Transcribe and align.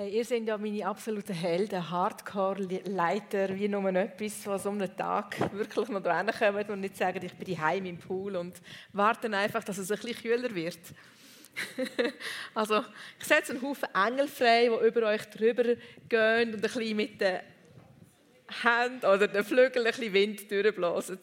Hey, 0.00 0.10
ihr 0.10 0.24
seid 0.24 0.46
ja 0.46 0.56
meine 0.56 0.86
absoluten 0.86 1.34
Helden, 1.34 1.90
Hardcore-Leiter, 1.90 3.58
wie 3.58 3.66
nur 3.66 3.84
etwas, 3.96 4.46
was 4.46 4.64
um 4.64 4.74
einen 4.74 4.96
Tag 4.96 5.34
wirklich 5.52 5.88
noch 5.88 6.00
da 6.00 6.22
kommen 6.22 6.70
und 6.70 6.80
nicht 6.82 6.96
sagen, 6.96 7.18
ich 7.20 7.34
bin 7.34 7.60
heim 7.60 7.84
im 7.84 7.98
Pool 7.98 8.36
und 8.36 8.54
warten 8.92 9.34
einfach, 9.34 9.64
dass 9.64 9.76
es 9.76 9.90
ein 9.90 9.98
bisschen 9.98 10.22
kühler 10.22 10.54
wird. 10.54 10.78
also, 12.54 12.84
ich 13.18 13.26
setze 13.26 13.50
einen 13.50 13.62
Haufen 13.62 13.88
Engel 13.92 14.28
frei, 14.28 14.70
die 14.70 14.86
über 14.86 15.08
euch 15.08 15.24
drüber 15.30 15.64
gehen 16.08 16.48
und 16.50 16.54
ein 16.54 16.60
bisschen 16.60 16.96
mit 16.96 17.20
den 17.20 17.40
Händen 18.62 19.04
oder 19.04 19.26
den 19.26 19.42
Flügeln 19.42 19.84
ein 19.84 19.90
bisschen 19.90 20.12
Wind 20.12 20.48
durchblasen. 20.48 21.18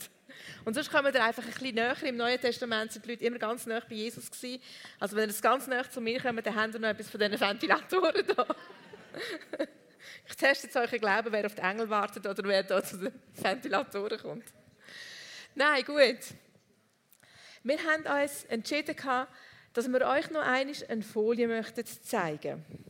Und 0.65 0.73
sonst 0.73 0.91
kommen 0.91 1.13
wir 1.13 1.23
einfach 1.23 1.43
ein 1.43 1.51
bisschen 1.51 1.75
näher. 1.75 1.95
Im 2.01 2.17
Neuen 2.17 2.41
Testament 2.41 2.91
sind 2.91 3.05
die 3.05 3.11
Leute 3.11 3.23
immer 3.23 3.37
ganz 3.37 3.67
nah 3.67 3.79
bei 3.87 3.93
Jesus 3.93 4.31
gewesen. 4.31 4.59
Also 4.99 5.15
wenn 5.15 5.29
ihr 5.29 5.35
ganz 5.39 5.67
näher 5.67 5.89
zu 5.89 6.01
mir 6.01 6.19
kommt, 6.19 6.43
dann 6.43 6.55
habt 6.55 6.73
ihr 6.73 6.79
noch 6.79 6.89
etwas 6.89 7.07
von 7.07 7.19
diesen 7.19 7.39
Ventilatoren 7.39 8.25
da. 8.35 8.47
ich 10.27 10.35
teste 10.35 10.65
jetzt 10.65 10.75
euren 10.75 10.99
Glauben, 10.99 11.31
wer 11.31 11.45
auf 11.45 11.53
die 11.53 11.61
Engel 11.61 11.87
wartet 11.87 12.25
oder 12.25 12.43
wer 12.43 12.63
da 12.63 12.83
zu 12.83 12.97
den 12.97 13.13
Ventilatoren 13.35 14.17
kommt. 14.19 14.45
Nein, 15.53 15.83
gut. 15.83 16.17
Wir 17.61 17.77
haben 17.83 18.23
uns 18.23 18.45
entschieden, 18.45 18.95
dass 19.73 19.87
wir 19.87 20.01
euch 20.07 20.31
noch 20.31 20.41
einmal 20.41 20.75
eine 20.89 21.03
Folie 21.03 21.47
möchten 21.47 21.85
zeigen 21.85 22.65
möchten, 22.67 22.85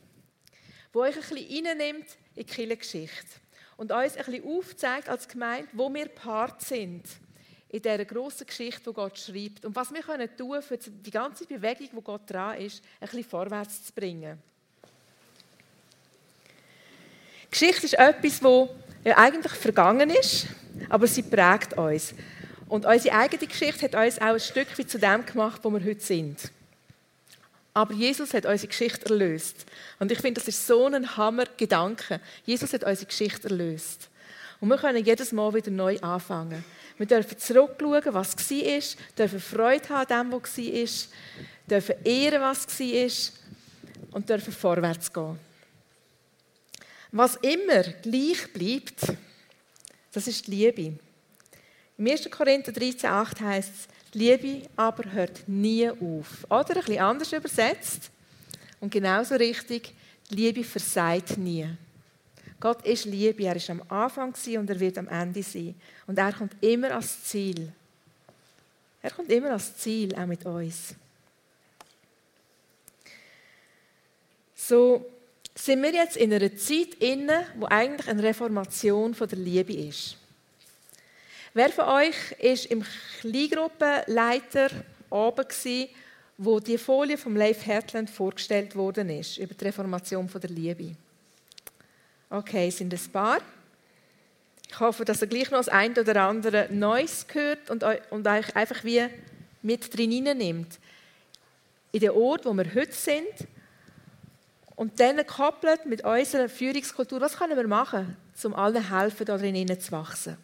die 0.94 0.98
euch 0.98 1.14
ein 1.14 1.20
bisschen 1.20 1.66
reinnimmt 1.66 2.06
in 2.34 2.46
die 2.46 2.54
Kirchengeschichte 2.54 3.40
und 3.76 3.92
uns 3.92 4.16
ein 4.16 4.24
bisschen 4.24 4.44
aufzeigt 4.44 5.10
als 5.10 5.28
Gemeinde, 5.28 5.68
wo 5.74 5.92
wir 5.92 6.08
Part 6.08 6.62
sind 6.62 7.04
in 7.68 7.82
dieser 7.82 8.04
grossen 8.04 8.46
Geschichte, 8.46 8.82
die 8.88 8.94
Gott 8.94 9.18
schreibt. 9.18 9.64
Und 9.64 9.74
was 9.74 9.92
wir 9.92 10.02
können 10.02 10.28
tun 10.36 10.62
für 10.62 10.78
die 10.78 11.10
ganze 11.10 11.46
Bewegung, 11.46 11.88
die 11.92 12.02
Gott 12.02 12.22
dran 12.26 12.58
ist, 12.60 12.82
ein 13.00 13.08
bisschen 13.08 13.24
vorwärts 13.24 13.84
zu 13.84 13.92
bringen. 13.92 14.38
Geschichte 17.50 17.86
ist 17.86 17.94
etwas, 17.94 18.40
das 18.40 19.16
eigentlich 19.16 19.52
vergangen 19.52 20.10
ist, 20.10 20.46
aber 20.88 21.06
sie 21.06 21.22
prägt 21.22 21.74
uns. 21.74 22.14
Und 22.68 22.84
unsere 22.84 23.16
eigene 23.16 23.46
Geschichte 23.46 23.82
hat 23.82 23.94
uns 23.94 24.18
auch 24.18 24.34
ein 24.34 24.40
Stück 24.40 24.76
wie 24.76 24.86
zu 24.86 24.98
dem 24.98 25.24
gemacht, 25.24 25.60
wo 25.62 25.70
wir 25.70 25.84
heute 25.84 26.00
sind. 26.00 26.50
Aber 27.72 27.92
Jesus 27.92 28.32
hat 28.32 28.46
unsere 28.46 28.68
Geschichte 28.68 29.10
erlöst. 29.10 29.66
Und 29.98 30.10
ich 30.10 30.18
finde, 30.18 30.40
das 30.40 30.48
ist 30.48 30.66
so 30.66 30.86
ein 30.86 31.16
Hammer-Gedanke. 31.16 32.20
Jesus 32.44 32.72
hat 32.72 32.84
unsere 32.84 33.06
Geschichte 33.06 33.48
erlöst. 33.48 34.08
Und 34.60 34.68
wir 34.68 34.76
können 34.76 35.04
jedes 35.04 35.32
Mal 35.32 35.52
wieder 35.54 35.70
neu 35.70 35.98
anfangen. 36.00 36.64
Wir 36.96 37.06
dürfen 37.06 37.38
zurückschauen, 37.38 38.14
was 38.14 38.36
war, 38.36 38.96
dürfen 39.18 39.40
Freude 39.40 39.88
haben 39.90 40.12
an 40.12 40.30
dem, 40.30 40.40
was 40.40 40.58
war, 40.58 41.16
dürfen 41.68 42.04
ehren, 42.04 42.40
was 42.40 42.66
war 42.66 43.34
und 44.12 44.28
dürfen 44.28 44.52
vorwärts 44.52 45.12
gehen. 45.12 45.38
Was 47.12 47.36
immer 47.36 47.82
gleich 47.82 48.52
bleibt, 48.52 49.16
das 50.12 50.26
ist 50.26 50.46
die 50.46 50.50
Liebe. 50.50 50.98
Im 51.98 52.06
1. 52.06 52.30
Korinther 52.30 52.72
13,8 52.72 53.40
heißt 53.40 53.72
es, 53.74 53.88
die 54.12 54.18
Liebe 54.18 54.68
aber 54.76 55.12
hört 55.12 55.46
nie 55.46 55.88
auf. 55.88 56.44
Oder 56.48 56.76
ein 56.76 56.84
bisschen 56.84 56.98
anders 56.98 57.32
übersetzt 57.32 58.10
und 58.80 58.90
genauso 58.90 59.34
richtig, 59.34 59.94
die 60.30 60.34
Liebe 60.34 60.64
versagt 60.64 61.36
nie. 61.36 61.68
Gott 62.58 62.86
ist 62.86 63.04
Liebe, 63.04 63.44
er 63.44 63.56
ist 63.56 63.68
am 63.68 63.82
Anfang 63.88 64.34
und 64.34 64.70
er 64.70 64.80
wird 64.80 64.98
am 64.98 65.08
Ende 65.08 65.42
sein. 65.42 65.74
Und 66.06 66.18
er 66.18 66.32
kommt 66.32 66.52
immer 66.62 66.90
ans 66.90 67.24
Ziel. 67.24 67.72
Er 69.02 69.10
kommt 69.10 69.30
immer 69.30 69.48
ans 69.48 69.76
Ziel, 69.76 70.14
auch 70.14 70.26
mit 70.26 70.44
uns. 70.46 70.94
So 74.54 75.04
sind 75.54 75.82
wir 75.82 75.92
jetzt 75.92 76.16
in 76.16 76.32
einer 76.32 76.56
Zeit 76.56 76.94
inne, 76.98 77.46
wo 77.56 77.66
eigentlich 77.66 78.08
eine 78.08 78.22
Reformation 78.22 79.14
von 79.14 79.28
der 79.28 79.38
Liebe 79.38 79.74
ist. 79.74 80.16
Wer 81.54 81.70
von 81.70 81.84
euch 81.86 82.32
ist 82.38 82.66
im 82.66 82.84
Kleingruppenleiter 83.20 84.70
oben 85.08 85.48
gewesen, 85.48 85.88
wo 86.36 86.60
die 86.60 86.76
Folie 86.76 87.16
vom 87.16 87.36
Leif 87.36 87.64
Hertland 87.64 88.10
vorgestellt 88.10 88.74
worden 88.76 89.08
ist 89.08 89.38
über 89.38 89.54
die 89.54 89.64
Reformation 89.64 90.28
von 90.28 90.40
der 90.40 90.50
Liebe? 90.50 90.96
Okay, 92.28 92.70
sind 92.70 92.92
ein 92.92 93.12
paar. 93.12 93.38
Ich 94.68 94.80
hoffe, 94.80 95.04
dass 95.04 95.22
ihr 95.22 95.28
gleich 95.28 95.50
noch 95.50 95.58
das 95.58 95.68
ein 95.68 95.96
oder 95.96 96.22
andere 96.22 96.68
Neues 96.70 97.24
hört 97.32 97.70
und, 97.70 97.84
und 98.10 98.26
euch 98.26 98.56
einfach 98.56 98.82
wie 98.82 99.06
mit 99.62 99.96
drin 99.96 100.24
nimmt. 100.24 100.78
In 101.92 102.00
den 102.00 102.10
Ort, 102.10 102.44
wo 102.44 102.52
wir 102.52 102.74
heute 102.74 102.92
sind. 102.92 103.48
Und 104.74 105.00
dann 105.00 105.16
gekoppelt 105.16 105.86
mit 105.86 106.04
unserer 106.04 106.48
Führungskultur, 106.48 107.20
was 107.20 107.38
können 107.38 107.56
wir 107.56 107.66
machen, 107.66 108.16
um 108.44 108.54
allen 108.54 108.90
helfen, 108.90 109.24
darin 109.24 109.80
zu 109.80 109.92
wachsen? 109.92 110.36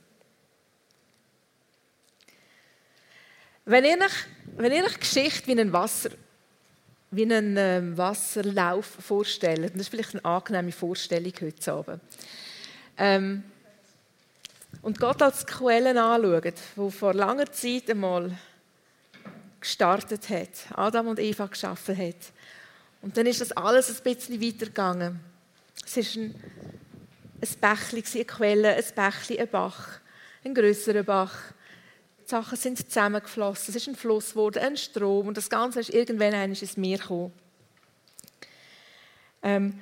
Wenn 3.64 3.84
ihr 3.84 3.98
euch, 3.98 4.26
wenn 4.56 4.72
ihr 4.72 4.84
euch 4.84 4.98
Geschichte 4.98 5.46
wie 5.48 5.60
ein 5.60 5.72
Wasser 5.72 6.10
wie 7.12 7.22
einen 7.22 7.56
ähm, 7.58 7.98
Wasserlauf 7.98 8.86
vorstellen. 8.86 9.70
Das 9.70 9.82
ist 9.82 9.88
vielleicht 9.88 10.14
eine 10.14 10.24
angenehme 10.24 10.72
Vorstellung 10.72 11.32
heute 11.40 11.72
Abend. 11.72 12.00
Ähm, 12.96 13.44
und 14.80 14.98
Gott 14.98 15.20
als 15.20 15.46
Quellen 15.46 15.98
anschauen, 15.98 16.54
wo 16.74 16.88
vor 16.88 17.12
langer 17.12 17.52
Zeit 17.52 17.90
einmal 17.90 18.36
gestartet 19.60 20.28
hat, 20.30 20.48
Adam 20.74 21.08
und 21.08 21.20
Eva 21.20 21.46
geschaffen 21.46 21.96
hat. 21.96 22.32
Und 23.02 23.16
dann 23.16 23.26
ist 23.26 23.42
das 23.42 23.52
alles 23.52 23.90
ein 23.90 24.02
bisschen 24.02 24.40
weitergegangen. 24.40 25.20
Es 25.84 25.98
ist 25.98 26.16
ein, 26.16 26.34
ein 27.42 27.48
Bächli, 27.60 28.02
eine 28.14 28.24
Quelle, 28.24 28.74
ein 28.74 28.84
Bächli, 28.94 29.38
ein 29.38 29.48
Bach, 29.48 30.00
ein 30.44 30.54
größerer 30.54 31.02
Bach 31.02 31.36
Sachen 32.28 32.56
sind 32.56 32.78
zusammengeflossen. 32.78 33.70
Es 33.70 33.76
ist 33.76 33.88
ein 33.88 33.96
Fluss 33.96 34.30
geworden, 34.30 34.62
ein 34.62 34.76
Strom 34.76 35.28
und 35.28 35.36
das 35.36 35.50
Ganze 35.50 35.80
ist 35.80 35.90
irgendwann 35.90 36.32
ins 36.32 36.76
Meer 36.76 36.98
gekommen. 36.98 37.32
Ähm, 39.42 39.78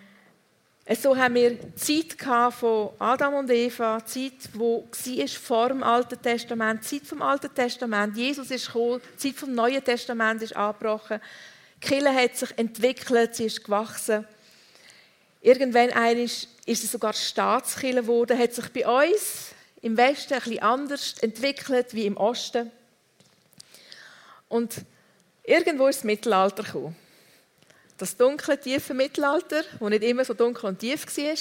so 1.01 1.17
haben 1.17 1.35
wir 1.35 1.57
Zeit 1.77 2.17
von 2.55 2.91
Adam 2.99 3.35
und 3.35 3.51
Eva, 3.51 4.05
Zeit, 4.05 4.33
die 4.55 4.59
war 4.59 5.29
vor 5.29 5.69
dem 5.69 5.83
Alten 5.83 6.21
Testament, 6.21 6.83
Zeit 6.83 7.03
vom 7.07 7.23
Alten 7.23 7.55
Testament. 7.55 8.17
Jesus 8.17 8.51
ist 8.51 8.67
gekommen, 8.67 9.01
Zeit 9.17 9.35
vom 9.35 9.55
Neuen 9.55 9.85
Testament 9.85 10.43
ist 10.43 10.57
angebrochen. 10.57 11.21
Die 11.77 11.87
Kirche 11.87 12.13
hat 12.13 12.37
sich 12.37 12.59
entwickelt, 12.59 13.37
sie 13.37 13.45
ist 13.45 13.63
gewachsen. 13.63 14.27
Irgendwann 15.41 15.91
ist 16.19 16.49
es 16.67 16.91
sogar 16.91 17.13
Staatskirche 17.13 18.03
geworden, 18.03 18.37
hat 18.37 18.53
sich 18.53 18.69
bei 18.71 19.13
uns 19.13 19.55
im 19.83 19.97
Westen 19.97 20.35
ein 20.35 20.41
bisschen 20.41 20.63
anders 20.63 21.15
entwickelt 21.21 21.95
wie 21.95 22.07
im 22.07 22.17
Osten. 22.17 22.71
Und 24.49 24.75
irgendwo 25.45 25.87
ist 25.87 25.99
das 25.99 26.05
Mittelalter 26.05 26.63
gekommen. 26.63 26.97
Das 27.97 28.17
dunkle, 28.17 28.59
tiefe 28.59 28.95
Mittelalter, 28.95 29.63
wo 29.79 29.89
nicht 29.89 30.03
immer 30.03 30.25
so 30.25 30.35
dunkel 30.35 30.69
und 30.69 30.79
tief 30.79 31.07
war. 31.07 31.35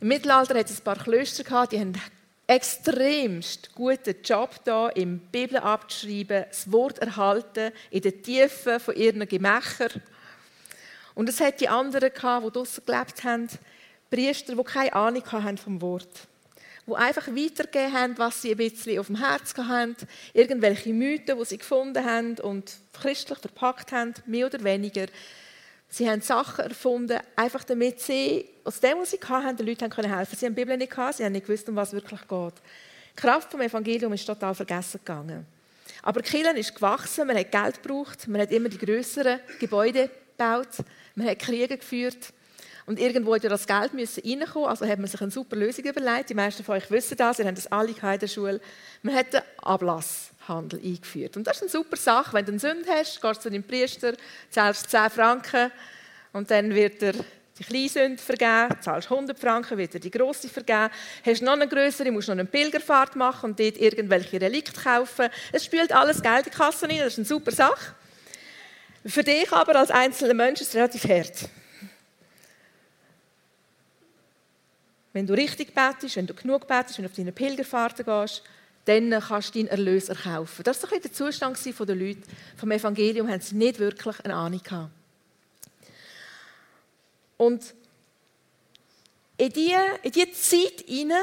Im 0.00 0.08
Mittelalter 0.08 0.58
hat 0.58 0.70
es 0.70 0.80
ein 0.80 0.84
paar 0.84 0.96
Klöster 0.96 1.66
die 1.66 1.78
haben 1.78 2.00
extremst 2.46 3.72
guten 3.74 4.16
Job 4.24 4.56
da, 4.64 4.88
im 4.88 5.18
Bibel 5.18 5.58
abzuschreiben, 5.58 6.46
das 6.48 6.70
Wort 6.72 6.98
erhalten, 6.98 7.72
in 7.90 8.02
den 8.02 8.22
Tiefen 8.22 8.80
von 8.80 8.96
ihren 8.96 9.28
Gemächern. 9.28 10.02
Und 11.14 11.28
es 11.28 11.40
hat 11.40 11.60
die 11.60 11.68
anderen 11.68 12.10
die 12.12 12.20
draußen 12.50 12.84
gelebt 12.84 13.22
haben, 13.22 13.48
Priester, 14.10 14.56
die 14.56 14.64
keine 14.64 14.92
Ahnung 14.94 15.22
haben 15.30 15.58
vom 15.58 15.80
Wort 15.80 16.26
die 16.90 16.96
einfach 16.96 17.28
weitergegeben 17.28 17.92
haben, 17.92 18.18
was 18.18 18.42
sie 18.42 18.50
ein 18.50 18.56
bisschen 18.56 18.98
auf 18.98 19.06
dem 19.06 19.16
Herz 19.16 19.54
haben, 19.56 19.96
irgendwelche 20.32 20.92
Mythen, 20.92 21.38
die 21.38 21.44
sie 21.44 21.58
gefunden 21.58 22.04
haben 22.04 22.38
und 22.38 22.72
christlich 22.92 23.38
verpackt 23.38 23.92
haben, 23.92 24.14
mehr 24.26 24.46
oder 24.46 24.62
weniger. 24.62 25.06
Sie 25.88 26.08
haben 26.08 26.20
Sachen 26.20 26.64
erfunden, 26.64 27.18
einfach 27.34 27.64
damit 27.64 28.00
sie 28.00 28.44
aus 28.64 28.80
dem, 28.80 28.98
was 28.98 29.10
sie 29.10 29.18
hatten, 29.28 29.56
den 29.56 29.66
Leuten 29.66 29.90
helfen 29.90 30.02
können. 30.02 30.26
Sie 30.36 30.46
haben 30.46 30.54
die 30.54 30.60
Bibel 30.60 30.76
nicht 30.76 30.90
gehabt, 30.90 31.16
sie 31.16 31.24
haben 31.24 31.32
nicht 31.32 31.46
gewusst, 31.46 31.68
um 31.68 31.76
was 31.76 31.88
es 31.88 31.94
wirklich 31.94 32.20
geht. 32.20 32.54
Die 33.16 33.20
Kraft 33.20 33.50
vom 33.50 33.60
Evangelium 33.60 34.12
ist 34.12 34.24
total 34.24 34.54
vergessen 34.54 35.00
gegangen. 35.04 35.46
Aber 36.02 36.22
Kirchen 36.22 36.56
ist 36.56 36.74
gewachsen, 36.74 37.26
man 37.26 37.36
hat 37.36 37.50
Geld 37.50 37.82
gebraucht, 37.82 38.28
man 38.28 38.40
hat 38.40 38.52
immer 38.52 38.68
die 38.68 38.78
größeren 38.78 39.40
Gebäude 39.58 40.10
gebaut, 40.36 40.68
man 41.14 41.28
hat 41.28 41.38
Kriege 41.38 41.76
geführt. 41.76 42.32
Und 42.90 42.98
irgendwo 42.98 43.36
hat 43.36 43.44
das 43.44 43.68
Geld 43.68 43.94
müssen 43.94 44.20
reinkommen, 44.26 44.68
also 44.68 44.84
hat 44.84 44.98
man 44.98 45.06
sich 45.06 45.20
eine 45.20 45.30
super 45.30 45.54
Lösung 45.54 45.84
überlegt. 45.84 46.28
Die 46.28 46.34
meisten 46.34 46.64
von 46.64 46.74
euch 46.74 46.90
wissen 46.90 47.16
das, 47.16 47.38
ihr 47.38 47.46
habt 47.46 47.56
das 47.56 47.70
alle 47.70 47.90
in 47.90 48.18
der 48.18 48.26
Schule. 48.26 48.60
Man 49.02 49.14
hat 49.14 49.32
den 49.32 49.42
Ablasshandel 49.62 50.80
eingeführt. 50.84 51.36
Und 51.36 51.46
das 51.46 51.58
ist 51.58 51.62
eine 51.62 51.70
super 51.70 51.96
Sache. 51.96 52.32
Wenn 52.32 52.46
du 52.46 52.50
eine 52.50 52.58
Sünde 52.58 52.90
hast, 52.90 53.22
gehst 53.22 53.36
du 53.36 53.42
zu 53.42 53.48
deinem 53.48 53.62
Priester, 53.62 54.14
zahlst 54.50 54.90
10 54.90 55.08
Franken 55.10 55.70
und 56.32 56.50
dann 56.50 56.74
wird 56.74 57.00
er 57.04 57.12
die 57.12 57.62
kleine 57.62 57.88
Sünde 57.88 58.20
vergeben, 58.20 58.74
zahlst 58.80 59.08
100 59.08 59.38
Franken, 59.38 59.78
wird 59.78 59.94
er 59.94 60.00
die 60.00 60.10
grosse 60.10 60.48
vergeben. 60.48 60.90
Hast 61.24 61.42
noch 61.42 61.52
eine 61.52 61.68
größere, 61.68 62.10
musst 62.10 62.26
noch 62.26 62.32
eine 62.32 62.44
Pilgerfahrt 62.44 63.14
machen 63.14 63.50
und 63.50 63.60
dort 63.60 63.76
irgendwelche 63.76 64.40
Relikte 64.40 64.72
kaufen. 64.72 65.28
Es 65.52 65.64
spielt 65.64 65.92
alles 65.92 66.20
Geld 66.20 66.38
in 66.38 66.50
die 66.50 66.58
Kasse 66.58 66.88
rein, 66.88 66.98
das 66.98 67.12
ist 67.12 67.18
eine 67.18 67.26
super 67.26 67.52
Sache. 67.52 67.94
Für 69.06 69.22
dich 69.22 69.52
aber 69.52 69.76
als 69.76 69.92
einzelner 69.92 70.34
Mensch 70.34 70.60
ist 70.60 70.70
es 70.70 70.74
relativ 70.74 71.04
hart. 71.04 71.48
Wenn 75.12 75.26
du 75.26 75.34
richtig 75.34 75.74
betest, 75.74 76.16
wenn 76.16 76.26
du 76.26 76.34
genug 76.34 76.66
betest, 76.66 76.98
wenn 76.98 77.04
du 77.04 77.10
auf 77.10 77.16
deine 77.16 77.32
Pilgerfahrten 77.32 78.04
gehst, 78.04 78.42
dann 78.84 79.10
kannst 79.10 79.54
du 79.54 79.58
deinen 79.58 79.68
Erlös 79.68 80.08
erkaufen. 80.08 80.62
Das 80.62 80.82
war 80.82 80.98
der 80.98 81.12
Zustand 81.12 81.58
der 81.64 81.96
Leute. 81.96 82.22
Vom 82.56 82.70
Evangelium 82.70 83.28
haben 83.28 83.40
sie 83.40 83.56
nicht 83.56 83.78
wirklich 83.78 84.24
eine 84.24 84.34
Ahnung 84.34 84.62
gehabt. 84.62 84.90
Und 87.36 87.74
in 89.36 89.52
diese, 89.52 89.78
diese 90.04 90.32
Zeit 90.32 90.84
hinein 90.86 91.22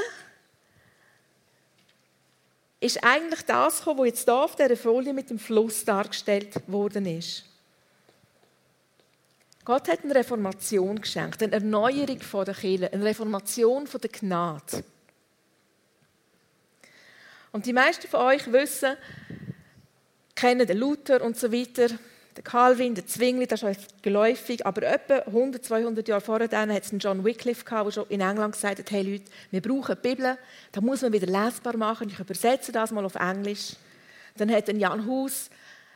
ist 2.80 3.04
eigentlich 3.04 3.42
das 3.42 3.80
gekommen, 3.80 4.00
was 4.00 4.08
jetzt 4.08 4.24
hier 4.26 4.36
auf 4.36 4.56
dieser 4.56 4.78
Folie 4.78 5.14
mit 5.14 5.30
dem 5.30 5.40
Fluss 5.40 5.84
dargestellt 5.86 6.56
worden 6.68 7.06
ist. 7.06 7.44
Gott 9.68 9.90
hat 9.90 10.06
eine 10.06 10.16
Reformation 10.16 11.02
geschenkt, 11.02 11.44
eine 11.44 11.52
Erneuerung 11.52 12.20
der 12.46 12.54
Kirche, 12.54 12.94
eine 12.94 13.04
Reformation 13.04 13.86
der 14.02 14.10
Gnade. 14.10 14.82
Und 17.52 17.66
die 17.66 17.74
meisten 17.74 18.08
von 18.08 18.22
euch 18.22 18.50
wissen, 18.50 18.96
kennen 20.36 20.66
den 20.66 20.78
Luther 20.78 21.22
und 21.22 21.36
so 21.36 21.52
weiter, 21.52 21.90
den 21.90 22.44
Calvin, 22.46 22.96
den 22.96 23.06
Zwingli, 23.08 23.46
das 23.46 23.62
ist 23.62 23.68
euch 23.68 23.78
geläufig, 24.02 24.66
aber 24.66 24.84
etwa 24.84 25.16
100, 25.16 25.66
200 25.66 26.08
Jahre 26.08 26.22
vorher 26.22 26.48
hat 26.48 26.84
es 26.86 26.92
einen 26.92 27.00
John 27.00 27.26
Wycliffe 27.26 27.66
gehabt, 27.66 27.88
der 27.88 27.92
schon 27.92 28.08
in 28.08 28.22
England 28.22 28.54
gesagt 28.54 28.80
hat, 28.80 28.90
hey 28.90 29.02
Leute, 29.02 29.30
wir 29.52 29.62
brauchen 29.62 29.98
die 30.02 30.08
Bibel, 30.08 30.38
da 30.72 30.80
muss 30.80 31.02
man 31.02 31.12
wieder 31.12 31.28
lesbar 31.28 31.76
machen, 31.76 32.08
ich 32.08 32.18
übersetze 32.18 32.72
das 32.72 32.92
mal 32.92 33.04
auf 33.04 33.16
Englisch. 33.16 33.74
Dann 34.38 34.50
hat 34.50 34.70
ein 34.70 34.80
Jan 34.80 35.06
Hus 35.06 35.50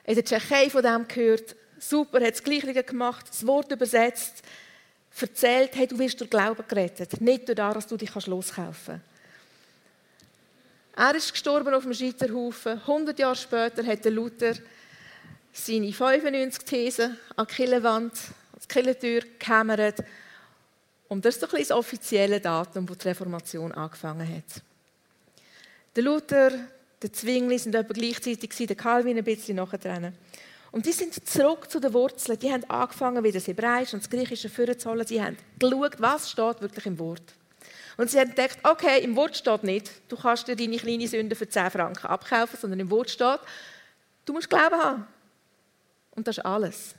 in 0.04 0.16
der 0.16 0.26
Tschechei 0.26 0.70
von 0.70 0.84
dem 0.84 1.08
gehört, 1.08 1.56
super, 1.82 2.22
hat 2.22 2.34
das 2.34 2.44
Gleiche 2.44 2.84
gemacht, 2.84 3.28
das 3.30 3.46
Wort 3.46 3.72
übersetzt, 3.72 4.44
erzählt, 5.20 5.72
hey, 5.76 5.88
du 5.88 6.00
wirst 6.00 6.20
durch 6.20 6.30
Glauben 6.30 6.64
gerettet, 6.68 7.20
nicht 7.22 7.48
durch 7.48 7.56
das, 7.56 7.74
dass 7.74 7.88
du 7.88 7.98
dich 7.98 8.14
loskaufen 8.26 8.96
kannst. 8.96 9.12
Er 10.96 11.16
ist 11.16 11.32
gestorben 11.32 11.74
auf 11.74 11.84
dem 11.84 11.94
Scheiterhaufen. 11.94 12.74
100 12.74 13.18
Jahre 13.18 13.36
später 13.36 13.86
hat 13.86 14.04
der 14.04 14.12
Luther 14.12 14.54
seine 15.54 15.92
95 15.92 16.64
Thesen 16.64 17.18
an 17.36 17.48
die 17.50 17.56
Kirchenwand, 17.56 18.14
an 18.14 18.60
die 18.62 18.68
Kirchentür 18.68 19.22
gehämmert. 19.40 20.04
Und 21.08 21.26
das 21.26 21.36
ist 21.36 21.44
doch 21.44 21.58
das 21.58 21.72
offizielle 21.72 22.40
Datum, 22.40 22.88
wo 22.88 22.96
die 22.96 23.08
Reformation 23.08 23.72
angefangen 23.72 24.28
hat. 24.28 24.62
Der 25.96 26.04
Luther, 26.04 26.52
der 27.02 27.14
Zwingli 27.14 27.58
sind 27.58 27.76
etwa 27.76 27.94
gleichzeitig, 27.94 28.50
der 28.68 28.76
Calvin 28.76 29.18
ein 29.18 29.24
bisschen 29.24 29.58
nachher. 29.58 30.14
Und 30.72 30.86
die 30.86 30.94
sind 30.94 31.28
zurück 31.28 31.70
zu 31.70 31.80
den 31.80 31.94
Wurzeln. 31.94 32.40
Die 32.40 32.52
haben 32.52 32.64
angefangen, 32.70 33.24
wieder 33.24 33.40
das 33.40 33.48
Hebräische 33.48 33.96
und 33.96 34.04
das 34.04 34.10
Griechische 34.10 34.50
vorzuholen. 34.50 35.06
Sie 35.06 35.22
haben 35.22 35.38
geschaut, 35.60 36.00
was 36.00 36.32
steht 36.32 36.62
wirklich 36.62 36.86
im 36.86 36.98
Wort. 36.98 37.34
Und 37.98 38.10
sie 38.10 38.20
haben 38.20 38.30
gedacht, 38.30 38.58
okay, 38.64 39.04
im 39.04 39.16
Wort 39.16 39.36
steht 39.36 39.64
nicht, 39.64 39.92
du 40.08 40.16
kannst 40.16 40.48
dir 40.48 40.56
deine 40.56 40.78
kleine 40.78 41.08
Sünde 41.08 41.36
für 41.36 41.48
10 41.48 41.72
Franken 41.72 42.08
abkaufen, 42.08 42.58
sondern 42.60 42.80
im 42.80 42.90
Wort 42.90 43.10
steht, 43.10 43.40
du 44.26 44.34
musst 44.34 44.50
Glauben 44.50 44.76
haben. 44.76 45.08
Und 46.12 46.28
das 46.28 46.38
ist 46.38 46.46
alles. 46.46 46.96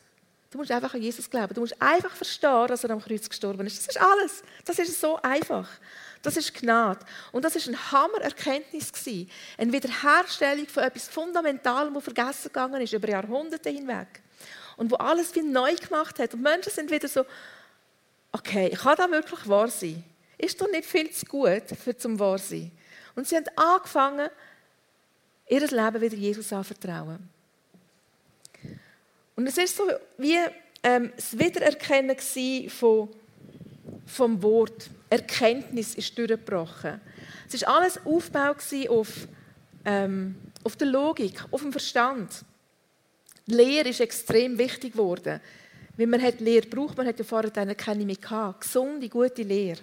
Du 0.52 0.58
musst 0.58 0.70
einfach 0.70 0.92
an 0.92 1.00
Jesus 1.00 1.30
glauben. 1.30 1.54
Du 1.54 1.62
musst 1.62 1.80
einfach 1.80 2.14
verstehen, 2.14 2.66
dass 2.68 2.84
er 2.84 2.90
am 2.90 3.00
Kreuz 3.00 3.26
gestorben 3.26 3.66
ist. 3.66 3.78
Das 3.78 3.96
ist 3.96 4.00
alles. 4.02 4.42
Das 4.66 4.78
ist 4.78 5.00
so 5.00 5.16
einfach. 5.22 5.66
Das 6.20 6.36
ist 6.36 6.52
Gnade. 6.52 7.00
Und 7.32 7.46
das 7.46 7.56
ist 7.56 7.68
eine 7.68 7.90
Hammererkenntnis 7.90 8.92
gewesen. 8.92 9.30
Eine 9.56 9.72
Wiederherstellung 9.72 10.66
von 10.66 10.82
etwas 10.82 11.08
Fundamentalem, 11.08 11.94
das 11.94 12.04
vergessen 12.04 12.48
gegangen 12.48 12.82
ist 12.82 12.92
über 12.92 13.08
Jahrhunderte 13.08 13.70
hinweg. 13.70 14.22
Und 14.76 14.90
wo 14.90 14.96
alles 14.96 15.34
wie 15.34 15.40
neu 15.40 15.74
gemacht 15.74 16.18
hat. 16.18 16.34
Und 16.34 16.42
Menschen 16.42 16.70
sind 16.70 16.90
wieder 16.90 17.08
so, 17.08 17.24
okay, 18.30 18.68
kann 18.70 18.96
das 18.96 19.10
wirklich 19.10 19.48
wahr 19.48 19.68
sein? 19.68 20.04
Ist 20.36 20.60
doch 20.60 20.70
nicht 20.70 20.84
viel 20.84 21.10
zu 21.12 21.24
gut 21.24 21.64
für 21.82 21.96
zum 21.96 22.18
wahr 22.18 22.38
sein. 22.38 22.70
Und 23.14 23.26
sie 23.26 23.36
haben 23.36 23.46
angefangen, 23.56 24.28
ihr 25.48 25.60
Leben 25.60 26.00
wieder 26.02 26.16
Jesus 26.16 26.52
anvertrauen. 26.52 27.31
Und 29.42 29.48
es 29.48 29.58
ist 29.58 29.76
so 29.76 29.90
wie 30.18 30.36
ähm, 30.84 31.12
das 31.16 31.36
Wiedererkennen 31.36 32.16
von, 32.68 33.08
vom 34.06 34.40
Wort. 34.40 34.88
Erkenntnis 35.10 35.96
ist 35.96 36.16
durchgebrochen. 36.16 37.00
Es 37.48 37.54
ist 37.54 37.66
alles 37.66 37.98
Aufbau 38.06 38.54
auf, 38.88 39.08
ähm, 39.84 40.36
auf 40.62 40.76
der 40.76 40.86
Logik, 40.86 41.44
auf 41.50 41.60
dem 41.60 41.72
Verstand. 41.72 42.44
Die 43.48 43.54
Lehre 43.54 43.88
ist 43.88 43.98
extrem 43.98 44.56
wichtig 44.58 44.92
geworden. 44.92 45.40
Wenn 45.96 46.10
man 46.10 46.22
hat 46.22 46.38
Lehre 46.38 46.68
braucht, 46.68 46.96
man 46.96 47.08
hat 47.08 47.18
ja 47.18 47.24
vorher 47.24 47.50
keine 47.74 48.04
mehr 48.04 48.14
gehabt. 48.14 48.60
Gesunde, 48.60 49.08
gute 49.08 49.42
Lehre. 49.42 49.80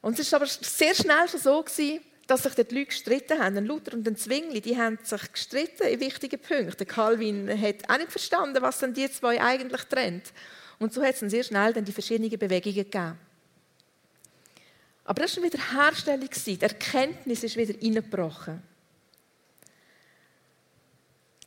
Und 0.00 0.18
es 0.18 0.32
war 0.32 0.40
aber 0.40 0.48
sehr 0.48 0.94
schnell 0.94 1.28
schon 1.28 1.40
so 1.40 1.62
gewesen, 1.62 2.00
dass 2.26 2.42
sich 2.42 2.54
die 2.54 2.62
Leute 2.62 2.86
gestritten 2.86 3.38
haben. 3.38 3.56
Ein 3.56 3.66
Luther 3.66 3.94
und 3.94 4.06
ein 4.06 4.16
Zwingli, 4.16 4.60
die 4.60 4.76
haben 4.76 4.98
sich 5.02 5.32
gestritten 5.32 5.86
in 5.86 6.00
wichtigen 6.00 6.40
Punkten. 6.40 6.86
Calvin 6.86 7.48
hat 7.48 7.88
auch 7.88 7.98
nicht 7.98 8.10
verstanden, 8.10 8.62
was 8.62 8.78
dann 8.78 8.94
die 8.94 9.10
zwei 9.10 9.40
eigentlich 9.40 9.82
trennt. 9.84 10.32
Und 10.78 10.92
so 10.92 11.02
hat 11.02 11.14
es 11.14 11.20
dann 11.20 11.30
sehr 11.30 11.44
schnell 11.44 11.72
dann 11.72 11.84
die 11.84 11.92
verschiedenen 11.92 12.30
Bewegungen 12.30 12.74
gegeben. 12.74 13.18
Aber 15.04 15.22
das 15.22 15.36
war 15.36 15.44
wieder 15.44 15.58
Herstellung. 15.72 16.28
Die 16.28 16.60
Erkenntnis 16.60 17.44
ist 17.44 17.56
wieder 17.56 17.74
eingebrochen. 17.80 18.60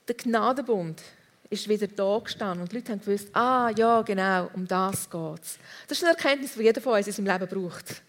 Der 0.07 0.15
Gnadenbund 0.15 1.01
ist 1.49 1.67
wieder 1.67 1.87
da 1.87 2.19
gestanden 2.19 2.61
und 2.61 2.71
die 2.71 2.77
Leute 2.77 2.91
haben 2.91 3.01
gewusst, 3.01 3.27
ah 3.33 3.69
ja, 3.75 4.01
genau, 4.01 4.49
um 4.53 4.67
das 4.67 5.09
geht 5.09 5.41
es. 5.41 5.59
Das 5.87 5.97
ist 5.97 6.03
eine 6.03 6.13
Erkenntnis, 6.13 6.53
die 6.53 6.63
jeder 6.63 6.79
von 6.79 6.93
uns 6.93 7.07
in 7.07 7.13
seinem 7.13 7.27
Leben 7.27 7.47
braucht. 7.47 8.01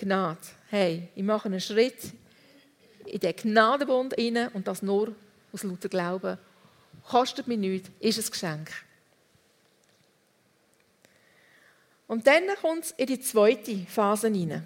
Gnade. 0.00 0.40
Hey, 0.70 1.08
ich 1.14 1.22
mache 1.22 1.46
einen 1.46 1.60
Schritt 1.60 2.12
in 3.04 3.20
den 3.20 3.36
Gnadenbund 3.36 4.14
hinein 4.14 4.48
und 4.48 4.66
das 4.66 4.80
nur 4.80 5.14
aus 5.52 5.62
lauter 5.62 5.90
Glauben. 5.90 6.38
Kostet 7.06 7.46
mich 7.46 7.58
nichts, 7.58 7.90
ist 8.00 8.18
ein 8.18 8.30
Geschenk. 8.30 8.70
Und 12.06 12.26
dann 12.26 12.44
kommt 12.62 12.84
es 12.84 12.90
in 12.92 13.06
die 13.06 13.20
zweite 13.20 13.76
Phase 13.86 14.28
hinein. 14.28 14.64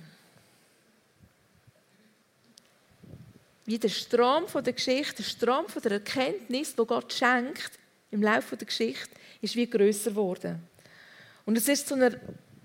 Wie 3.66 3.78
der 3.78 3.88
Strom 3.88 4.46
von 4.46 4.62
der 4.62 4.74
Geschichte, 4.74 5.16
der 5.16 5.24
Strom 5.24 5.68
von 5.68 5.82
der 5.82 5.92
Erkenntnis, 5.92 6.74
wo 6.76 6.84
Gott 6.84 7.12
schenkt 7.12 7.72
im 8.12 8.22
Laufe 8.22 8.56
der 8.56 8.66
Geschichte, 8.66 9.10
ist 9.40 9.56
wie 9.56 9.68
größer 9.68 10.10
geworden. 10.10 10.62
Und 11.44 11.58
es 11.58 11.66
ist 11.66 11.88
zu 11.88 11.94
einer 11.94 12.12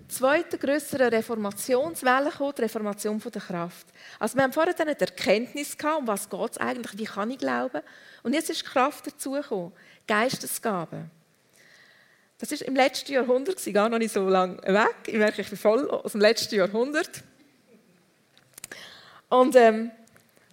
zweite 0.10 0.58
größere 0.58 1.12
Reformationswelle 1.12 2.32
gekommen, 2.32 2.54
die 2.58 2.62
Reformation 2.64 3.20
der 3.20 3.42
Kraft. 3.42 3.88
Also 4.20 4.36
wir 4.36 4.44
haben 4.44 4.54
vorher 4.54 4.74
dann 4.74 4.88
die 4.88 5.00
Erkenntnis 5.00 5.78
gehabt, 5.78 6.00
um 6.00 6.08
was 6.08 6.30
geht 6.30 6.52
es 6.52 6.58
eigentlich, 6.58 6.98
wie 6.98 7.06
kann 7.06 7.32
ich 7.32 7.38
glauben. 7.38 7.82
Und 8.24 8.34
jetzt 8.34 8.50
ist 8.50 8.66
Kraft 8.66 9.08
dazugekommen, 9.08 9.72
Geistesgaben. 10.08 11.12
Das 12.40 12.52
ist 12.52 12.62
im 12.62 12.76
letzten 12.76 13.12
Jahrhundert, 13.12 13.64
gar 13.74 13.90
noch 13.90 13.98
nicht 13.98 14.14
so 14.14 14.28
lange 14.28 14.58
weg. 14.64 14.96
Ich 15.08 15.16
merke, 15.16 15.42
ich 15.42 15.50
bin 15.50 15.58
voll 15.58 15.90
aus 15.90 16.14
dem 16.14 16.22
letzten 16.22 16.56
Jahrhundert. 16.56 17.24
Und 19.30 19.56
ähm, 19.56 19.92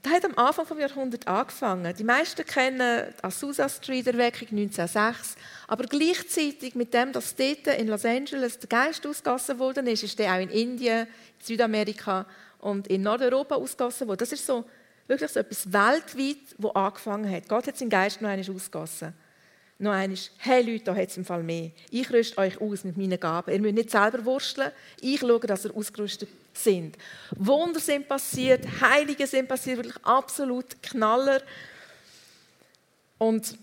das 0.07 0.15
hat 0.15 0.25
am 0.25 0.39
Anfang 0.39 0.67
des 0.67 0.79
Jahrhunderts 0.79 1.27
angefangen. 1.27 1.95
Die 1.97 2.05
meisten 2.05 2.45
kennen 2.47 3.13
die 3.19 3.25
Azusa 3.25 3.69
Street 3.69 4.07
Erweckung 4.07 4.49
1906. 4.51 5.37
Aber 5.67 5.85
gleichzeitig 5.85 6.77
mit 6.77 6.95
dem, 6.95 7.13
dass 7.13 7.35
dort 7.35 7.67
in 7.67 7.89
Los 7.89 8.05
Angeles 8.05 8.59
der 8.59 8.69
Geist 8.69 9.05
ausgegossen 9.05 9.59
wurde, 9.59 9.81
ist, 9.81 10.05
ist 10.05 10.19
der 10.19 10.33
auch 10.33 10.41
in 10.41 10.51
Indien, 10.51 11.07
in 11.07 11.45
Südamerika 11.45 12.25
und 12.61 12.87
in 12.87 13.03
Nordeuropa 13.03 13.57
ausgegossen 13.57 14.07
worden. 14.07 14.19
Das 14.19 14.31
ist 14.31 14.47
so 14.47 14.65
wirklich 15.09 15.31
so 15.31 15.41
etwas 15.41 15.73
weltweit, 15.73 16.55
wo 16.59 16.69
angefangen 16.71 17.29
hat. 17.29 17.49
Gott 17.49 17.67
hat 17.67 17.77
seinen 17.77 17.91
Geist 17.91 18.23
noch 18.23 18.29
einmal 18.29 18.55
ausgegossen. 18.55 19.13
Noch 19.79 19.93
einmal, 19.93 20.19
hey 20.39 20.63
Leute, 20.63 20.85
da 20.85 20.95
hat 20.95 21.09
es 21.09 21.17
im 21.17 21.25
Fall 21.25 21.43
mehr. 21.43 21.71
Ich 21.91 22.11
rüste 22.13 22.39
euch 22.39 22.61
aus 22.61 22.85
mit 22.85 22.97
meinen 22.97 23.19
Gaben. 23.19 23.53
Ihr 23.53 23.61
müsst 23.61 23.75
nicht 23.75 23.91
selber 23.91 24.25
wursteln. 24.25 24.71
Ich 25.01 25.21
schaue, 25.21 25.41
dass 25.41 25.65
ihr 25.65 25.77
ausgerüstet 25.77 26.29
sind. 26.57 26.97
Wunder 27.37 27.81
sind 27.81 28.09
passiert, 28.09 28.65
Heilige 28.81 29.27
sind 29.27 29.49
passiert, 29.49 29.79
wirklich 29.79 30.05
absolut 30.05 30.83
Knaller. 30.83 31.43
Und 33.19 33.57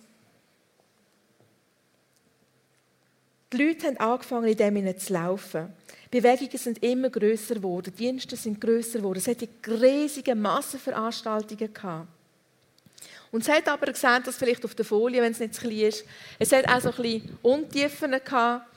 die 3.52 3.58
Leute 3.58 3.88
haben 3.88 3.98
angefangen, 3.98 4.48
in 4.48 4.58
dem 4.58 5.00
zu 5.00 5.14
laufen. 5.14 5.74
Bewegungen 6.10 6.58
sind 6.58 6.84
immer 6.84 7.10
größer 7.10 7.56
geworden, 7.56 7.94
Dienste 7.96 8.36
sind 8.36 8.62
größer 8.62 9.00
geworden. 9.00 9.18
Es 9.18 9.28
hatte 9.28 9.48
riesige 9.68 10.36
Massenveranstaltungen 10.36 11.74
gehabt. 11.74 12.08
Und 13.32 13.42
es 13.42 13.50
hat 13.50 13.68
aber 13.68 13.92
gesehen, 13.92 14.22
dass 14.24 14.36
vielleicht 14.36 14.64
auf 14.64 14.76
der 14.76 14.86
Folie, 14.86 15.20
wenn 15.22 15.32
es 15.32 15.40
nicht 15.40 15.56
zu 15.56 15.62
klein 15.62 15.80
ist, 15.80 16.06
es 16.38 16.52
hat 16.52 16.68
auch 16.68 16.82
so 16.82 16.90
ein 16.90 16.96
bisschen 16.96 17.38
Untiefen 17.42 18.12
gehabt. 18.12 18.68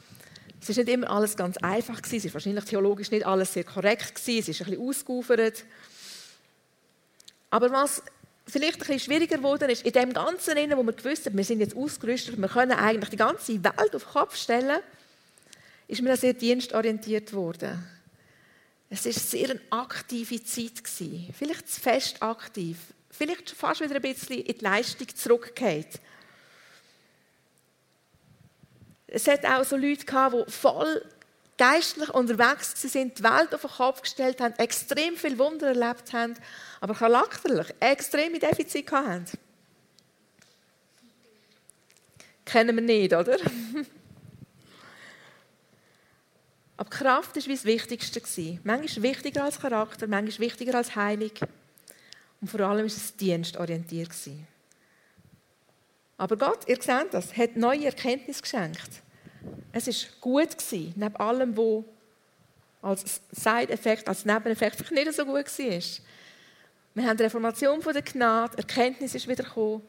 Es 0.61 0.69
ist 0.71 0.77
nicht 0.77 0.89
immer 0.89 1.11
alles 1.11 1.37
ganz 1.37 1.57
einfach. 1.59 2.01
Es 2.03 2.13
ist 2.13 2.33
wahrscheinlich 2.33 2.65
theologisch 2.65 3.11
nicht 3.11 3.27
alles 3.27 3.53
sehr 3.53 3.65
korrekt. 3.65 4.15
Es 4.17 4.29
ist 4.29 4.49
ein 4.49 4.67
bisschen 4.67 4.81
ausgeufert. 4.81 5.65
Aber 7.51 7.71
was 7.71 8.03
vielleicht 8.47 8.77
ein 8.77 8.79
bisschen 8.79 9.01
schwieriger 9.01 9.37
geworden 9.37 9.69
ist, 9.71 9.85
in 9.85 9.93
dem 9.93 10.13
Ganzen, 10.13 10.57
wo 10.77 10.83
wir 10.83 10.93
gewusst 10.93 11.27
haben, 11.27 11.37
wir 11.37 11.45
sind 11.45 11.61
jetzt 11.61 11.77
ausgerüstet, 11.77 12.41
wir 12.41 12.49
können 12.49 12.73
eigentlich 12.73 13.11
die 13.11 13.17
ganze 13.17 13.63
Welt 13.63 13.95
auf 13.95 14.05
den 14.05 14.13
Kopf 14.13 14.37
stellen, 14.37 14.81
ist 15.89 16.03
mir 16.03 16.17
sehr 16.17 16.35
dienstorientiert 16.35 17.33
worden. 17.33 17.85
Es 18.89 19.05
war 19.05 19.13
sehr 19.13 19.51
eine 19.51 19.61
aktive 19.71 20.43
Zeit. 20.45 20.83
Vielleicht 21.33 21.69
zu 21.69 21.81
fest 21.81 22.23
aktiv. 22.23 22.77
Vielleicht 23.11 23.51
fast 23.51 23.81
wieder 23.81 23.97
ein 23.97 24.03
bisschen 24.03 24.39
in 24.39 24.59
die 24.59 24.65
Leistung 24.65 25.09
zurückgeht. 25.15 26.01
Es 29.09 29.27
hat 29.29 29.45
auch 29.45 29.65
so 29.65 29.77
Leute 29.77 30.05
gehabt, 30.05 30.35
die 30.35 30.51
voll 30.51 31.03
geistlich 31.59 32.11
unterwegs 32.11 32.75
sind, 32.81 33.19
die 33.19 33.23
Welt 33.23 33.55
auf 33.55 33.63
den 33.63 33.71
Kopf 33.71 34.03
gestellt 34.03 34.41
haben, 34.41 34.55
extrem 34.59 35.17
viel 35.17 35.39
Wunder 35.39 35.69
erlebt 35.69 36.13
haben, 36.13 36.35
aber 36.81 36.95
charakterlich 36.95 37.75
extreme 37.81 38.39
Defizite 38.39 38.95
haben. 38.95 39.25
Kennen 42.45 42.77
wir 42.77 42.83
nicht, 42.83 43.13
oder? 43.13 43.39
Aber 46.79 46.91
Kraft 46.91 47.35
war 47.37 47.43
das 47.43 47.65
Wichtigste. 47.65 48.59
Manchmal 48.63 49.03
wichtiger 49.03 49.45
als 49.45 49.59
Charakter, 49.59 50.07
manchmal 50.07 50.47
wichtiger 50.47 50.75
als 50.75 50.95
Heilig. 50.95 51.41
Und 52.41 52.49
vor 52.51 52.61
allem 52.61 52.81
war 52.81 52.87
es 52.87 53.17
dienstorientiert. 53.17 54.11
Aber 56.17 56.37
Gott, 56.37 56.67
ihr 56.67 56.81
seht 56.81 57.13
das, 57.13 57.37
hat 57.37 57.57
neue 57.57 57.87
Erkenntnis 57.87 58.41
geschenkt. 58.41 59.03
Es 59.73 59.87
war 59.87 59.95
gut, 60.21 60.57
gewesen, 60.57 60.95
neben 60.97 61.17
allem, 61.17 61.57
was 61.57 61.85
als 62.83 63.21
Side-Effekt, 63.33 64.09
als 64.09 64.25
Nebeneffekt 64.25 64.91
nicht 64.91 65.13
so 65.13 65.25
gut 65.25 65.37
war. 65.37 65.83
Wir 66.95 67.05
haben 67.05 67.17
die 67.17 67.25
Reformation 67.25 67.83
von 67.83 67.93
der 67.93 68.03
Gnade, 68.03 68.57
Erkenntnis 68.57 69.15
ist 69.15 69.29
wieder 69.29 69.45
gekommen, 69.45 69.83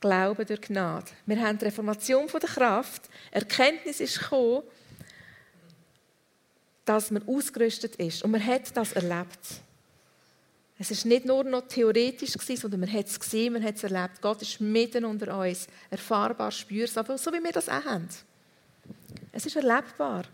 Glauben 0.00 0.44
durch 0.44 0.60
Gnade. 0.60 1.06
Wir 1.24 1.40
haben 1.40 1.56
die 1.56 1.64
Reformation 1.64 2.28
von 2.28 2.40
der 2.40 2.50
Kraft, 2.50 3.08
Erkenntnis 3.30 4.00
ist 4.00 4.20
gekommen, 4.20 4.62
dass 6.84 7.10
man 7.10 7.26
ausgerüstet 7.26 7.96
ist. 7.96 8.22
Und 8.22 8.32
man 8.32 8.44
hat 8.44 8.76
das 8.76 8.92
erlebt. 8.92 9.62
Es 10.78 10.90
ist 10.90 11.06
nicht 11.06 11.24
nur 11.24 11.44
noch 11.44 11.68
theoretisch 11.68 12.32
sondern 12.32 12.80
man 12.80 12.92
hat 12.92 13.06
es 13.06 13.18
gesehen, 13.18 13.52
man 13.52 13.62
hat 13.62 13.76
es 13.76 13.84
erlebt. 13.84 14.20
Gott 14.20 14.42
ist 14.42 14.60
mitten 14.60 15.04
unter 15.04 15.38
uns, 15.38 15.68
erfahrbar, 15.90 16.50
spürbar, 16.50 17.16
so 17.16 17.32
wie 17.32 17.42
wir 17.42 17.52
das 17.52 17.68
auch 17.68 17.84
haben. 17.84 18.08
Es 19.30 19.46
ist 19.46 19.56
erlebbar. 19.56 20.24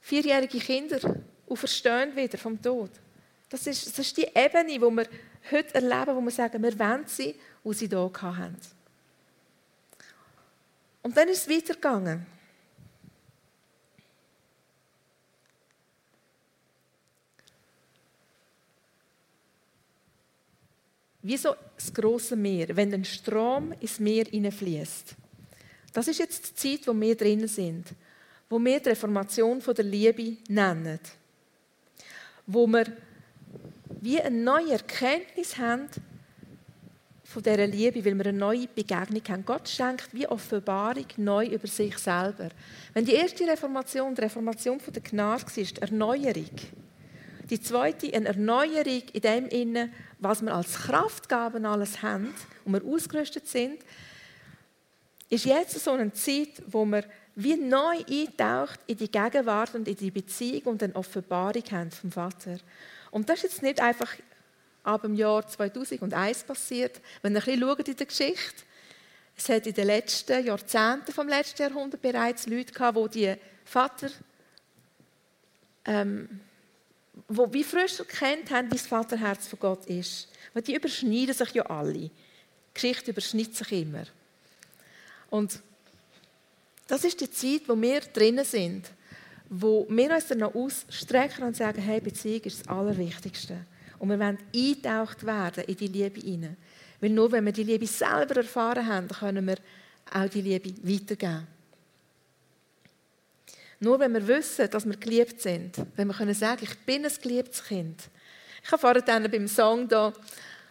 Vierjährige 0.00 0.58
Kinder 0.58 0.98
auferstehen 1.48 2.14
wieder 2.16 2.38
vom 2.38 2.60
Tod. 2.60 2.90
Das 3.48 3.66
ist, 3.66 3.86
das 3.86 3.98
ist 4.00 4.16
die 4.16 4.28
Ebene, 4.34 4.80
wo 4.80 4.90
wir 4.90 5.06
heute 5.50 5.74
erleben, 5.74 6.16
wo 6.16 6.20
wir 6.20 6.30
sagen, 6.30 6.62
wir 6.62 6.78
wollen 6.78 7.06
sie, 7.06 7.36
wo 7.62 7.72
sie 7.72 7.86
hier 7.86 8.10
hatten. 8.20 8.56
Und 11.02 11.16
dann 11.16 11.28
ist 11.28 11.46
es 11.46 11.48
weitergegangen. 11.48 12.26
Wie 21.24 21.38
so 21.38 21.56
das 21.74 21.92
große 21.92 22.36
Meer, 22.36 22.76
wenn 22.76 22.92
ein 22.92 23.04
Strom 23.04 23.72
ins 23.80 23.98
Meer 23.98 24.26
hineinfließt. 24.26 25.16
Das 25.94 26.06
ist 26.06 26.18
jetzt 26.18 26.50
die 26.50 26.54
Zeit, 26.54 26.86
wo 26.86 26.92
wir 27.00 27.16
drinnen 27.16 27.48
sind, 27.48 27.86
wo 28.50 28.58
wir 28.58 28.78
die 28.78 28.90
Reformation 28.90 29.58
der 29.60 29.84
Liebe 29.84 30.36
nennen, 30.48 31.00
wo 32.46 32.66
wir 32.66 32.84
wie 34.02 34.20
eine 34.20 34.36
neue 34.36 34.72
Erkenntnis 34.72 35.56
haben 35.56 35.88
von 37.22 37.42
dieser 37.42 37.66
Liebe, 37.68 38.04
weil 38.04 38.14
wir 38.16 38.26
eine 38.26 38.38
neue 38.38 38.68
Begegnung 38.68 39.22
haben. 39.26 39.46
Gott 39.46 39.66
schenkt 39.66 40.12
wie 40.12 40.28
Offenbarung 40.28 41.06
neu 41.16 41.46
über 41.46 41.66
sich 41.66 41.96
selber. 41.96 42.50
Wenn 42.92 43.06
die 43.06 43.14
erste 43.14 43.46
Reformation 43.46 44.14
die 44.14 44.20
Reformation 44.20 44.78
der 44.94 45.02
Gnade 45.02 45.42
war, 45.42 45.82
Erneuerung. 45.82 46.50
Die 47.48 47.60
zweite, 47.60 48.12
eine 48.12 48.28
Erneuerung 48.28 49.02
in 49.12 49.20
dem 49.20 49.46
Innen, 49.48 49.92
was 50.24 50.42
wir 50.42 50.54
als 50.54 50.74
Kraftgaben 50.74 51.64
alles 51.66 52.02
haben 52.02 52.34
und 52.64 52.72
wir 52.72 52.84
ausgerüstet 52.84 53.46
sind, 53.46 53.78
ist 55.28 55.44
jetzt 55.44 55.78
so 55.78 55.92
eine 55.92 56.12
Zeit, 56.12 56.62
wo 56.66 56.84
wir 56.84 57.04
wie 57.36 57.56
neu 57.56 57.98
eintaucht 58.08 58.80
in 58.86 58.96
die 58.96 59.10
Gegenwart 59.10 59.74
und 59.74 59.88
in 59.88 59.96
die 59.96 60.10
Beziehung 60.10 60.62
und 60.64 60.82
eine 60.82 60.96
Offenbarung 60.96 61.64
haben 61.70 61.90
vom 61.90 62.12
Vater. 62.12 62.58
Und 63.10 63.28
das 63.28 63.38
ist 63.38 63.42
jetzt 63.44 63.62
nicht 63.62 63.80
einfach 63.80 64.10
ab 64.82 65.02
dem 65.02 65.14
Jahr 65.14 65.46
2001 65.46 66.44
passiert. 66.44 67.00
Wenn 67.22 67.34
ihr 67.34 67.46
ein 67.46 67.60
bisschen 67.60 67.86
in 67.86 67.96
der 67.96 68.06
Geschichte 68.06 68.64
es 69.36 69.48
hat 69.48 69.66
in 69.66 69.74
den 69.74 69.86
letzten 69.86 70.44
Jahrzehnten 70.44 71.12
vom 71.12 71.28
letzten 71.28 71.62
Jahrhundert 71.62 72.00
bereits 72.00 72.46
Leute 72.46 72.72
gehabt, 72.72 73.14
die 73.14 73.20
die 73.20 73.34
Vater, 73.64 74.08
ähm, 75.86 76.40
wo 77.28 77.52
wie 77.52 77.64
frisch 77.64 77.98
erkannt 77.98 78.50
haben, 78.50 78.68
wie 78.68 78.76
das 78.76 78.86
Vaterherz 78.86 79.46
von 79.46 79.58
Gott 79.58 79.86
ist. 79.86 80.28
Weil 80.52 80.62
die 80.62 80.74
überschneiden 80.74 81.34
sich 81.34 81.50
ja 81.52 81.64
alle. 81.66 81.92
Die 81.92 82.10
Geschichte 82.72 83.10
überschneidet 83.10 83.56
sich 83.56 83.72
immer. 83.72 84.04
Und 85.30 85.60
das 86.86 87.04
ist 87.04 87.20
die 87.20 87.30
Zeit, 87.30 87.62
wo 87.68 87.80
wir 87.80 88.00
drinnen 88.00 88.44
sind, 88.44 88.90
wo 89.48 89.86
wir 89.88 90.14
uns 90.14 90.26
dann 90.26 90.38
noch 90.38 90.54
ausstrecken 90.54 91.44
und 91.44 91.56
sagen, 91.56 91.80
hey, 91.80 92.00
Beziehung 92.00 92.42
ist 92.42 92.60
das 92.60 92.68
Allerwichtigste. 92.68 93.64
Und 93.98 94.10
wir 94.10 94.18
wollen 94.18 94.38
eingetaucht 94.54 95.24
werden 95.24 95.64
in 95.64 95.76
die 95.76 95.88
Liebe 95.88 96.20
hinein. 96.20 96.56
Weil 97.00 97.10
nur 97.10 97.32
wenn 97.32 97.44
wir 97.44 97.52
die 97.52 97.64
Liebe 97.64 97.86
selber 97.86 98.36
erfahren 98.36 98.86
haben, 98.86 99.08
können 99.08 99.46
wir 99.46 99.56
auch 100.12 100.28
die 100.28 100.42
Liebe 100.42 100.74
weitergeben. 100.82 101.46
Nur 103.84 104.00
wenn 104.00 104.14
wir 104.14 104.26
wissen, 104.26 104.70
dass 104.70 104.86
wir 104.86 104.96
geliebt 104.96 105.42
sind, 105.42 105.76
wenn 105.96 106.08
wir 106.08 106.14
können 106.14 106.32
sagen, 106.32 106.62
ich 106.62 106.78
bin 106.86 107.04
ein 107.04 107.12
geliebtes 107.22 107.62
Kind. 107.62 108.08
Ich 108.64 108.72
habe 108.72 108.80
vorhin 108.80 109.30
beim 109.30 109.46
Song 109.46 109.86
da, 109.86 110.10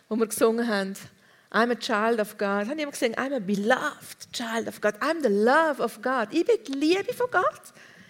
wo 0.09 0.15
wir 0.15 0.25
gesungen 0.25 0.67
haben, 0.67 0.95
I'm 1.51 1.71
a 1.71 1.75
child 1.75 2.19
of 2.19 2.35
God. 2.39 2.67
Haben 2.67 2.79
jemand 2.79 2.99
gesagt, 2.99 3.19
I'm 3.19 3.35
a 3.35 3.39
beloved 3.39 4.33
child 4.33 4.67
of 4.67 4.81
God. 4.81 4.95
I'm 4.95 5.21
the 5.21 5.29
love 5.29 5.79
of 5.79 6.01
God. 6.01 6.29
Ich 6.31 6.43
bin 6.43 6.57
die 6.67 6.71
Liebe 6.71 7.13
von 7.13 7.27
Gott. 7.29 7.61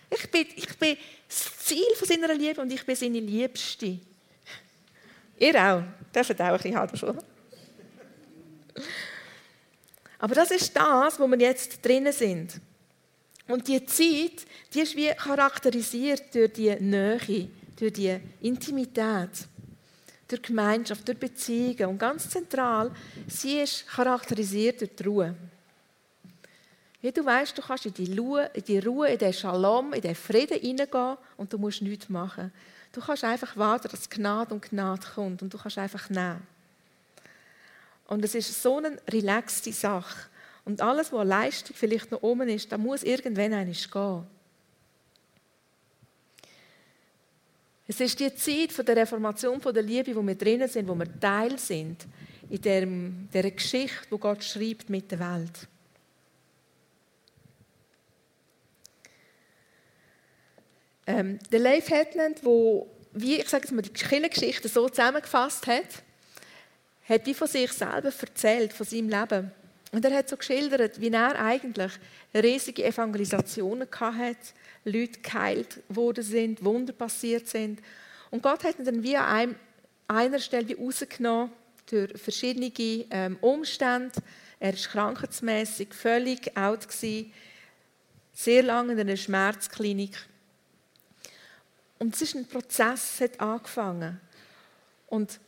Ich 0.10 0.32
bin, 0.32 0.48
ich 0.56 0.78
bin 0.78 0.96
das 1.28 1.58
Ziel 1.58 1.84
von 1.98 2.08
seiner 2.08 2.34
Liebe 2.34 2.62
und 2.62 2.72
ich 2.72 2.86
bin 2.86 2.96
seine 2.96 3.20
Liebste. 3.20 4.00
Ihr 5.38 5.56
auch. 5.56 5.84
Dürft 6.16 6.40
auch 6.40 6.46
ein 6.46 6.54
bisschen 6.54 6.78
haben 6.78 6.96
schon. 6.96 7.20
Aber 10.20 10.34
das 10.34 10.52
ist 10.52 10.74
das, 10.74 11.20
wo 11.20 11.28
wir 11.28 11.40
jetzt 11.40 11.84
drinnen 11.84 12.14
sind. 12.14 12.62
Und 13.48 13.68
die 13.68 13.86
Zeit, 13.86 14.46
die 14.74 14.82
ist 14.82 14.96
wie 14.96 15.10
charakterisiert 15.10 16.34
durch 16.34 16.54
die 16.54 16.76
Nähe, 16.76 17.50
durch 17.78 17.94
die 17.94 18.18
Intimität 18.42 19.48
durch 20.34 20.42
Gemeinschaft, 20.42 21.08
durch 21.08 21.18
Beziehungen. 21.18 21.86
Und 21.86 21.98
ganz 22.00 22.30
zentral, 22.30 22.92
sie 23.28 23.60
ist 23.60 23.88
charakterisiert 23.88 24.82
durch 24.82 24.96
die 24.96 25.04
Ruhe. 25.04 25.36
Wie 27.02 27.12
du 27.12 27.26
weißt, 27.26 27.58
du 27.58 27.62
kannst 27.62 27.86
in 27.86 27.94
die, 27.94 28.18
Ruhe, 28.18 28.50
in 28.54 28.64
die 28.64 28.80
Ruhe, 28.80 29.10
in 29.10 29.18
den 29.18 29.34
Shalom, 29.34 29.94
in 29.94 30.02
den 30.02 30.16
Frieden 30.16 30.60
hineingehen 30.60 31.18
und 31.36 31.52
du 31.52 31.58
musst 31.58 31.82
nichts 31.82 32.10
machen. 32.10 32.52
Du 32.92 33.02
kannst 33.02 33.24
einfach 33.24 33.58
warten, 33.58 33.90
dass 33.90 34.10
Gnade 34.10 34.54
und 34.54 34.70
Gnade 34.70 35.06
kommt 35.14 35.42
und 35.42 35.54
du 35.54 35.58
kannst 35.58 35.78
einfach 35.78 36.10
nehmen. 36.10 36.48
Und 38.08 38.24
es 38.24 38.36
ist 38.36 38.62
so 38.62 38.78
eine 38.78 38.98
relaxte 39.10 39.74
Sache. 39.74 40.30
Und 40.66 40.82
alles, 40.82 41.12
was 41.12 41.28
Leistung 41.28 41.76
vielleicht 41.76 42.12
noch 42.12 42.24
oben 42.24 42.48
ist, 42.50 42.72
da 42.72 42.78
muss 42.78 43.04
irgendwann 43.04 43.54
eines 43.54 43.90
gehen. 43.90 44.26
Es 47.88 48.00
ist 48.00 48.20
die 48.20 48.34
Zeit 48.34 48.88
der 48.88 48.96
Reformation 48.96 49.60
der 49.60 49.84
Liebe, 49.84 50.16
wo 50.16 50.26
wir 50.26 50.36
drinnen 50.36 50.70
sind, 50.70 50.88
wo 50.88 50.96
wir 50.96 51.20
Teil 51.20 51.60
sind 51.60 52.08
in 52.50 52.62
der, 52.62 52.88
der 53.34 53.52
Geschichte, 53.52 54.08
wo 54.10 54.18
Gott 54.18 54.44
schreibt 54.44 54.90
mit 54.90 55.12
der 55.12 55.20
Welt. 55.20 55.68
Ähm, 61.06 61.40
der 61.52 61.60
Leif 61.60 61.90
Hetland, 61.90 62.44
wo 62.46 62.90
wie 63.14 63.40
ich 63.40 63.48
sage 63.48 63.68
die 63.70 63.90
Kirchengeschichte 63.90 64.68
so 64.68 64.90
zusammengefasst 64.90 65.68
hat, 65.68 66.04
hat 67.08 67.26
wie 67.26 67.34
von 67.34 67.48
sich 67.48 67.72
selber 67.72 68.12
erzählt, 68.20 68.74
von 68.74 68.86
seinem 68.86 69.10
Leben. 69.10 69.52
Und 69.94 70.04
er 70.04 70.18
hat 70.18 70.28
so 70.28 70.36
geschildert, 70.36 71.00
wie 71.00 71.12
er 71.12 71.40
eigentlich 71.40 71.92
riesige 72.34 72.84
Evangelisationen 72.84 73.88
hatte, 74.00 74.38
Leute 74.86 75.20
geheilt 75.20 75.82
worden 75.88 76.24
sind, 76.24 76.64
Wunder 76.66 76.94
passiert 76.94 77.48
sind. 77.48 77.80
Und 78.32 78.42
Gott 78.42 78.64
hat 78.64 78.80
ihn 78.80 78.86
dann 78.86 79.04
wie 79.04 79.16
an 79.16 79.56
einer 80.08 80.40
Stelle 80.40 80.68
wie 80.68 80.74
rausgenommen 80.74 81.52
durch 81.86 82.20
verschiedene 82.20 82.72
ähm, 83.12 83.38
Umstände. 83.40 84.20
Er 84.60 84.74
war 84.74 84.80
krankheitsmässig 84.80 85.94
völlig 85.94 86.58
out, 86.58 86.88
gewesen, 86.90 87.32
sehr 88.34 88.64
lange 88.64 88.94
in 88.94 89.00
einer 89.00 89.16
Schmerzklinik. 89.16 90.18
Und 92.00 92.16
es 92.16 92.24
ist 92.24 92.36
ein 92.36 92.48
Prozess, 92.48 93.22
hat 93.22 93.40
angefangen. 93.40 94.20
Und 95.06 95.40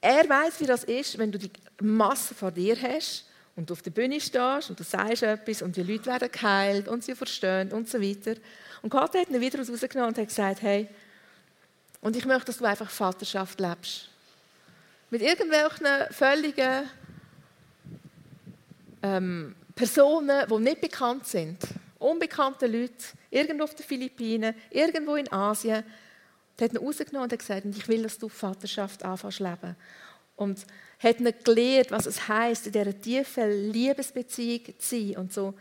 er 0.00 0.28
weiß, 0.28 0.60
wie 0.60 0.66
das 0.66 0.84
ist, 0.84 1.18
wenn 1.18 1.30
du 1.30 1.38
die 1.38 1.50
Masse 1.80 2.34
vor 2.34 2.50
dir 2.50 2.76
hast 2.80 3.26
und 3.56 3.68
du 3.68 3.74
auf 3.74 3.82
der 3.82 3.90
Bühne 3.90 4.20
stehst 4.20 4.70
und 4.70 4.80
du 4.80 4.84
sagst 4.84 5.22
etwas 5.22 5.62
und 5.62 5.76
die 5.76 5.82
Leute 5.82 6.06
werden 6.06 6.30
geheilt 6.30 6.88
und 6.88 7.04
sie 7.04 7.14
verstehen 7.14 7.72
und 7.72 7.88
so 7.88 8.00
weiter. 8.00 8.40
Und 8.82 8.90
Gott 8.90 9.14
hat 9.14 9.28
ihn 9.28 9.40
wieder 9.40 9.58
rausgenommen 9.58 10.08
und 10.08 10.18
hat 10.18 10.28
gesagt, 10.28 10.62
hey, 10.62 10.88
und 12.00 12.16
ich 12.16 12.24
möchte, 12.24 12.46
dass 12.46 12.58
du 12.58 12.64
einfach 12.64 12.90
Vaterschaft 12.90 13.60
lebst. 13.60 14.08
Mit 15.10 15.22
irgendwelchen 15.22 15.86
völligen 16.10 16.88
ähm, 19.02 19.54
Personen, 19.74 20.46
die 20.48 20.58
nicht 20.58 20.80
bekannt 20.80 21.26
sind. 21.26 21.58
Unbekannte 21.98 22.66
Leute, 22.66 22.94
irgendwo 23.30 23.64
auf 23.64 23.74
den 23.74 23.84
Philippinen, 23.84 24.54
irgendwo 24.70 25.16
in 25.16 25.30
Asien. 25.30 25.84
Der 26.60 26.68
hat 26.68 26.74
ihn 26.74 26.84
rausgenommen 26.84 27.30
und 27.30 27.38
gesagt, 27.38 27.64
ich 27.64 27.88
will, 27.88 28.02
dass 28.02 28.18
du 28.18 28.28
Vaterschaft 28.28 29.02
anfängst 29.02 29.40
leben. 29.40 29.74
Und 30.36 30.66
hat 30.98 31.18
ihn 31.18 31.32
gelehrt, 31.42 31.90
was 31.90 32.04
es 32.04 32.28
heisst, 32.28 32.66
in 32.66 32.72
dieser 32.72 33.00
tiefen 33.00 33.72
Liebesbeziehung 33.72 34.78
zu 34.78 34.96
sein 34.96 35.16
und 35.16 35.32
so. 35.32 35.54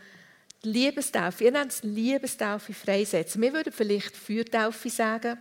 Liebestaufe, 0.62 1.46
ihr 1.46 1.52
nennt 1.52 1.72
es 1.72 1.84
Liebestaufe 1.84 2.74
freisetzen. 2.74 3.42
Wir 3.42 3.54
würden 3.54 3.72
vielleicht 3.72 4.16
Fürtaufe 4.16 4.90
sagen. 4.90 5.38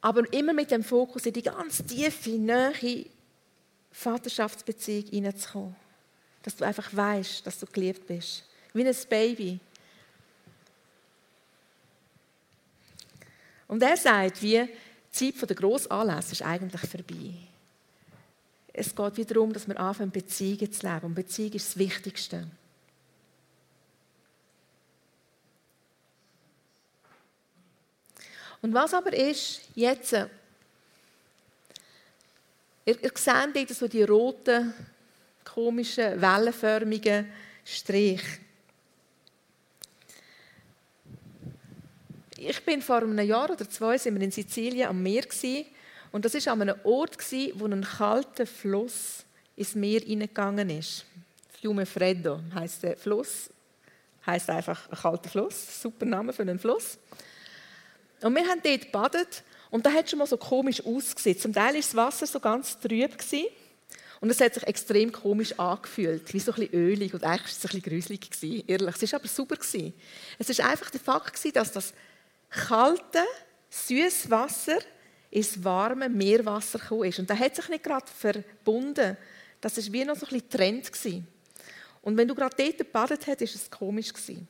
Aber 0.00 0.32
immer 0.32 0.52
mit 0.52 0.70
dem 0.70 0.84
Fokus 0.84 1.26
in 1.26 1.32
die 1.32 1.42
ganz 1.42 1.84
tiefe, 1.84 2.30
nahe 2.30 3.06
Vaterschaftsbeziehung 3.90 5.06
hineinzukommen. 5.10 5.74
Dass 6.44 6.54
du 6.54 6.64
einfach 6.64 6.94
weißt, 6.94 7.44
dass 7.44 7.58
du 7.58 7.66
geliebt 7.66 8.06
bist. 8.06 8.44
Wie 8.72 8.86
ein 8.86 8.96
Baby. 9.10 9.58
Und 13.68 13.82
er 13.82 13.96
sagt, 13.96 14.42
wie 14.42 14.66
die 15.20 15.32
Zeit 15.32 15.48
der 15.48 15.56
Grossanlässe 15.56 16.32
ist 16.32 16.42
eigentlich 16.42 16.90
vorbei. 16.90 17.34
Es 18.72 18.94
geht 18.94 19.16
wieder 19.16 19.34
darum, 19.34 19.52
dass 19.52 19.68
wir 19.68 19.78
anfangen, 19.78 20.10
Beziehungen 20.10 20.72
zu 20.72 20.86
leben. 20.86 21.06
Und 21.06 21.14
Beziehung 21.14 21.52
ist 21.52 21.68
das 21.68 21.78
Wichtigste. 21.78 22.48
Und 28.60 28.74
was 28.74 28.94
aber 28.94 29.12
ist 29.12 29.62
jetzt, 29.74 30.12
ihr, 30.12 30.28
ihr 32.86 33.12
seht 33.14 33.54
dort 33.54 33.68
so 33.68 33.86
die 33.86 34.02
roten, 34.02 34.74
komischen, 35.44 36.20
wellenförmigen 36.20 37.30
Striche. 37.64 38.40
Ich 42.40 42.64
bin 42.64 42.80
vor 42.80 42.98
einem 42.98 43.18
Jahr 43.26 43.50
oder 43.50 43.68
zwei 43.68 43.98
sind 43.98 44.14
wir 44.14 44.22
in 44.22 44.30
Sizilien 44.30 44.88
am 44.88 45.02
Meer 45.02 45.22
gewesen, 45.22 45.66
und 46.12 46.24
das 46.24 46.36
ist 46.36 46.46
an 46.46 46.62
einem 46.62 46.76
Ort 46.84 47.18
gewesen, 47.18 47.52
wo 47.56 47.66
ein 47.66 47.82
kalter 47.82 48.46
Fluss 48.46 49.24
ins 49.56 49.74
Meer 49.74 50.00
hineingegangen 50.00 50.70
ist. 50.70 51.04
Fiume 51.60 51.84
Freddo 51.84 52.40
heißt 52.54 52.84
der 52.84 52.96
Fluss, 52.96 53.50
heißt 54.24 54.50
einfach 54.50 54.88
ein 54.88 54.96
kalter 54.96 55.28
Fluss, 55.28 55.82
super 55.82 56.06
Name 56.06 56.32
für 56.32 56.42
einen 56.42 56.60
Fluss. 56.60 56.96
Und 58.22 58.36
wir 58.36 58.46
haben 58.46 58.60
dort 58.62 58.82
gebadet 58.82 59.42
und 59.70 59.84
da 59.84 59.90
hat 59.90 60.08
schon 60.08 60.20
mal 60.20 60.26
so 60.26 60.36
komisch 60.36 60.80
ausgesehen. 60.86 61.40
Zum 61.40 61.52
Teil 61.52 61.74
war 61.74 61.80
das 61.80 61.96
Wasser 61.96 62.26
so 62.28 62.38
ganz 62.38 62.78
trüb 62.78 63.18
gewesen, 63.18 63.46
und 64.20 64.30
es 64.30 64.40
hat 64.40 64.54
sich 64.54 64.64
extrem 64.64 65.10
komisch 65.12 65.58
angefühlt, 65.58 66.32
wie 66.32 66.40
so 66.40 66.52
ein 66.52 66.60
bisschen 66.60 66.74
ölig 66.74 67.14
und 67.14 67.24
eigentlich 67.24 67.42
war 67.42 67.50
es 67.50 67.64
ein 67.64 67.80
bisschen 67.80 67.82
gruselig 67.82 68.30
gewesen, 68.30 68.64
ehrlich. 68.66 68.94
Es 69.00 69.12
war 69.12 69.20
aber 69.20 69.28
super 69.28 69.56
gewesen. 69.56 69.92
Es 70.38 70.58
war 70.58 70.68
einfach 70.70 70.90
der 70.90 71.00
Fakt 71.00 71.34
gewesen, 71.34 71.52
dass 71.52 71.72
das 71.72 71.92
kalte, 72.50 73.24
süßes 73.70 74.30
Wasser 74.30 74.78
ins 75.30 75.62
warme 75.62 76.08
Meerwasser 76.08 76.78
gekommen 76.78 77.04
ist. 77.04 77.18
Und 77.18 77.28
da 77.28 77.38
hat 77.38 77.54
sich 77.54 77.68
nicht 77.68 77.84
gerade 77.84 78.06
verbunden. 78.06 79.16
Das 79.60 79.76
war 79.76 79.92
wie 79.92 80.04
noch 80.04 80.16
so 80.16 80.26
ein 80.26 80.32
bisschen 80.32 80.50
Trend 80.50 80.92
gewesen. 80.92 81.26
Und 82.02 82.16
wenn 82.16 82.28
du 82.28 82.34
gerade 82.34 82.56
dort 82.56 82.78
gebadet 82.78 83.26
hast, 83.26 83.42
ist 83.42 83.54
es 83.54 83.70
komisch 83.70 84.12
gewesen. 84.12 84.48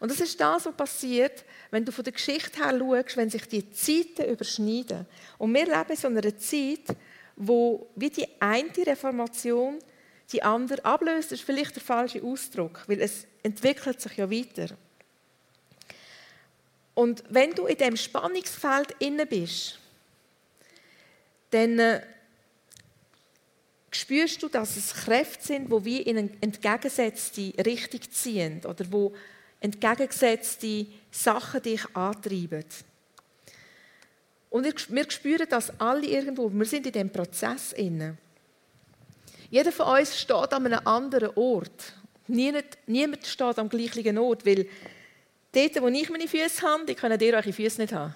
Und 0.00 0.10
das 0.10 0.20
ist 0.20 0.38
das, 0.40 0.66
was 0.66 0.76
passiert, 0.76 1.44
wenn 1.70 1.84
du 1.84 1.92
von 1.92 2.04
der 2.04 2.12
Geschichte 2.12 2.62
her 2.62 2.78
schaust, 2.78 3.16
wenn 3.16 3.30
sich 3.30 3.46
die 3.48 3.70
Zeiten 3.70 4.30
überschneiden. 4.30 5.06
Und 5.38 5.54
wir 5.54 5.64
leben 5.64 5.90
in 5.90 5.96
so 5.96 6.08
einer 6.08 6.36
Zeit, 6.36 6.96
wo 7.36 7.88
wie 7.96 8.10
die 8.10 8.28
eine 8.40 8.70
Reformation 8.86 9.78
die 10.32 10.42
andere 10.42 10.84
ablöst, 10.84 11.32
ist 11.32 11.42
vielleicht 11.42 11.76
der 11.76 11.82
falsche 11.82 12.22
Ausdruck, 12.22 12.82
weil 12.86 13.00
es 13.00 13.26
entwickelt 13.42 14.00
sich 14.00 14.16
ja 14.16 14.30
weiter. 14.30 14.76
Und 16.94 17.24
wenn 17.28 17.52
du 17.52 17.66
in 17.66 17.76
dem 17.76 17.96
Spannungsfeld 17.96 18.94
inne 18.98 19.26
bist, 19.26 19.78
dann 21.50 21.78
äh, 21.78 22.02
spürst 23.90 24.42
du, 24.42 24.48
dass 24.48 24.76
es 24.76 24.94
Kräfte 24.94 25.44
sind, 25.44 25.70
wo 25.70 25.84
wir 25.84 26.06
in 26.06 26.18
eine 26.18 26.30
entgegengesetzte 26.40 27.52
Richtung 27.64 28.00
ziehen 28.10 28.60
oder 28.64 28.84
wo 28.90 29.12
entgegengesetzte 29.60 30.86
Sachen 31.10 31.62
dich 31.62 31.84
antreiben. 31.94 32.64
Und 34.50 34.64
wir 34.88 35.10
spüren 35.10 35.46
das 35.48 35.80
alle 35.80 36.06
irgendwo. 36.06 36.48
Wir 36.48 36.66
sind 36.66 36.86
in 36.86 36.92
dem 36.92 37.10
Prozess 37.10 37.72
inne. 37.72 38.16
Jeder 39.50 39.72
von 39.72 39.98
uns 39.98 40.18
steht 40.18 40.52
an 40.52 40.66
einem 40.66 40.86
anderen 40.86 41.30
Ort. 41.36 41.92
Niemand, 42.26 42.66
niemand 42.86 43.26
steht 43.26 43.58
am 43.58 43.68
gleichen 43.68 44.18
Ort, 44.18 44.46
weil 44.46 44.66
dort, 45.54 45.82
wo 45.82 45.88
ich 45.88 46.10
meine 46.10 46.28
Füße 46.28 46.62
habe, 46.62 46.84
die 46.86 46.94
können 46.94 47.20
ihr 47.20 47.34
eure 47.34 47.52
Füße 47.52 47.80
nicht 47.80 47.92
haben. 47.92 48.14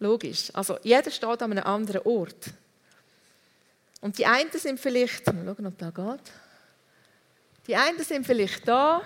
Logisch. 0.00 0.50
Also 0.54 0.78
jeder 0.82 1.10
steht 1.10 1.42
an 1.42 1.52
einem 1.52 1.64
anderen 1.64 2.02
Ort. 2.02 2.50
Und 4.00 4.16
die 4.18 4.26
einen 4.26 4.50
sind 4.52 4.78
vielleicht, 4.78 5.26
mal 5.26 5.44
schauen, 5.44 5.66
ob 5.66 5.78
das 5.78 5.94
geht. 5.94 6.32
Die 7.66 7.76
einen 7.76 8.02
sind 8.02 8.26
vielleicht 8.26 8.66
da, 8.66 9.02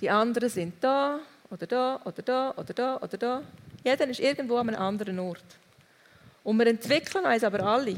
die 0.00 0.10
anderen 0.10 0.48
sind 0.48 0.74
da, 0.80 1.20
oder 1.50 1.66
da, 1.66 2.00
oder 2.04 2.22
da, 2.22 2.54
oder 2.56 2.74
da, 2.74 2.96
oder 2.96 3.16
da. 3.16 3.42
Jeder 3.82 4.08
ist 4.08 4.20
irgendwo 4.20 4.56
an 4.56 4.68
einem 4.68 4.80
anderen 4.80 5.18
Ort. 5.18 5.44
Und 6.42 6.58
wir 6.58 6.66
entwickeln 6.66 7.24
uns 7.24 7.42
aber 7.42 7.60
alle, 7.60 7.96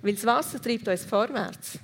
weil 0.00 0.14
das 0.14 0.24
Wasser 0.24 0.60
treibt 0.60 0.88
uns 0.88 1.04
vorwärts. 1.04 1.78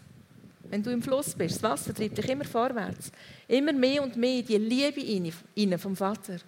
Wenn 0.70 0.82
du 0.82 0.90
im 0.90 1.02
Fluss 1.02 1.34
bist, 1.34 1.56
das 1.56 1.62
Wasser 1.62 1.94
treibt 1.94 2.18
dich 2.18 2.28
immer 2.28 2.44
vorwärts. 2.44 3.10
Immer 3.48 3.72
mehr 3.72 4.02
und 4.02 4.16
mehr 4.16 4.42
die 4.42 4.58
Liebe 4.58 5.32
rein 5.56 5.78
vom 5.78 5.96
Vater. 5.96 6.38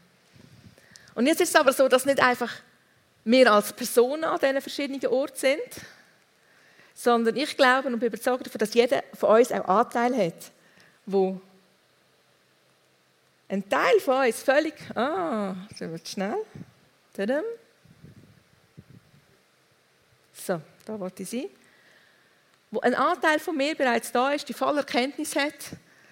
Und 1.15 1.27
jetzt 1.27 1.41
ist 1.41 1.51
es 1.51 1.57
aber 1.57 1.73
so, 1.73 1.89
dass 1.89 2.07
nicht 2.07 2.21
einfach 2.21 2.53
wir 3.25 3.53
als 3.53 3.73
Personen 3.73 4.25
an 4.25 4.39
diesen 4.41 4.61
verschiedenen 4.61 5.07
Orten 5.07 5.37
sind, 5.37 5.85
sondern 6.95 7.37
ich 7.37 7.57
glaube 7.57 7.89
und 7.89 7.99
bin 7.99 8.09
überzeugt 8.09 8.47
davon, 8.47 8.59
dass 8.59 8.75
jeder 8.75 9.03
von 9.15 9.39
uns 9.39 9.53
auch 9.53 9.67
Anteil 9.67 10.17
hat, 10.17 10.51
wo 11.07 11.41
ein 13.49 13.69
Teil 13.69 14.01
von 14.01 14.27
uns 14.27 14.43
völlig, 14.43 14.75
ah, 14.95 15.55
das 15.71 15.81
wird 15.81 16.09
schnell, 16.09 16.37
so, 20.33 20.61
da 20.87 21.01
wollte 21.01 21.23
ich 21.23 21.31
sein, 21.31 21.47
wo 22.71 22.81
ein 22.81 22.95
Anteil 22.95 23.39
von 23.39 23.57
mir 23.57 23.75
bereits 23.75 24.13
da 24.13 24.33
ist, 24.33 24.49
die 24.49 24.53
volle 24.53 24.81
Erkenntnis 24.81 25.35
hat, 25.37 25.55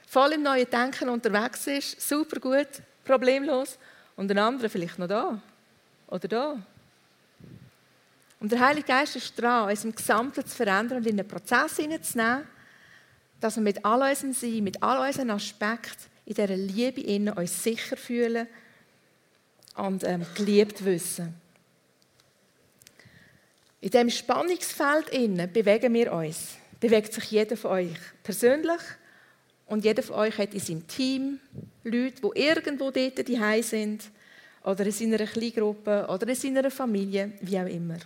voll 0.06 0.32
im 0.32 0.42
neuen 0.42 0.68
Denken 0.70 1.08
unterwegs 1.08 1.66
ist, 1.66 2.00
super 2.00 2.40
gut, 2.40 2.68
problemlos 3.04 3.78
und 4.16 4.30
ein 4.30 4.38
anderer 4.38 4.70
vielleicht 4.70 4.98
noch 4.98 5.08
da 5.08 5.40
oder 6.08 6.28
da. 6.28 6.58
Und 8.40 8.52
der 8.52 8.60
Heilige 8.60 8.86
Geist 8.86 9.16
ist 9.16 9.40
dran, 9.40 9.68
uns 9.68 9.84
im 9.84 9.94
Gesamten 9.94 10.44
zu 10.44 10.56
verändern 10.56 10.98
und 10.98 11.06
in 11.06 11.18
einen 11.18 11.28
Prozess 11.28 11.76
hineinzunehmen, 11.76 12.46
dass 13.40 13.56
wir 13.56 13.62
mit 13.62 13.84
all 13.84 14.08
unserem 14.08 14.32
Sein, 14.32 14.64
mit 14.64 14.82
all 14.82 15.06
unseren 15.06 15.30
Aspekten 15.30 16.10
in 16.26 16.34
dieser 16.34 16.56
Liebe 16.56 17.00
innen 17.00 17.34
uns 17.34 17.62
sicher 17.62 17.96
fühlen 17.96 18.46
und 19.76 20.04
ähm, 20.04 20.26
geliebt 20.34 20.84
wissen. 20.84 21.34
In 23.80 23.90
diesem 23.90 24.10
Spannungsfeld 24.10 25.10
innen 25.10 25.52
bewegen 25.52 25.92
wir 25.94 26.12
uns. 26.12 26.56
Bewegt 26.80 27.12
sich 27.12 27.30
jeder 27.30 27.56
von 27.56 27.72
euch 27.72 27.96
persönlich 28.22 28.80
und 29.66 29.84
jeder 29.84 30.02
von 30.02 30.16
euch 30.16 30.38
hat 30.38 30.54
in 30.54 30.60
seinem 30.60 30.86
Team 30.86 31.40
Leute, 31.84 32.22
die 32.22 32.40
irgendwo 32.40 32.90
dort 32.90 33.28
die 33.28 33.62
sind 33.62 34.10
oder 34.64 34.84
in 34.84 34.92
seiner 34.92 35.26
Kleingruppe 35.26 36.06
oder 36.08 36.28
in 36.28 36.34
seiner 36.34 36.70
Familie, 36.70 37.32
wie 37.40 37.58
auch 37.58 37.66
immer. 37.66 37.98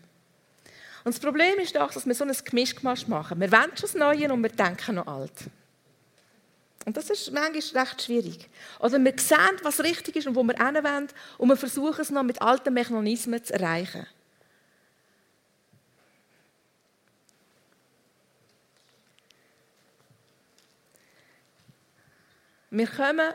Und 1.02 1.14
das 1.14 1.20
Problem 1.20 1.59
ist 1.59 1.74
doch, 1.74 1.90
dass 1.92 2.06
wir 2.06 2.14
so 2.14 2.24
ein 2.24 2.37
Gemischgemasch 2.44 3.06
machen. 3.09 3.40
Wir 3.40 3.50
wollen 3.50 3.70
schon 3.74 3.80
das 3.80 3.94
Neue 3.94 4.33
und 4.33 4.42
wir 4.42 4.50
denken 4.50 4.96
noch 4.96 5.06
alt. 5.06 5.33
Und 6.85 6.96
das 6.96 7.09
ist 7.11 7.33
manchmal 7.33 7.85
recht 7.85 8.02
schwierig. 8.02 8.48
Oder 8.78 9.02
wir 9.02 9.14
sehen, 9.16 9.61
was 9.62 9.80
richtig 9.83 10.16
ist 10.16 10.26
und 10.26 10.35
wo 10.35 10.42
wir 10.42 10.59
wollen 10.59 11.09
und 11.38 11.48
wir 11.48 11.56
versuchen 11.56 12.00
es 12.00 12.11
noch 12.11 12.22
mit 12.22 12.40
alten 12.42 12.74
Mechanismen 12.74 13.42
zu 13.42 13.54
erreichen. 13.54 14.06
Wir 22.70 22.87
kommen, 22.87 23.35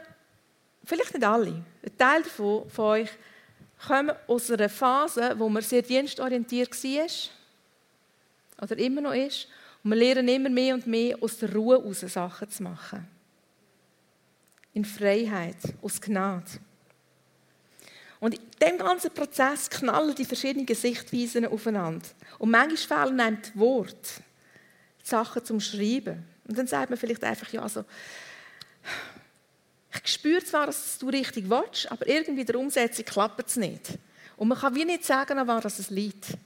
vielleicht 0.83 1.13
nicht 1.13 1.25
alle, 1.25 1.63
ein 1.83 1.97
Teil 1.97 2.23
davon, 2.23 2.69
von 2.69 2.85
euch, 2.85 3.09
kommen 3.85 4.15
aus 4.27 4.49
einer 4.49 4.69
Phase, 4.69 5.35
wo 5.37 5.49
man 5.49 5.61
sehr 5.61 5.81
dienstorientiert 5.81 6.71
war 6.71 7.07
oder 8.61 8.77
immer 8.77 9.01
noch 9.01 9.13
ist, 9.13 9.47
Und 9.83 9.91
wir 9.91 9.97
lernen 9.97 10.27
immer 10.27 10.49
mehr 10.49 10.73
und 10.73 10.87
mehr 10.87 11.15
aus 11.21 11.37
der 11.37 11.53
Ruhe 11.53 11.77
heraus 11.77 11.99
Sachen 11.99 12.49
zu 12.49 12.63
machen. 12.63 13.07
In 14.73 14.83
Freiheit, 14.83 15.57
aus 15.81 16.01
Gnade. 16.01 16.59
Und 18.19 18.33
in 18.33 18.41
diesem 18.59 18.77
ganzen 18.79 19.11
Prozess 19.11 19.69
knallen 19.69 20.15
die 20.15 20.25
verschiedenen 20.25 20.65
Sichtweisen 20.65 21.45
aufeinander. 21.45 22.07
Und 22.39 22.49
manchmal 22.49 23.05
fehlen 23.05 23.19
einem 23.19 23.41
die 23.41 23.59
Worte, 23.59 24.23
die 25.03 25.07
Sachen 25.07 25.45
zum 25.45 25.59
Schreiben. 25.59 26.25
Und 26.47 26.57
dann 26.57 26.65
sagt 26.65 26.89
man 26.89 26.97
vielleicht 26.97 27.23
einfach, 27.23 27.51
ja, 27.53 27.61
also, 27.61 27.85
spüre 30.07 30.43
zwar, 30.43 30.67
dass 30.67 30.97
du 30.97 31.09
richtig 31.09 31.49
willst, 31.49 31.91
aber 31.91 32.07
irgendwie 32.07 32.45
der 32.45 32.59
Umsetzung 32.59 33.05
klappt 33.05 33.47
es 33.47 33.55
nicht. 33.55 33.97
Und 34.37 34.49
man 34.49 34.57
kann 34.57 34.75
wie 34.75 34.85
nicht 34.85 35.05
sagen, 35.05 35.37
an 35.37 35.47
was 35.47 35.79
es 35.79 35.89
liegt. 35.89 36.37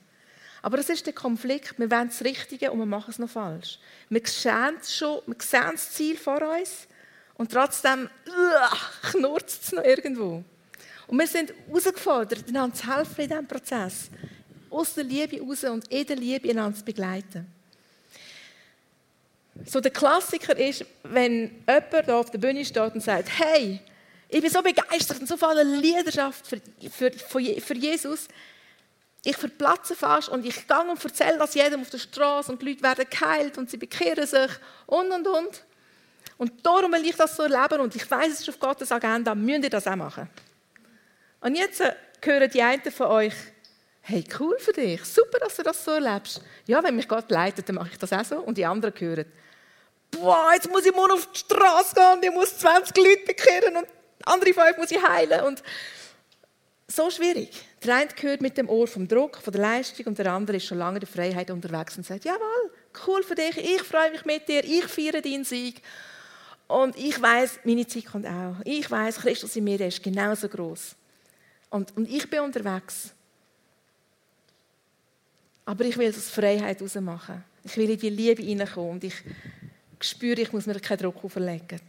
Aber 0.61 0.77
das 0.77 0.89
ist 0.89 1.05
der 1.05 1.13
Konflikt. 1.13 1.77
Wir 1.77 1.89
wollen 1.89 2.09
das 2.09 2.23
Richtige 2.23 2.71
und 2.71 2.79
wir 2.79 2.85
machen 2.85 3.11
es 3.11 3.19
noch 3.19 3.29
falsch. 3.29 3.79
Wir 4.09 4.21
sehen, 4.25 4.77
schon, 4.87 5.21
wir 5.25 5.35
sehen 5.39 5.71
das 5.71 5.91
Ziel 5.91 6.17
vor 6.17 6.41
uns 6.41 6.87
und 7.35 7.51
trotzdem 7.51 8.09
uh, 8.27 8.75
knurrt 9.11 9.49
es 9.49 9.71
noch 9.71 9.83
irgendwo. 9.83 10.43
Und 11.07 11.17
wir 11.17 11.27
sind 11.27 11.53
herausgefordert, 11.67 12.47
einander 12.47 12.75
zu 12.75 12.87
helfen 12.87 13.21
in 13.21 13.29
diesem 13.29 13.47
Prozess. 13.47 14.09
Aus 14.69 14.93
der 14.93 15.05
Liebe 15.05 15.41
raus 15.41 15.63
und 15.63 15.87
in 15.87 16.05
der 16.05 16.15
Liebe 16.17 16.49
einander 16.49 16.77
zu 16.77 16.85
begleiten. 16.85 17.47
So 19.65 19.79
der 19.79 19.91
Klassiker 19.91 20.57
ist, 20.57 20.85
wenn 21.03 21.63
jemand 21.67 22.09
auf 22.09 22.31
der 22.31 22.37
Bühne 22.37 22.63
steht 22.63 22.93
und 22.93 23.01
sagt, 23.01 23.29
hey, 23.39 23.79
ich 24.29 24.41
bin 24.41 24.49
so 24.49 24.61
begeistert 24.61 25.19
und 25.19 25.27
so 25.27 25.37
voller 25.37 25.63
Leidenschaft 25.63 26.47
für, 26.47 26.61
für, 27.11 27.11
für 27.59 27.75
Jesus, 27.75 28.27
ich 29.23 29.35
verplatze 29.35 29.95
fast 29.95 30.29
und 30.29 30.45
ich 30.45 30.67
gehe 30.67 30.79
und 30.79 31.03
erzähle 31.03 31.37
das 31.37 31.53
jedem 31.53 31.81
auf 31.81 31.89
der 31.89 31.97
Straße 31.97 32.51
und 32.51 32.61
die 32.61 32.69
Leute 32.69 32.83
werden 32.83 33.05
geheilt 33.09 33.57
und 33.57 33.69
sie 33.69 33.77
bekehren 33.77 34.25
sich 34.25 34.51
und 34.85 35.11
und 35.11 35.27
und. 35.27 35.65
Und 36.37 36.65
darum 36.65 36.93
will 36.93 37.05
ich 37.05 37.15
das 37.15 37.35
so 37.35 37.43
erleben 37.43 37.81
und 37.81 37.95
ich 37.95 38.09
weiß, 38.09 38.31
es 38.31 38.39
ist 38.41 38.49
auf 38.49 38.59
Gottes 38.59 38.91
Agenda, 38.91 39.35
müsst 39.35 39.63
ihr 39.63 39.69
das 39.69 39.87
auch 39.87 39.95
machen. 39.95 40.29
Und 41.41 41.55
jetzt 41.55 41.81
äh, 41.81 41.93
hören 42.23 42.49
die 42.49 42.61
einen 42.61 42.91
von 42.91 43.07
euch, 43.07 43.33
hey, 44.01 44.23
cool 44.39 44.57
für 44.59 44.71
dich, 44.71 45.03
super, 45.03 45.39
dass 45.39 45.57
du 45.57 45.63
das 45.63 45.83
so 45.83 45.91
erlebst. 45.91 46.41
Ja, 46.65 46.81
wenn 46.81 46.95
mich 46.95 47.07
Gott 47.07 47.29
leitet, 47.29 47.67
dann 47.67 47.75
mache 47.75 47.89
ich 47.91 47.97
das 47.97 48.13
auch 48.13 48.23
so. 48.23 48.39
Und 48.39 48.57
die 48.57 48.65
anderen 48.65 48.93
hören, 48.97 49.25
boah, 50.11 50.51
jetzt 50.53 50.69
muss 50.69 50.85
ich 50.85 50.93
morgen 50.93 51.11
auf 51.11 51.27
die 51.31 51.39
Straße 51.39 51.95
gehen 51.95 52.13
und 52.13 52.25
ich 52.25 52.31
muss 52.31 52.57
20 52.57 52.97
Leute 52.97 53.25
bekehren 53.25 53.77
und 53.77 53.87
andere 54.25 54.53
fünf 54.53 54.77
muss 54.77 54.91
ich 54.91 55.01
heilen. 55.01 55.41
Und 55.41 55.63
so 56.87 57.09
schwierig. 57.09 57.51
Der 57.83 57.95
eine 57.95 58.07
gehört 58.07 58.41
mit 58.41 58.57
dem 58.57 58.67
Ohr 58.67 58.87
vom 58.87 59.07
Druck, 59.07 59.37
von 59.37 59.53
der 59.53 59.61
Leistung 59.61 60.07
und 60.07 60.17
der 60.17 60.31
andere 60.33 60.57
ist 60.57 60.65
schon 60.65 60.79
lange 60.79 60.97
in 60.97 61.01
der 61.01 61.09
Freiheit 61.09 61.51
unterwegs 61.51 61.97
und 61.97 62.05
sagt, 62.05 62.25
jawohl, 62.25 62.71
cool 63.07 63.23
für 63.23 63.35
dich, 63.35 63.57
ich 63.57 63.83
freue 63.83 64.11
mich 64.11 64.25
mit 64.25 64.47
dir, 64.47 64.63
ich 64.63 64.85
feiere 64.85 65.21
deinen 65.21 65.45
Sieg. 65.45 65.81
Und 66.67 66.97
ich 66.97 67.19
weiß, 67.19 67.61
meine 67.63 67.87
Zeit 67.87 68.05
kommt 68.05 68.27
auch. 68.27 68.55
Ich 68.63 68.89
weiß, 68.89 69.17
Christus 69.17 69.55
in 69.55 69.63
mir 69.63 69.79
ist 69.81 70.03
genauso 70.03 70.47
groß. 70.47 70.95
Und, 71.69 71.95
und 71.97 72.09
ich 72.09 72.29
bin 72.29 72.41
unterwegs. 72.41 73.11
Aber 75.65 75.85
ich 75.85 75.97
will 75.97 76.09
aus 76.09 76.29
Freiheit 76.29 76.81
machen. 77.01 77.43
Ich 77.63 77.77
will 77.77 77.89
in 77.89 77.99
die 77.99 78.09
Liebe 78.09 78.41
hineinkommen 78.41 78.91
und 78.91 79.03
ich 79.03 79.15
spüre, 79.99 80.41
ich 80.41 80.53
muss 80.53 80.65
mir 80.65 80.79
keinen 80.79 80.99
Druck 80.99 81.23
auferlegen. 81.23 81.81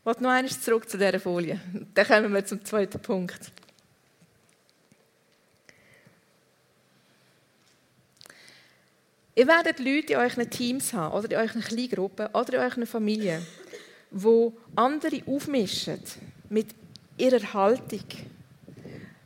Ich 0.00 0.06
will 0.06 0.14
noch 0.20 0.30
einmal 0.30 0.50
zurück 0.50 0.88
zu 0.88 0.98
dieser 0.98 1.20
Folie. 1.20 1.60
Dann 1.94 2.06
kommen 2.06 2.34
wir 2.34 2.44
zum 2.44 2.64
zweiten 2.64 3.00
Punkt. 3.00 3.52
Ihr 9.34 9.46
werdet 9.46 9.78
Leute 9.78 10.12
in 10.12 10.18
euren 10.18 10.50
Teams 10.50 10.92
haben 10.92 11.14
oder 11.14 11.30
in 11.30 11.36
euren 11.48 11.62
Kleingruppen 11.62 12.26
oder 12.34 12.54
in 12.54 12.60
euren 12.60 12.86
Familien, 12.86 13.46
wo 14.10 14.52
andere 14.76 15.22
aufmischen 15.26 16.02
mit 16.50 16.74
ihrer 17.16 17.52
Haltung, 17.54 18.04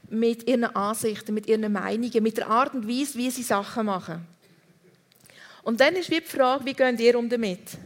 mit 0.08 0.48
ihren 0.48 0.64
Ansichten, 0.64 1.34
mit 1.34 1.46
ihren 1.46 1.72
Meinungen, 1.72 2.22
mit 2.22 2.36
der 2.36 2.48
Art 2.48 2.74
und 2.74 2.88
Weise, 2.88 3.18
wie 3.18 3.30
sie 3.30 3.42
Sachen 3.42 3.86
machen. 3.86 4.26
Und 5.62 5.80
dann 5.80 5.96
ist 5.96 6.10
die 6.10 6.20
Frage, 6.20 6.64
wie 6.64 6.74
geht 6.74 7.00
ihr 7.00 7.18
um 7.18 7.28
damit 7.28 7.76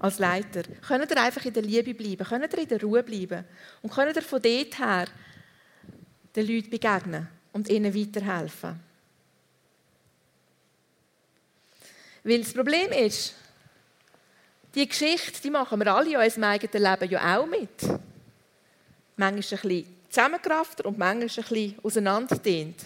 als 0.00 0.18
Leiter? 0.18 0.62
Könnt 0.86 1.10
ihr 1.10 1.22
einfach 1.22 1.44
in 1.44 1.52
der 1.52 1.62
Liebe 1.62 1.94
bleiben? 1.94 2.26
Könnt 2.26 2.52
ihr 2.52 2.58
in 2.58 2.68
der 2.68 2.80
Ruhe 2.80 3.02
bleiben? 3.02 3.44
Und 3.82 3.92
könnt 3.92 4.16
ihr 4.16 4.22
von 4.22 4.42
dort 4.42 4.78
her 4.78 5.06
den 6.34 6.46
Leuten 6.46 6.70
begegnen 6.70 7.28
und 7.52 7.68
ihnen 7.68 7.94
weiterhelfen? 7.94 8.80
Weil 12.24 12.40
das 12.40 12.52
Problem 12.52 12.90
ist, 12.92 13.34
die 14.74 14.88
Geschichte, 14.88 15.40
die 15.42 15.50
machen 15.50 15.78
wir 15.78 15.94
alle 15.94 16.10
in 16.10 16.16
unserem 16.16 16.44
eigenen 16.44 16.82
Leben 16.82 17.10
ja 17.10 17.38
auch 17.38 17.46
mit. 17.46 17.82
Manchmal 19.16 19.28
ein 19.28 19.36
bisschen 19.36 19.99
zusammengerafft 20.10 20.84
und 20.84 20.98
manchmal 20.98 21.22
ein 21.22 21.26
bisschen 21.28 21.78
auseinanderdehnt. 21.82 22.80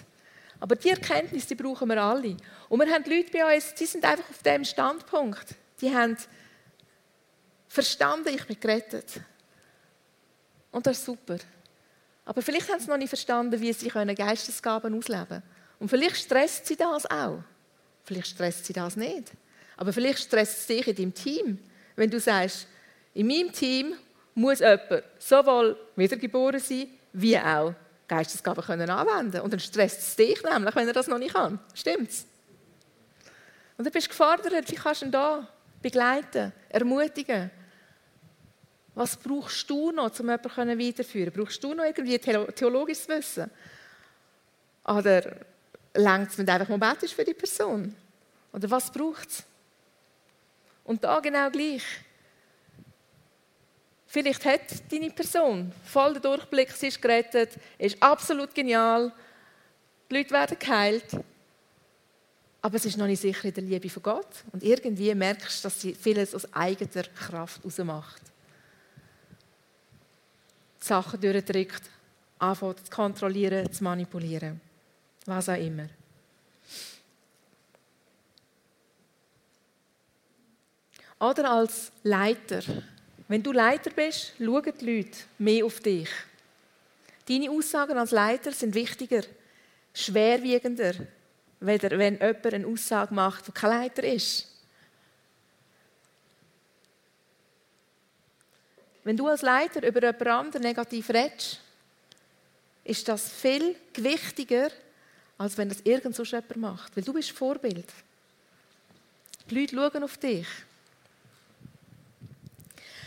Aber 0.61 0.77
die 0.77 0.91
Erkenntnis, 0.91 1.47
die 1.47 1.55
brauchen 1.55 1.89
wir 1.89 2.03
alle. 2.03 2.37
Und 2.69 2.81
wir 2.81 2.93
haben 2.93 3.05
Leute 3.05 3.31
bei 3.33 3.55
uns, 3.55 3.75
die 3.75 3.87
sind 3.87 4.05
einfach 4.05 4.29
auf 4.31 4.43
dem 4.43 4.65
Standpunkt. 4.65 5.55
Die 5.81 5.95
haben 5.95 6.17
verstanden, 7.69 8.35
ich 8.35 8.47
bin 8.47 8.61
gerettet. 8.61 9.21
Und 10.71 10.87
das 10.87 10.99
ist 10.99 11.07
super. 11.07 11.39
Aber 12.25 12.41
vielleicht 12.41 12.71
haben 12.71 12.81
sie 12.81 12.89
noch 12.89 12.97
nicht 12.97 13.09
verstanden, 13.09 13.61
wie 13.61 13.73
sie 13.73 13.89
Geistesgaben 13.89 14.97
ausleben 14.97 15.27
können. 15.27 15.43
Und 15.79 15.89
vielleicht 15.89 16.17
stresst 16.17 16.67
sie 16.67 16.77
das 16.77 17.05
auch. 17.11 17.43
Vielleicht 18.05 18.29
stresst 18.29 18.65
sie 18.67 18.73
das 18.73 18.97
nicht. 18.97 19.33
Aber 19.77 19.93
vielleicht 19.93 20.21
stresst 20.21 20.59
es 20.61 20.67
dich 20.67 20.87
in 20.87 20.97
deinem 20.97 21.15
Team, 21.15 21.59
wenn 21.97 22.11
du 22.11 22.21
sagst, 22.21 22.67
in 23.13 23.27
meinem 23.27 23.53
Team 23.53 23.95
muss 24.35 24.61
jemand 24.61 25.05
sowohl 25.19 25.77
wiedergeboren 25.97 26.61
sein, 26.61 26.89
wie 27.15 27.39
auch 27.39 27.73
Geistesgaben 28.07 28.63
können 28.63 28.91
anwenden 28.91 29.41
Und 29.41 29.53
dann 29.53 29.61
stresst 29.61 30.01
es 30.01 30.17
dich 30.17 30.43
nämlich, 30.43 30.75
wenn 30.75 30.87
er 30.87 30.93
das 30.93 31.07
noch 31.07 31.19
nicht 31.19 31.35
kann. 31.35 31.59
Stimmt's? 31.73 32.27
Und 33.79 33.85
dann 33.85 33.93
bist 33.93 34.07
du 34.07 34.11
gefordert, 34.11 34.71
wie 34.71 34.75
kannst 34.75 35.01
du 35.01 35.07
ihn 35.07 35.13
da 35.13 35.49
begleiten, 35.81 36.53
ermutigen. 36.69 37.51
Was 38.95 39.17
brauchst 39.17 39.69
du 39.69 39.91
noch, 39.91 40.19
um 40.21 40.29
jemanden 40.29 40.79
weiterzuführen? 40.79 41.33
Brauchst 41.33 41.63
du 41.65 41.75
noch 41.75 41.85
irgendwie 41.85 42.19
theologisches 42.19 43.09
Wissen? 43.09 43.51
Oder 44.85 45.37
längt 45.95 46.31
es, 46.31 46.39
wenn 46.39 46.49
einfach 46.49 46.69
mal 46.69 46.97
für 46.97 47.25
die 47.25 47.35
Person? 47.35 47.95
Oder 48.53 48.71
was 48.71 48.91
braucht 48.91 49.29
es? 49.29 49.45
Und 50.85 51.03
da 51.03 51.19
genau 51.21 51.51
gleich. 51.51 51.83
Vielleicht 54.15 54.45
hat 54.45 54.93
deine 54.93 55.11
Person 55.11 55.73
voll 55.83 56.13
den 56.13 56.23
Durchblick, 56.23 56.71
sie 56.71 56.87
ist 56.87 57.03
gerettet, 57.03 57.59
ist 57.77 58.01
absolut 58.01 58.55
genial, 58.55 59.13
die 60.09 60.19
Leute 60.19 60.31
werden 60.31 60.57
geheilt, 60.57 61.17
aber 62.63 62.77
es 62.77 62.85
ist 62.85 62.97
noch 62.97 63.09
nicht 63.09 63.21
sicher 63.21 63.47
in 63.47 63.55
der 63.55 63.65
Liebe 63.65 63.91
von 63.91 64.05
Gott. 64.05 64.45
Und 64.53 64.63
irgendwie 64.63 65.13
merkst 65.17 65.59
du, 65.59 65.63
dass 65.67 65.81
sie 65.81 65.97
vieles 65.97 66.33
aus 66.33 66.47
eigener 66.55 67.03
Kraft 67.03 67.61
macht. 67.79 68.23
Die 70.81 70.87
Sachen 70.87 71.21
durchdrückt, 71.21 71.83
anfängt 72.39 72.87
zu 72.87 72.93
kontrollieren, 72.93 73.73
zu 73.73 73.83
manipulieren. 73.83 74.61
Was 75.27 75.49
auch 75.49 75.59
immer. 75.59 75.89
Oder 81.19 81.51
als 81.51 81.91
Leiter 82.05 82.63
wenn 83.29 83.43
du 83.43 83.53
Leiter 83.53 83.91
bist, 83.91 84.33
schauen 84.39 84.73
die 84.81 84.97
Leute 84.97 85.19
mehr 85.39 85.65
auf 85.65 85.81
dich. 85.81 86.09
Deine 87.27 87.51
Aussagen 87.51 87.97
als 87.97 88.11
Leiter 88.11 88.53
sind 88.53 88.75
wichtiger, 88.75 89.23
schwerwiegender, 89.95 90.95
wenn 91.61 91.81
jemand 91.81 92.47
eine 92.47 92.67
Aussage 92.67 93.15
macht, 93.15 93.47
die 93.47 93.53
kein 93.53 93.71
Leiter 93.71 94.05
ist. 94.05 94.51
Wenn 99.05 99.17
du 99.17 99.27
als 99.27 99.43
Leiter 99.43 99.87
über 99.87 100.03
jemand 100.03 100.27
anderen 100.27 100.63
negativ 100.63 101.11
redest, 101.11 101.61
ist 102.85 103.09
das 103.09 103.29
viel 103.29 103.77
gewichtiger, 103.93 104.71
als 105.39 105.57
wenn 105.57 105.69
das 105.69 105.81
irgend 105.85 106.15
so 106.15 106.23
jemand 106.23 106.57
macht. 106.57 106.97
Weil 106.97 107.05
du 107.05 107.13
bist 107.13 107.31
Vorbild. 107.31 107.87
Die 109.49 109.55
Leute 109.55 109.77
schauen 109.77 110.05
auf 110.05 110.17
dich. 110.17 110.47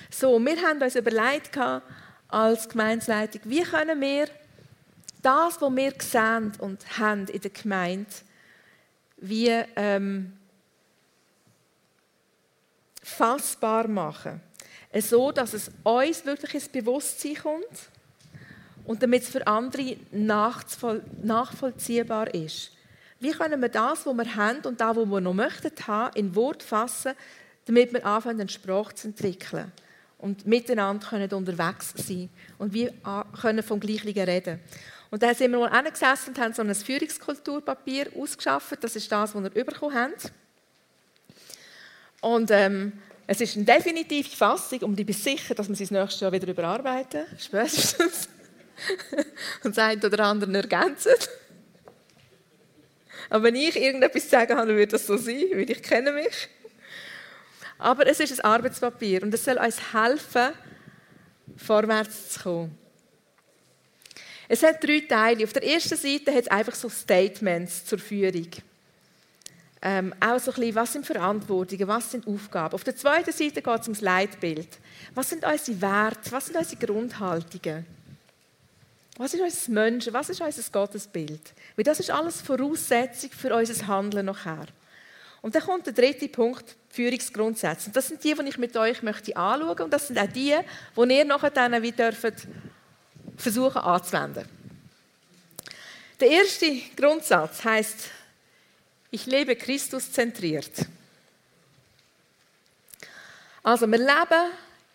So, 0.09 0.39
wir 0.39 0.61
haben 0.61 0.81
uns 0.81 0.95
überlegt 0.95 1.57
als 2.29 2.69
Gemeinsleitung, 2.69 3.41
wie 3.45 3.63
können 3.63 3.99
wir 3.99 4.27
das, 5.21 5.59
was 5.59 5.75
wir 5.75 5.93
sehen 5.99 6.53
und 6.59 6.97
haben 6.97 7.27
in 7.27 7.41
der 7.41 7.51
Gemeinde, 7.51 8.09
wie 9.17 9.49
ähm, 9.75 10.31
fassbar 13.03 13.87
machen. 13.87 14.41
So, 14.97 15.31
dass 15.31 15.53
es 15.53 15.69
uns 15.83 16.25
wirklich 16.25 16.53
ins 16.53 16.69
Bewusstsein 16.69 17.35
kommt 17.35 17.89
und 18.85 19.03
damit 19.03 19.23
es 19.23 19.29
für 19.29 19.45
andere 19.45 19.97
nachvollziehbar 21.21 22.33
ist. 22.33 22.71
Wie 23.19 23.31
können 23.31 23.61
wir 23.61 23.69
das, 23.69 24.05
was 24.05 24.15
wir 24.15 24.35
haben 24.35 24.61
und 24.65 24.79
das, 24.79 24.95
was 24.95 25.05
wir 25.05 25.21
noch 25.21 25.33
möchten 25.33 25.71
haben, 25.85 26.15
in 26.15 26.33
Wort 26.35 26.63
fassen, 26.63 27.13
damit 27.65 27.91
wir 27.91 28.05
anfangen, 28.05 28.39
eine 28.39 28.49
Sprache 28.49 28.95
zu 28.95 29.09
entwickeln 29.09 29.73
und 30.17 30.47
miteinander 30.47 31.05
können 31.05 31.31
unterwegs 31.31 31.93
sein 31.95 32.29
und 32.57 32.73
wir 32.73 32.93
können 33.39 33.63
vom 33.63 33.79
Gleichen 33.79 34.17
reden. 34.17 34.59
Und 35.09 35.23
da 35.23 35.33
sind 35.33 35.51
wir 35.51 35.59
mal 35.59 35.69
angesessen 35.69 36.29
und 36.29 36.39
haben 36.39 36.53
so 36.53 36.61
ein 36.61 36.73
Führungskulturpapier 36.73 38.07
ausgeschafft. 38.17 38.83
Das 38.83 38.95
ist 38.95 39.11
das, 39.11 39.33
was 39.33 39.43
wir 39.43 39.65
bekommen 39.65 39.95
haben. 39.95 40.13
Und 42.19 42.51
ähm, 42.51 42.93
es 43.25 43.41
ist 43.41 43.55
eine 43.55 43.65
definitive 43.65 44.35
Fassung 44.35 44.79
und 44.79 44.99
ich 44.99 45.05
bin 45.05 45.15
sicher, 45.15 45.53
dass 45.53 45.69
wir 45.69 45.75
sie 45.75 45.83
das 45.83 45.91
nächste 45.91 46.25
Jahr 46.25 46.31
wieder 46.31 46.47
überarbeiten, 46.47 47.25
spätestens. 47.37 48.29
und 49.63 49.77
das 49.77 49.77
eine 49.77 50.05
oder 50.05 50.23
andere 50.25 50.53
ergänzen. 50.53 51.13
Aber 53.29 53.43
wenn 53.43 53.55
ich 53.55 53.75
irgendetwas 53.75 54.29
sagen 54.29 54.57
habe, 54.57 54.69
würde 54.69 54.87
das 54.87 55.05
so 55.05 55.17
sein, 55.17 55.43
weil 55.53 55.69
ich 55.69 55.83
kenne 55.83 56.11
mich. 56.11 56.49
Aber 57.77 58.07
es 58.07 58.19
ist 58.19 58.39
ein 58.39 58.45
Arbeitspapier 58.45 59.23
und 59.23 59.33
es 59.33 59.45
soll 59.45 59.57
uns 59.57 59.93
helfen, 59.93 60.53
vorwärts 61.55 62.33
zu 62.33 62.39
kommen. 62.41 62.77
Es 64.49 64.63
hat 64.63 64.83
drei 64.83 65.01
Teile. 65.01 65.43
Auf 65.43 65.53
der 65.53 65.63
ersten 65.63 65.97
Seite 65.97 66.33
hat 66.33 66.43
es 66.43 66.47
einfach 66.47 66.75
so 66.75 66.89
Statements 66.89 67.85
zur 67.85 67.99
Führung. 67.99 68.47
Ähm, 69.81 70.13
auch 70.19 70.39
so 70.39 70.51
ein 70.51 70.55
bisschen, 70.55 70.75
was 70.75 70.93
sind 70.93 71.05
Verantwortungen, 71.05 71.87
was 71.87 72.11
sind 72.11 72.25
Aufgaben. 72.25 72.73
Auf 72.73 72.83
der 72.83 72.95
zweiten 72.95 73.31
Seite 73.31 73.61
geht 73.61 73.79
es 73.79 73.87
ums 73.87 74.01
Leitbild. 74.01 74.69
Was 75.13 75.29
sind 75.29 75.45
unsere 75.45 75.81
Werte, 75.81 76.31
was 76.31 76.47
sind 76.47 76.57
unsere 76.57 76.83
Grundhaltungen? 76.83 77.85
Was 79.17 79.33
ist 79.33 79.41
unser 79.41 79.71
Menschen, 79.71 80.13
was 80.13 80.29
ist 80.29 80.41
unser 80.41 80.71
Gottesbild? 80.71 81.53
Weil 81.75 81.83
das 81.83 81.99
ist 81.99 82.11
alles 82.11 82.41
Voraussetzung 82.41 83.31
für 83.31 83.55
unser 83.55 83.87
Handeln 83.87 84.27
nachher. 84.27 84.67
Und 85.41 85.55
dann 85.55 85.61
kommt 85.61 85.85
der 85.85 85.93
dritte 85.93 86.27
Punkt, 86.27 86.75
Führungsgrundsätze. 86.89 87.87
Und 87.87 87.95
das 87.95 88.07
sind 88.07 88.23
die, 88.23 88.33
die 88.33 88.49
ich 88.49 88.57
mit 88.57 88.75
euch 88.75 89.03
möchte 89.03 89.35
anschauen 89.35 89.79
und 89.81 89.93
das 89.93 90.07
sind 90.07 90.17
auch 90.17 90.27
die, 90.27 90.55
die 90.95 91.17
ihr 91.17 91.25
nachher 91.25 91.51
dann 91.51 91.81
wie 91.81 91.91
dürft 91.91 92.47
versuchen 93.37 93.81
anzuwenden. 93.81 94.47
Der 96.19 96.29
erste 96.29 96.75
Grundsatz 96.95 97.63
heißt, 97.63 98.09
ich 99.11 99.25
lebe 99.27 99.55
Christus 99.55 100.11
zentriert. 100.11 100.71
Also 103.61 103.85
wir 103.85 103.99
leben 103.99 104.51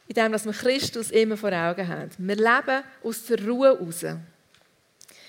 in 0.08 0.14
dem, 0.14 0.32
dass 0.32 0.44
wir 0.44 0.52
Christus 0.52 1.10
immer 1.10 1.36
vor 1.36 1.52
Augen 1.52 1.86
haben. 1.86 2.10
Wir 2.18 2.36
leben 2.36 2.82
aus 3.04 3.24
der 3.26 3.46
Ruhe 3.46 3.78
heraus. 3.78 4.04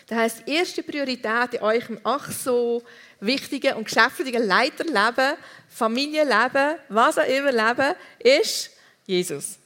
Das 0.07 0.43
die 0.43 0.55
erste 0.55 0.83
Priorität 0.83 1.53
in 1.53 1.61
eurem 1.61 1.99
ach 2.03 2.31
so 2.31 2.83
wichtigen 3.19 3.75
und 3.75 3.85
geschäftigen 3.85 4.45
Leiterleben, 4.45 5.37
Familienleben, 5.69 6.77
was 6.89 7.17
auch 7.17 7.27
immer 7.27 7.51
Leben, 7.51 7.95
ist 8.19 8.71
Jesus. 9.05 9.57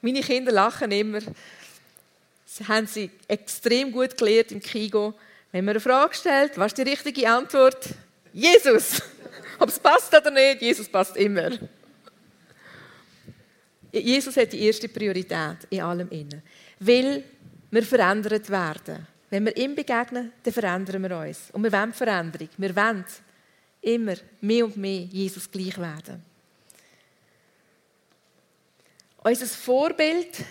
Meine 0.00 0.20
Kinder 0.20 0.52
lachen 0.52 0.90
immer. 0.92 1.20
Sie 2.44 2.66
haben 2.66 2.86
sie 2.86 3.10
extrem 3.26 3.90
gut 3.90 4.16
gelernt 4.16 4.52
im 4.52 4.60
Kigo. 4.60 5.14
Wenn 5.52 5.64
man 5.64 5.72
eine 5.72 5.80
Frage 5.80 6.14
stellt, 6.14 6.56
was 6.56 6.72
ist 6.72 6.78
die 6.78 6.82
richtige 6.82 7.28
Antwort? 7.28 7.88
Jesus! 8.32 9.02
Ob 9.58 9.68
es 9.68 9.78
passt 9.78 10.14
oder 10.14 10.30
nicht, 10.30 10.62
Jesus 10.62 10.88
passt 10.88 11.16
immer. 11.16 11.50
Jesus 13.92 14.36
hat 14.36 14.52
die 14.52 14.62
erste 14.64 14.88
Priorität 14.88 15.56
in 15.70 15.80
allem 15.80 16.08
inne. 16.10 16.42
Weil 16.78 17.24
wir 17.70 17.82
verändert 17.82 18.48
werden. 18.50 19.06
Wenn 19.30 19.44
wir 19.44 19.56
ihm 19.56 19.74
begegnen, 19.74 20.32
dann 20.42 20.52
verändern 20.52 21.02
wir 21.02 21.18
uns. 21.18 21.50
Und 21.52 21.62
wir 21.62 21.72
wollen 21.72 21.92
Veränderung. 21.92 22.48
Wir 22.56 22.76
wollen 22.76 23.04
immer 23.80 24.14
mehr 24.40 24.64
und 24.64 24.76
mehr 24.76 25.00
Jesus 25.00 25.50
gleich 25.50 25.76
werden. 25.78 26.22
Unser 29.18 29.46
Vorbild 29.46 30.44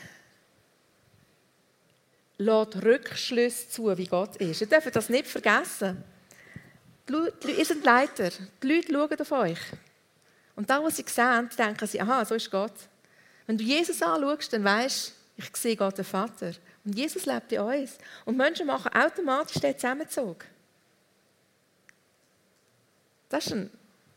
lässt 2.38 2.76
Rückschlüsse 2.84 3.70
zu, 3.70 3.98
wie 3.98 4.08
Gott 4.08 4.36
ist. 4.38 4.62
Ihr 4.62 4.68
dürft 4.68 4.94
das 4.96 5.10
nicht 5.10 5.28
vergessen. 5.28 6.04
Ihr 7.10 7.66
seid 7.66 7.84
Leiter. 7.84 8.30
Die 8.62 8.68
Leute 8.68 8.92
schauen 8.92 9.20
auf 9.20 9.32
euch. 9.32 9.60
Und 10.56 10.70
da, 10.70 10.84
was 10.84 10.98
sie 10.98 11.06
sehen, 11.08 11.50
denken 11.58 11.88
sie, 11.88 12.02
aha, 12.02 12.26
so 12.26 12.36
ist 12.36 12.52
Gott. 12.52 12.74
Wenn 13.46 13.58
du 13.58 13.64
Jesus 13.64 14.02
anschaust, 14.02 14.52
dann 14.54 14.64
weißt 14.64 15.10
du, 15.10 15.14
ich 15.38 15.56
sehe 15.56 15.76
Gott, 15.76 15.98
den 15.98 16.06
Vater. 16.06 16.54
Und 16.86 16.96
Jesus 16.96 17.26
lebt 17.26 17.52
in 17.52 17.60
uns. 17.60 17.98
Und 18.24 18.38
Menschen 18.38 18.68
machen 18.68 18.94
automatisch 18.94 19.60
den 19.60 19.74
Zusammenzug. 19.74 20.46
Das 23.28 23.48
ist 23.48 23.54
eine 23.54 23.70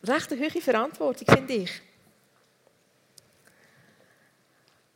recht 0.04 0.30
hohe 0.30 0.60
Verantwortung, 0.60 1.26
finde 1.26 1.54
ich. 1.54 1.82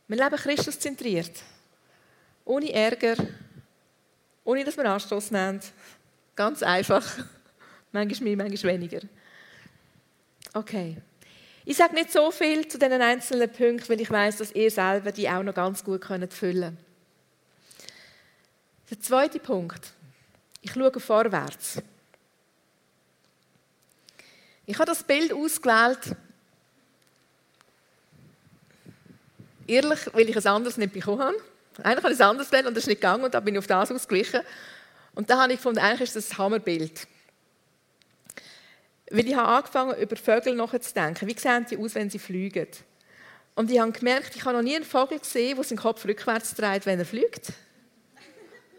Wir 0.07 0.17
leben 0.17 0.35
Christus 0.35 0.79
zentriert. 0.79 1.31
Ohne 2.45 2.71
Ärger, 2.71 3.15
ohne 4.43 4.63
dass 4.63 4.77
wir 4.77 4.85
Anstoß 4.85 5.31
nehmen. 5.31 5.59
Ganz 6.35 6.61
einfach. 6.61 7.03
manchmal 7.91 8.35
mehr, 8.35 8.45
manchmal 8.45 8.73
weniger. 8.73 8.99
Okay. 10.53 10.97
Ich 11.65 11.77
sage 11.77 11.95
nicht 11.95 12.11
so 12.11 12.29
viel 12.29 12.67
zu 12.67 12.77
diesen 12.77 13.01
einzelnen 13.01 13.49
Punkten, 13.49 13.89
weil 13.89 14.01
ich 14.01 14.11
weiß, 14.11 14.37
dass 14.37 14.51
ihr 14.51 14.69
selber 14.69 15.11
die 15.11 15.29
auch 15.29 15.41
noch 15.41 15.53
ganz 15.53 15.83
gut 15.83 16.03
füllen 16.05 16.29
könnt. 16.29 16.77
Der 18.89 18.99
zweite 18.99 19.39
Punkt. 19.39 19.93
Ich 20.61 20.71
schaue 20.73 20.99
vorwärts. 20.99 21.81
Ich 24.65 24.75
habe 24.75 24.85
das 24.85 25.03
Bild 25.03 25.33
ausgewählt, 25.33 26.15
ehrlich, 29.67 29.99
weil 30.13 30.29
ich 30.29 30.35
es 30.35 30.45
anders 30.45 30.77
nicht 30.77 30.93
bekommen 30.93 31.21
habe. 31.21 31.37
Eigentlich 31.81 32.03
habe 32.03 32.13
ich 32.13 32.19
es 32.19 32.21
anders 32.21 32.49
gewählt 32.49 32.67
und 32.67 32.75
das 32.75 32.83
ist 32.83 32.87
nicht 32.87 33.01
gegangen 33.01 33.23
und 33.23 33.33
da 33.33 33.39
bin 33.39 33.55
ich 33.55 33.59
auf 33.59 33.67
das 33.67 33.91
ausgewichen. 33.91 34.41
Und 35.15 35.29
da 35.29 35.41
habe 35.41 35.53
ich 35.53 35.59
gefunden, 35.59 35.79
eigentlich 35.79 36.01
ist 36.01 36.15
das 36.15 36.31
ein 36.31 36.37
Hammerbild. 36.37 37.07
Weil 39.09 39.27
ich 39.27 39.35
habe 39.35 39.47
angefangen, 39.47 39.97
über 39.97 40.15
Vögel 40.15 40.55
nachzudenken. 40.55 41.27
Wie 41.27 41.37
sehen 41.37 41.65
sie 41.67 41.77
aus, 41.77 41.95
wenn 41.95 42.09
sie 42.09 42.19
fliegen? 42.19 42.67
Und 43.55 43.69
ich 43.69 43.79
habe 43.79 43.91
gemerkt, 43.91 44.35
ich 44.35 44.45
habe 44.45 44.57
noch 44.57 44.63
nie 44.63 44.75
einen 44.75 44.85
Vogel 44.85 45.19
gesehen, 45.19 45.55
der 45.55 45.63
seinen 45.63 45.77
Kopf 45.77 46.05
rückwärts 46.05 46.55
dreht, 46.55 46.85
wenn 46.85 46.99
er 46.99 47.05
fliegt. 47.05 47.53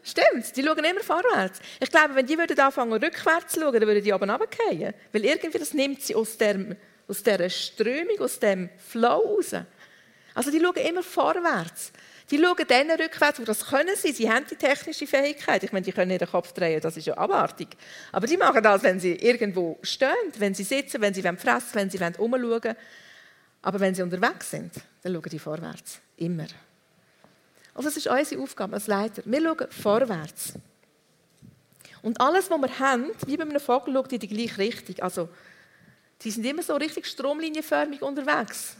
Stimmt, 0.06 0.54
die 0.54 0.62
schauen 0.62 0.84
immer 0.84 1.00
vorwärts. 1.00 1.60
Ich 1.80 1.90
glaube, 1.90 2.14
wenn 2.14 2.26
die 2.26 2.36
würden 2.36 2.60
anfangen 2.60 2.92
rückwärts 2.92 3.54
zu 3.54 3.60
schauen, 3.60 3.72
dann 3.72 3.86
würden 3.86 4.04
die 4.04 4.12
aber 4.12 4.30
runterfallen. 4.30 4.92
Weil 5.12 5.24
irgendwie 5.24 5.58
das 5.58 5.72
nimmt 5.72 6.02
sie 6.02 6.14
aus, 6.14 6.36
der, 6.36 6.76
aus 7.08 7.22
dieser 7.22 7.48
Strömung, 7.48 8.20
aus 8.20 8.38
dem 8.38 8.68
Flow 8.76 9.36
raus. 9.36 9.54
Also 10.34 10.50
die 10.50 10.60
schauen 10.60 10.76
immer 10.76 11.02
vorwärts. 11.02 11.90
Die 12.30 12.38
schauen 12.38 12.66
dann 12.68 12.90
rückwärts, 12.90 13.40
wo 13.40 13.44
das 13.44 13.64
können 13.64 13.96
sie. 13.96 14.12
Sie 14.12 14.30
haben 14.30 14.44
die 14.50 14.56
technische 14.56 15.06
Fähigkeit. 15.06 15.62
Ich 15.62 15.72
meine, 15.72 15.86
die 15.86 15.92
können 15.92 16.10
ihren 16.10 16.28
Kopf 16.28 16.52
drehen, 16.52 16.82
das 16.82 16.98
ist 16.98 17.06
ja 17.06 17.16
abartig. 17.16 17.68
Aber 18.12 18.26
die 18.26 18.36
machen 18.36 18.62
das, 18.62 18.82
wenn 18.82 19.00
sie 19.00 19.14
irgendwo 19.14 19.78
stehen, 19.82 20.10
wenn 20.36 20.54
sie 20.54 20.64
sitzen, 20.64 21.00
wenn 21.00 21.14
sie 21.14 21.22
fressen 21.22 21.74
wenn 21.74 21.88
sie 21.88 21.98
umschauen. 22.18 22.76
Aber 23.62 23.80
wenn 23.80 23.94
sie 23.94 24.02
unterwegs 24.02 24.50
sind, 24.50 24.72
dann 25.02 25.14
schauen 25.14 25.30
die 25.30 25.38
vorwärts. 25.38 26.00
Immer. 26.18 26.46
Also 27.74 27.88
das 27.88 27.96
ist 27.96 28.06
unsere 28.06 28.40
Aufgabe 28.40 28.74
als 28.74 28.86
Leiter. 28.86 29.22
Wir 29.24 29.42
schauen 29.42 29.70
vorwärts. 29.70 30.54
Und 32.02 32.20
alles, 32.20 32.50
was 32.50 32.60
wir 32.60 32.78
haben, 32.78 33.10
wie 33.26 33.36
bei 33.36 33.44
einem 33.44 33.60
Vogel, 33.60 33.94
schaut 33.94 34.12
in 34.12 34.20
die 34.20 34.28
gleiche 34.28 34.58
Richtung. 34.58 34.98
Also, 35.00 35.28
die 36.20 36.30
sind 36.30 36.44
immer 36.44 36.62
so 36.62 36.76
richtig 36.76 37.06
stromlinienförmig 37.06 38.02
unterwegs. 38.02 38.76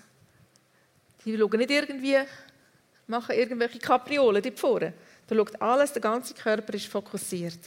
Die 1.25 1.37
schauen 1.37 1.59
nicht 1.59 1.71
irgendwie, 1.71 2.19
machen 3.07 3.35
irgendwelche 3.35 3.79
Kapriolen 3.79 4.43
dort 4.43 4.59
vorne. 4.59 4.93
Da 5.27 5.35
schaut 5.35 5.61
alles, 5.61 5.93
der 5.93 6.03
ganze 6.03 6.35
Körper 6.35 6.75
ist 6.75 6.87
fokussiert. 6.87 7.61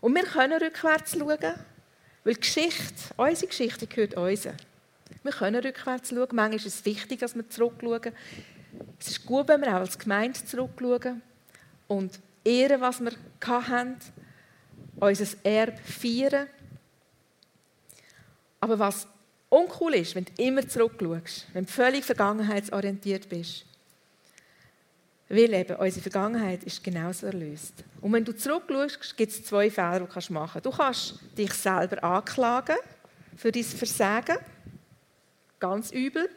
Und 0.00 0.14
wir 0.14 0.24
können 0.24 0.60
rückwärts 0.60 1.12
schauen, 1.12 1.54
weil 2.24 2.34
Geschichte, 2.34 3.14
unsere 3.16 3.46
Geschichte 3.46 3.86
gehört 3.86 4.14
uns. 4.14 4.48
Wir 5.22 5.32
können 5.32 5.62
rückwärts 5.62 6.08
schauen. 6.08 6.28
Manchmal 6.32 6.54
ist 6.54 6.66
es 6.66 6.84
wichtig, 6.84 7.20
dass 7.20 7.34
wir 7.34 7.48
zurückschauen. 7.48 8.12
Es 8.98 9.08
ist 9.08 9.26
gut, 9.26 9.48
wenn 9.48 9.60
wir 9.60 9.68
auch 9.68 9.80
als 9.80 9.98
Gemeinde 9.98 10.44
zurückschauen 10.44 11.22
und 11.88 12.20
ehren, 12.44 12.80
was 12.80 13.00
wir 13.00 13.12
hatten, 13.44 13.96
unser 14.96 15.26
Erbe 15.44 15.76
feiern. 15.78 16.46
Aber 18.60 18.78
was 18.78 19.06
uncool 19.48 19.94
ist, 19.94 20.14
wenn 20.14 20.24
du 20.24 20.42
immer 20.42 20.66
zurückschaust, 20.66 21.46
wenn 21.52 21.66
du 21.66 21.70
völlig 21.70 22.04
vergangenheitsorientiert 22.04 23.28
bist, 23.28 23.64
weil 25.28 25.52
eben 25.52 25.76
unsere 25.76 26.02
Vergangenheit 26.02 26.64
ist 26.64 26.82
genauso 26.84 27.26
erlöst. 27.26 27.74
Und 28.00 28.12
wenn 28.12 28.24
du 28.24 28.34
zurückschaust, 28.34 29.16
gibt 29.16 29.32
es 29.32 29.44
zwei 29.44 29.70
Fehler, 29.70 30.06
die 30.06 30.26
du 30.26 30.32
machen 30.32 30.62
kannst. 30.62 30.66
Du 30.66 30.70
kannst 30.70 31.14
dich 31.36 31.52
selber 31.52 32.02
anklagen 32.02 32.76
für 33.36 33.50
dein 33.50 33.64
Versagen, 33.64 34.38
ganz 35.58 35.90
übel. 35.90 36.30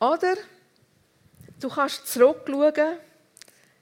Oder 0.00 0.36
Du 1.60 1.68
kannst 1.68 2.06
zurückschauen 2.06 2.98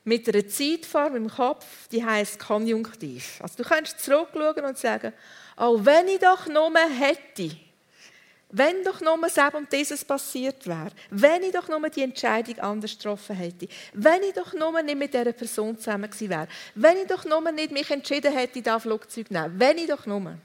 mit 0.04 0.28
einer 0.28 0.46
Zeitform 0.46 1.16
im 1.16 1.28
Kopf, 1.28 1.88
die 1.88 2.04
heißt 2.04 2.38
Konjunktiv. 2.38 3.40
Also 3.42 3.62
du 3.62 3.68
kannst 3.68 4.00
zurückschauen 4.00 4.64
und 4.64 4.78
sagen, 4.78 5.12
oh, 5.56 5.78
wenn 5.82 6.08
ich 6.08 6.20
doch 6.20 6.46
nur 6.46 6.72
hätte, 6.78 7.56
wenn 8.50 8.84
doch 8.84 9.00
nur 9.00 9.18
das 9.20 9.54
und 9.54 9.72
dieses 9.72 10.04
passiert 10.04 10.66
wäre, 10.66 10.92
wenn 11.10 11.42
ich 11.42 11.52
doch 11.52 11.68
nur 11.68 11.90
die 11.90 12.02
Entscheidung 12.02 12.58
anders 12.60 12.96
getroffen 12.96 13.34
hätte, 13.34 13.68
wenn 13.92 14.22
ich 14.22 14.34
doch 14.34 14.54
nur 14.54 14.80
nicht 14.82 14.96
mit 14.96 15.12
dieser 15.12 15.32
Person 15.32 15.76
zusammen 15.76 16.08
gewesen 16.08 16.30
wäre, 16.30 16.48
wenn 16.76 16.98
ich 16.98 17.08
doch 17.08 17.24
nur 17.24 17.50
nicht 17.50 17.72
mich 17.72 17.90
entschieden 17.90 18.32
hätte, 18.32 18.62
da 18.62 18.78
Flugzeug 18.78 19.30
nehmen, 19.30 19.58
wenn 19.58 19.78
ich 19.78 19.88
doch 19.88 20.06
nur. 20.06 20.36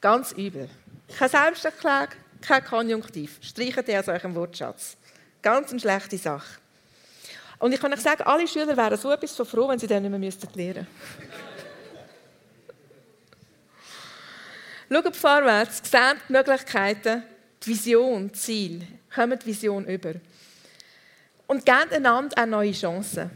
Ganz 0.00 0.32
übel. 0.32 0.68
Keine 1.16 1.30
Selbsterklärung, 1.30 2.08
kein 2.40 2.64
Konjunktiv. 2.64 3.38
Streichen 3.40 3.84
die 3.86 3.96
aus 3.96 4.08
eurem 4.08 4.34
Wortschatz. 4.34 4.96
Ganz 5.42 5.70
eine 5.70 5.80
schlechte 5.80 6.18
Sache. 6.18 6.58
Und 7.58 7.72
ich 7.72 7.80
kann 7.80 7.92
euch 7.92 8.00
sagen, 8.00 8.22
alle 8.22 8.48
Schüler 8.48 8.76
wären 8.76 8.98
so 8.98 9.10
etwas 9.10 9.36
von 9.36 9.46
froh, 9.46 9.68
wenn 9.68 9.78
sie 9.78 9.86
dann 9.86 10.02
nicht 10.02 10.10
mehr 10.10 10.18
müssten 10.18 10.48
lernen 10.54 10.86
Schaut 14.92 15.14
vorwärts, 15.14 15.82
seht 15.88 16.16
die 16.28 16.32
Möglichkeiten, 16.32 17.22
die 17.62 17.70
Vision, 17.70 18.28
das 18.28 18.40
Ziel. 18.40 18.86
Kommt 19.14 19.42
die 19.42 19.46
Vision 19.46 19.86
über. 19.86 20.14
Und 21.46 21.64
gebt 21.64 21.92
einander 21.92 22.42
auch 22.42 22.46
neue 22.46 22.72
Chancen. 22.72 23.30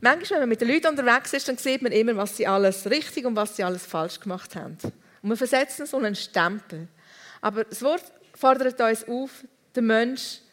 Manchmal, 0.00 0.40
wenn 0.40 0.40
man 0.40 0.48
mit 0.50 0.60
den 0.60 0.68
Leuten 0.68 0.88
unterwegs 0.88 1.32
ist, 1.32 1.48
dann 1.48 1.56
sieht 1.56 1.82
man 1.82 1.92
immer, 1.92 2.16
was 2.16 2.36
sie 2.36 2.46
alles 2.46 2.88
richtig 2.90 3.24
und 3.24 3.36
was 3.36 3.56
sie 3.56 3.64
alles 3.64 3.86
falsch 3.86 4.20
gemacht 4.20 4.54
haben. 4.54 4.76
Und 5.22 5.30
wir 5.30 5.36
versetzen 5.36 5.86
so 5.86 5.96
einen 5.96 6.14
Stempel. 6.14 6.88
Aber 7.40 7.64
das 7.64 7.80
Wort 7.82 8.04
fordert 8.34 8.80
uns 8.80 9.08
auf, 9.08 9.30
den 9.76 9.86
Menschen 9.86 10.46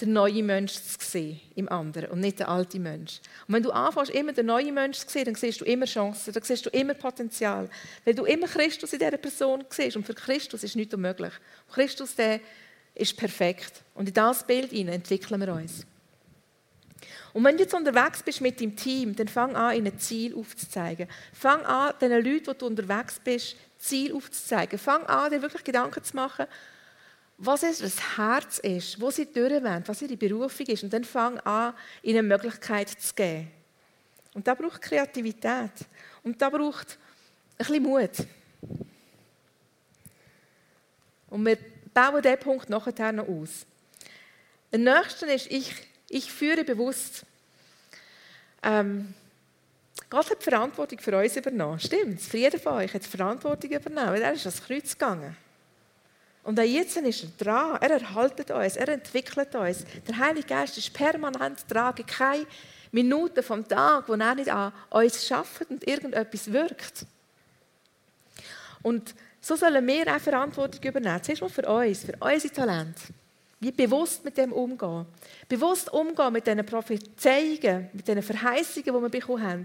den 0.00 0.12
neuen 0.12 0.46
Mensch 0.46 0.74
zu 0.74 0.96
sehen 1.00 1.40
im 1.56 1.68
anderen 1.68 2.10
und 2.10 2.20
nicht 2.20 2.38
den 2.38 2.46
alten 2.46 2.82
Mensch. 2.82 3.20
Und 3.46 3.54
wenn 3.54 3.62
du 3.62 3.70
anfängst, 3.70 4.12
immer 4.12 4.32
den 4.32 4.46
neuen 4.46 4.72
Mensch 4.72 4.98
zu 4.98 5.08
sehen, 5.08 5.24
dann 5.24 5.34
siehst 5.34 5.60
du 5.60 5.64
immer 5.64 5.86
Chancen, 5.86 6.32
dann 6.32 6.42
siehst 6.42 6.66
du 6.66 6.70
immer 6.70 6.94
Potenzial. 6.94 7.68
Weil 8.04 8.14
du 8.14 8.24
immer 8.24 8.46
Christus 8.46 8.92
in 8.92 9.00
dieser 9.00 9.16
Person 9.16 9.64
siehst. 9.70 9.96
Und 9.96 10.06
für 10.06 10.14
Christus 10.14 10.62
ist 10.62 10.76
nichts 10.76 10.94
unmöglich. 10.94 11.32
Und 11.66 11.74
Christus, 11.74 12.14
der 12.14 12.40
ist 12.94 13.16
perfekt. 13.16 13.82
Und 13.94 14.08
in 14.08 14.14
das 14.14 14.46
Bild 14.46 14.72
entwickeln 14.72 15.40
wir 15.40 15.52
uns. 15.52 15.84
Und 17.32 17.44
wenn 17.44 17.56
du 17.56 17.64
jetzt 17.64 17.74
unterwegs 17.74 18.22
bist 18.22 18.40
mit 18.40 18.60
deinem 18.60 18.76
Team, 18.76 19.14
dann 19.14 19.28
fang 19.28 19.54
an, 19.54 19.76
ihnen 19.76 19.98
Ziel 19.98 20.34
aufzuzeigen. 20.34 21.08
Fang 21.32 21.64
an, 21.64 21.94
den 22.00 22.12
Leuten, 22.12 22.52
die 22.52 22.58
du 22.58 22.66
unterwegs 22.66 23.20
bist, 23.22 23.56
Ziel 23.78 24.14
aufzuzeigen. 24.14 24.78
Fang 24.78 25.04
an, 25.06 25.30
dir 25.30 25.42
wirklich 25.42 25.64
Gedanken 25.64 26.02
zu 26.02 26.16
machen, 26.16 26.46
was 27.38 27.62
ist 27.62 27.82
das 27.82 28.18
Herz 28.18 28.58
ist, 28.58 29.00
wo 29.00 29.10
sie 29.10 29.26
durchwollen, 29.26 29.84
was 29.86 30.02
ihre 30.02 30.16
Berufung 30.16 30.66
ist. 30.66 30.82
Und 30.82 30.92
dann 30.92 31.04
fang 31.04 31.38
an, 31.40 31.72
ihnen 32.02 32.18
eine 32.18 32.28
Möglichkeit 32.28 32.88
zu 32.88 33.14
geben. 33.14 33.48
Und 34.34 34.46
da 34.46 34.54
braucht 34.54 34.82
Kreativität. 34.82 35.70
Und 36.24 36.42
da 36.42 36.50
braucht 36.50 36.98
ein 37.52 37.56
bisschen 37.58 37.82
Mut. 37.82 38.10
Und 41.30 41.46
wir 41.46 41.58
bauen 41.94 42.22
diesen 42.22 42.38
Punkt 42.40 42.68
nachher 42.68 43.12
noch 43.12 43.28
aus. 43.28 43.66
Der 44.72 44.80
nächste 44.80 45.26
ist, 45.26 45.46
ich, 45.50 45.72
ich 46.08 46.32
führe 46.32 46.64
bewusst. 46.64 47.24
Ähm, 48.64 49.14
Gott 50.10 50.30
hat 50.30 50.40
die 50.40 50.44
Verantwortung 50.44 50.98
für 50.98 51.16
uns 51.16 51.36
übernommen. 51.36 51.78
Stimmt, 51.78 52.20
für 52.20 52.38
jeden 52.38 52.58
von 52.60 52.74
euch 52.74 52.92
hat 52.92 53.04
die 53.04 53.08
Verantwortung 53.08 53.70
übernommen. 53.70 54.20
Er 54.20 54.32
ist 54.32 54.46
ans 54.46 54.62
Kreuz 54.62 54.92
gegangen. 54.92 55.36
Und 56.48 56.58
auch 56.58 56.64
jetzt 56.64 56.96
ist 56.96 57.24
er 57.24 57.44
dran. 57.44 57.78
Er 57.82 58.00
erhaltet 58.00 58.50
uns, 58.50 58.76
er 58.76 58.88
entwickelt 58.88 59.54
uns. 59.54 59.84
Der 60.06 60.16
Heilige 60.16 60.46
Geist 60.46 60.78
ist 60.78 60.94
permanent 60.94 61.58
dran. 61.68 61.94
Keine 62.06 62.46
Minute 62.90 63.42
vom 63.42 63.68
Tag, 63.68 64.08
wo 64.08 64.14
er 64.14 64.34
nicht 64.34 64.50
an 64.50 64.72
uns 64.88 65.26
schafft 65.26 65.68
und 65.68 65.86
irgendetwas 65.86 66.50
wirkt. 66.50 67.04
Und 68.80 69.14
so 69.42 69.56
sollen 69.56 69.86
wir 69.86 70.16
auch 70.16 70.20
Verantwortung 70.20 70.82
übernehmen. 70.82 71.22
Zuerst 71.22 71.42
mal 71.42 71.50
für 71.50 71.68
uns, 71.68 72.04
für 72.04 72.14
unsere 72.18 72.54
Talente. 72.54 73.02
Wie 73.60 73.72
bewusst 73.72 74.24
mit 74.24 74.36
dem 74.36 74.52
umgehen. 74.52 75.06
Bewusst 75.48 75.92
umgehen 75.92 76.32
mit 76.32 76.46
diesen 76.46 76.64
Prophezeiungen, 76.64 77.90
mit 77.92 78.06
diesen 78.06 78.22
Verheißungen, 78.22 78.84
die 78.84 78.92
wir 78.92 79.08
bekommen 79.08 79.42
haben. 79.42 79.64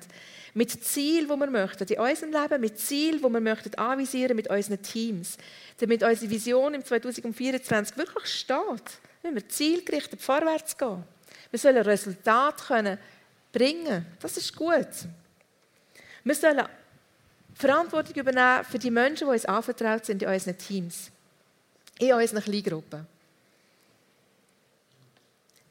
Mit 0.56 0.72
Ziel, 0.84 1.28
die 1.28 1.30
wir 1.30 1.48
möchten 1.48 1.84
in 1.84 2.00
unserem 2.00 2.32
Leben, 2.32 2.62
mit 2.62 2.80
Ziel, 2.80 3.18
die 3.18 3.24
wir 3.24 3.40
möchten 3.40 3.76
anvisieren 3.76 4.36
mit 4.36 4.50
unseren 4.50 4.82
Teams. 4.82 5.38
Damit 5.78 6.02
unsere 6.02 6.32
Vision 6.32 6.74
im 6.74 6.84
2024 6.84 7.96
wirklich 7.98 8.26
steht. 8.26 9.00
Wenn 9.22 9.36
wir 9.36 9.48
zielgerichtet 9.48 10.22
vorwärts 10.22 10.76
gehen. 10.76 11.04
Wir 11.52 11.60
sollen 11.60 11.78
Resultate 11.78 12.64
können 12.66 12.98
bringen. 13.52 14.08
Das 14.20 14.38
ist 14.38 14.56
gut. 14.56 14.88
Wir 16.24 16.36
sollen 16.36 16.64
Verantwortung 17.54 18.16
übernehmen 18.16 18.66
für 18.66 18.80
die 18.80 18.90
Menschen, 18.90 19.28
die 19.28 19.34
uns 19.34 19.46
anvertraut 19.46 20.06
sind 20.06 20.24
in 20.24 20.30
unseren 20.30 20.58
Teams, 20.58 21.12
in 22.00 22.14
unseren 22.14 22.42
Kleingruppen. 22.42 23.13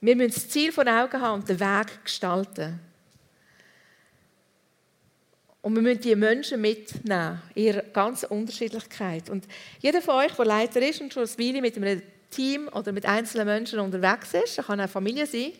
Wir 0.03 0.17
müssen 0.17 0.35
das 0.35 0.49
Ziel 0.49 0.73
vor 0.73 0.85
Augen 0.85 1.21
haben 1.21 1.41
und 1.41 1.49
den 1.49 1.61
Weg 1.61 2.05
gestalten. 2.05 2.81
Und 5.61 5.77
wir 5.77 5.83
müssen 5.83 6.01
die 6.01 6.17
Menschen 6.17 6.61
mitnehmen, 6.61 7.41
in 7.55 7.65
ihrer 7.67 7.83
ganzen 7.83 8.27
Unterschiedlichkeit. 8.27 9.31
Und 9.31 9.47
jeder 9.79 10.03
von 10.03 10.17
euch, 10.17 10.33
der 10.33 10.45
Leiter 10.45 10.83
ist 10.83 11.01
und 11.01 11.13
schon 11.13 11.23
ein 11.23 11.39
Weile 11.39 11.61
mit 11.61 11.77
einem 11.77 12.03
Team 12.31 12.67
oder 12.67 12.91
mit 12.91 13.07
einzelnen 13.07 13.47
Menschen 13.47 13.79
unterwegs 13.79 14.35
ist, 14.35 14.59
das 14.59 14.67
kann 14.67 14.81
eine 14.81 14.89
Familie 14.89 15.25
sein, 15.25 15.53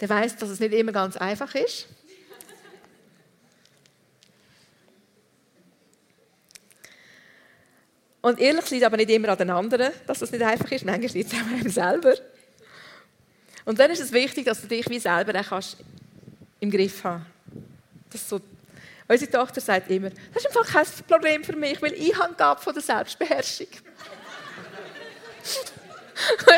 der 0.00 0.08
weiß, 0.08 0.36
dass 0.36 0.48
es 0.48 0.58
nicht 0.58 0.72
immer 0.72 0.92
ganz 0.92 1.18
einfach 1.18 1.54
ist. 1.54 1.86
Und 8.22 8.40
ehrlich 8.40 8.70
liegt 8.70 8.84
aber 8.84 8.96
nicht 8.96 9.10
immer 9.10 9.28
an 9.28 9.36
den 9.36 9.50
anderen, 9.50 9.92
dass 10.06 10.22
es 10.22 10.32
nicht 10.32 10.42
einfach 10.42 10.72
ist. 10.72 10.86
Manchmal 10.86 11.12
liegt 11.12 11.30
es 11.30 11.38
auch 11.38 11.44
an 11.44 11.54
einem 11.54 11.68
selber. 11.68 12.14
Und 13.64 13.78
dann 13.78 13.90
ist 13.90 14.00
es 14.00 14.12
wichtig, 14.12 14.44
dass 14.44 14.60
du 14.60 14.66
dich 14.66 14.88
wie 14.88 14.98
selber 14.98 15.32
kannst 15.42 15.78
im 16.60 16.70
Griff 16.70 17.02
haben 17.04 17.24
kannst. 18.10 18.28
So, 18.28 18.40
unsere 19.08 19.30
Tochter 19.30 19.60
sagt 19.60 19.90
immer, 19.90 20.10
das 20.32 20.44
ist 20.44 20.56
einfach 20.56 20.72
kein 20.72 20.86
Problem 21.06 21.44
für 21.44 21.56
mich, 21.56 21.80
weil 21.80 21.94
ich 21.94 22.16
habe 22.18 22.34
Gabe 22.34 22.60
von 22.60 22.74
der 22.74 22.82
Selbstbeherrschung. 22.82 23.66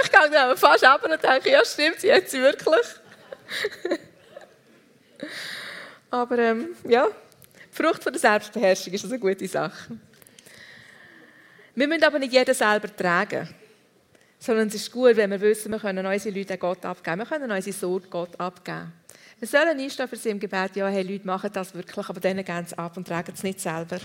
ich 0.03 0.11
gehe 0.11 0.31
dann 0.31 0.57
fast 0.57 0.85
ab 0.85 1.05
und 1.05 1.23
denke, 1.23 1.51
ja 1.51 1.65
stimmt, 1.65 2.01
sie 2.01 2.13
hat 2.13 2.29
sie 2.29 2.41
wirklich. 2.41 2.87
Aber 6.11 6.39
ähm, 6.39 6.77
ja, 6.85 7.07
die 7.09 7.77
Frucht 7.83 8.03
von 8.03 8.13
der 8.13 8.21
Selbstbeherrschung 8.21 8.93
ist 8.93 9.05
eine 9.05 9.19
gute 9.19 9.49
Sache. 9.49 9.99
Wir 11.75 11.89
müssen 11.89 12.05
aber 12.05 12.19
nicht 12.19 12.33
jeder 12.33 12.55
selber 12.55 12.95
tragen. 12.95 13.49
Sondern 14.39 14.69
es 14.69 14.75
ist 14.75 14.93
gut, 14.93 15.17
wenn 15.17 15.31
wir 15.31 15.41
wissen, 15.41 15.73
wir 15.73 15.79
können 15.79 16.07
unsere 16.07 16.37
Leute 16.37 16.59
Gott 16.59 16.85
abgeben. 16.85 17.19
Wir 17.19 17.27
können 17.27 17.51
unsere 17.51 17.77
Sorge 17.77 18.09
Gott 18.09 18.39
abgeben. 18.39 18.93
Wir 19.39 19.49
sollen 19.49 19.79
einstehen 19.79 20.09
für 20.09 20.17
sie 20.17 20.31
im 20.31 20.41
Gebet, 20.41 20.77
ja, 20.77 20.89
hey 20.89 21.03
Leute, 21.03 21.27
machen 21.27 21.51
das 21.53 21.75
wirklich, 21.75 22.09
aber 22.09 22.21
denen 22.21 22.45
gehen 22.45 22.67
sie 22.67 22.79
ab 22.79 22.97
und 22.97 23.07
tragen 23.07 23.33
es 23.35 23.43
nicht 23.43 23.61
selber. 23.61 23.99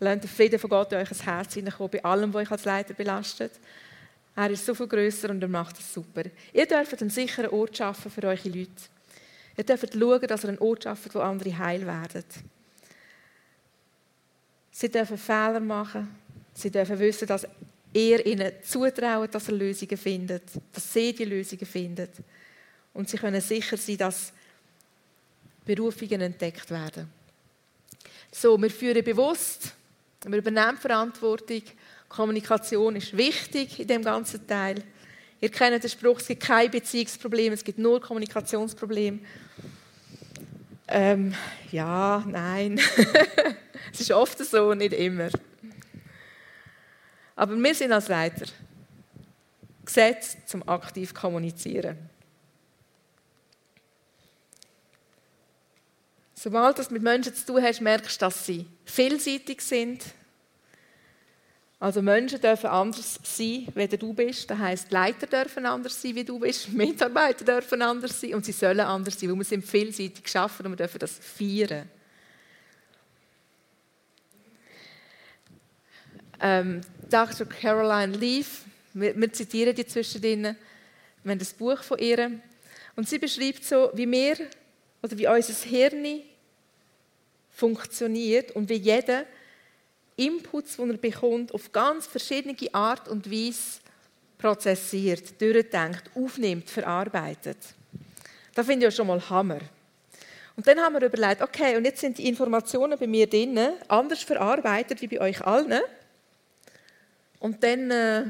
Lasst 0.00 0.24
den 0.24 0.28
Frieden 0.28 0.58
von 0.58 0.68
Gott 0.68 0.92
in 0.92 0.98
euch 0.98 1.08
Herz 1.24 1.54
hineinkommen, 1.54 1.90
bei 1.90 2.04
allem, 2.04 2.34
was 2.34 2.42
euch 2.42 2.50
als 2.50 2.64
Leiter 2.64 2.92
belastet. 2.92 3.52
Er 4.36 4.50
ist 4.50 4.66
so 4.66 4.74
viel 4.74 4.88
grösser 4.88 5.30
und 5.30 5.40
er 5.40 5.48
macht 5.48 5.78
es 5.78 5.94
super. 5.94 6.24
Ihr 6.52 6.66
dürft 6.66 7.00
einen 7.00 7.10
sicheren 7.10 7.50
Ort 7.50 7.78
schaffen 7.78 8.10
für 8.10 8.22
eure 8.24 8.48
Leute. 8.48 8.70
Ihr 9.56 9.64
dürft 9.64 9.94
schauen, 9.94 10.26
dass 10.26 10.44
ihr 10.44 10.48
einen 10.48 10.58
Ort 10.58 10.84
schafft, 10.84 11.14
wo 11.14 11.20
andere 11.20 11.56
heil 11.56 11.86
werden. 11.86 12.24
Sie 14.72 14.90
dürfen 14.90 15.16
Fehler 15.16 15.60
machen. 15.60 16.14
Sie 16.52 16.70
dürfen 16.70 16.98
wissen, 16.98 17.28
dass 17.28 17.46
er 17.94 18.26
ihnen 18.26 18.52
zutraut, 18.62 19.34
dass 19.34 19.48
er 19.48 19.54
Lösungen 19.54 19.96
findet, 19.96 20.42
dass 20.72 20.92
sie 20.92 21.14
die 21.14 21.24
Lösungen 21.24 21.64
findet. 21.64 22.10
Und 22.92 23.08
sie 23.08 23.16
können 23.16 23.40
sicher 23.40 23.76
sein, 23.76 23.96
dass 23.98 24.32
Berufungen 25.64 26.20
entdeckt 26.20 26.70
werden. 26.70 27.08
So, 28.32 28.60
wir 28.60 28.70
führen 28.70 29.04
bewusst, 29.04 29.72
wir 30.26 30.38
übernehmen 30.38 30.76
Verantwortung. 30.76 31.62
Kommunikation 32.08 32.96
ist 32.96 33.16
wichtig 33.16 33.80
in 33.80 33.86
dem 33.86 34.02
ganzen 34.02 34.46
Teil. 34.46 34.82
Ihr 35.40 35.50
kennt 35.50 35.82
den 35.82 35.90
Spruch, 35.90 36.20
es 36.20 36.26
gibt 36.26 36.42
kein 36.42 36.70
Beziehungsproblem, 36.70 37.52
es 37.52 37.62
gibt 37.62 37.78
nur 37.78 38.00
Kommunikationsproblem. 38.00 39.24
Ähm, 40.88 41.34
ja, 41.70 42.24
nein. 42.26 42.80
es 43.92 44.00
ist 44.00 44.10
oft 44.10 44.38
so, 44.38 44.74
nicht 44.74 44.92
immer. 44.92 45.28
Aber 47.36 47.56
wir 47.56 47.74
sind 47.74 47.92
als 47.92 48.08
Leiter 48.08 48.46
gesetzt 49.84 50.38
zum 50.46 50.66
aktiv 50.68 51.12
kommunizieren. 51.12 51.98
Sobald 56.34 56.78
du 56.78 56.92
mit 56.92 57.02
Menschen 57.02 57.34
zu 57.34 57.46
tun 57.46 57.62
hast, 57.62 57.80
merkst 57.80 58.20
du, 58.20 58.26
dass 58.26 58.44
sie 58.44 58.66
vielseitig 58.84 59.62
sind. 59.62 60.04
Also 61.80 62.02
Menschen 62.02 62.40
dürfen 62.40 62.66
anders 62.66 63.18
sein, 63.22 63.68
wie 63.74 63.88
du 63.88 64.12
bist. 64.12 64.50
Das 64.50 64.58
heisst, 64.58 64.90
Leiter 64.90 65.26
dürfen 65.26 65.66
anders 65.66 66.00
sein, 66.00 66.14
wie 66.14 66.24
du 66.24 66.38
bist. 66.38 66.68
Mitarbeiter 66.72 67.44
dürfen 67.44 67.82
anders 67.82 68.20
sein 68.20 68.34
und 68.34 68.44
sie 68.44 68.52
sollen 68.52 68.80
anders 68.80 69.18
sein, 69.18 69.30
weil 69.30 69.36
wir 69.36 69.44
sind 69.44 69.64
vielseitig 69.64 70.22
geschaffen 70.22 70.66
und 70.66 70.72
wir 70.72 70.76
dürfen 70.76 70.98
das 70.98 71.18
feiern. 71.18 71.88
Ähm, 76.40 76.80
Dr. 77.10 77.46
Caroline 77.46 78.16
Leaf, 78.16 78.62
wir, 78.92 79.18
wir 79.18 79.32
zitieren 79.32 79.74
die 79.74 79.86
zwischendrin, 79.86 80.56
wir 81.22 81.30
haben 81.30 81.38
das 81.38 81.52
Buch 81.52 81.82
von 81.82 81.98
ihr, 81.98 82.32
und 82.96 83.08
sie 83.08 83.18
beschreibt 83.18 83.64
so, 83.64 83.90
wie 83.94 84.10
wir 84.10 84.36
oder 85.02 85.18
wie 85.18 85.26
unser 85.26 85.68
Hirn 85.68 86.22
funktioniert 87.50 88.52
und 88.52 88.68
wie 88.68 88.74
jeder 88.74 89.24
Inputs, 90.16 90.76
die 90.76 90.82
er 90.82 90.96
bekommt, 90.96 91.52
auf 91.52 91.72
ganz 91.72 92.06
verschiedene 92.06 92.56
Art 92.72 93.08
und 93.08 93.30
Weise 93.30 93.80
prozessiert, 94.38 95.40
durchdenkt, 95.40 96.10
aufnimmt, 96.14 96.70
verarbeitet. 96.70 97.58
Das 98.54 98.66
finde 98.66 98.86
ich 98.86 98.92
ja 98.92 98.96
schon 98.96 99.08
mal 99.08 99.28
Hammer. 99.28 99.60
Und 100.56 100.66
dann 100.66 100.78
haben 100.78 100.94
wir 100.94 101.02
überlegt, 101.02 101.42
okay, 101.42 101.76
und 101.76 101.84
jetzt 101.84 102.00
sind 102.00 102.18
die 102.18 102.28
Informationen 102.28 102.96
bei 102.96 103.08
mir 103.08 103.26
drin, 103.26 103.58
anders 103.88 104.22
verarbeitet 104.22 105.00
wie 105.00 105.08
bei 105.08 105.20
euch 105.20 105.44
allen. 105.44 105.80
Und 107.44 107.62
dann 107.62 107.90
äh, 107.90 108.24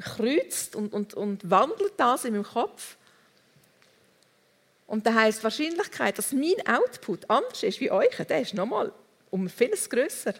kreuzt 0.00 0.74
und, 0.74 0.92
und, 0.92 1.14
und 1.14 1.48
wandelt 1.48 1.92
das 1.96 2.24
in 2.24 2.32
meinem 2.32 2.42
Kopf. 2.42 2.96
Und 4.88 5.06
das 5.06 5.14
heisst, 5.14 5.38
die 5.38 5.44
Wahrscheinlichkeit, 5.44 6.18
dass 6.18 6.32
mein 6.32 6.56
Output 6.66 7.30
anders 7.30 7.62
ist 7.62 7.78
wie 7.78 7.92
euch, 7.92 8.16
der 8.16 8.40
ist 8.40 8.54
nochmal 8.54 8.92
um 9.30 9.48
vieles 9.48 9.88
grösser. 9.88 10.34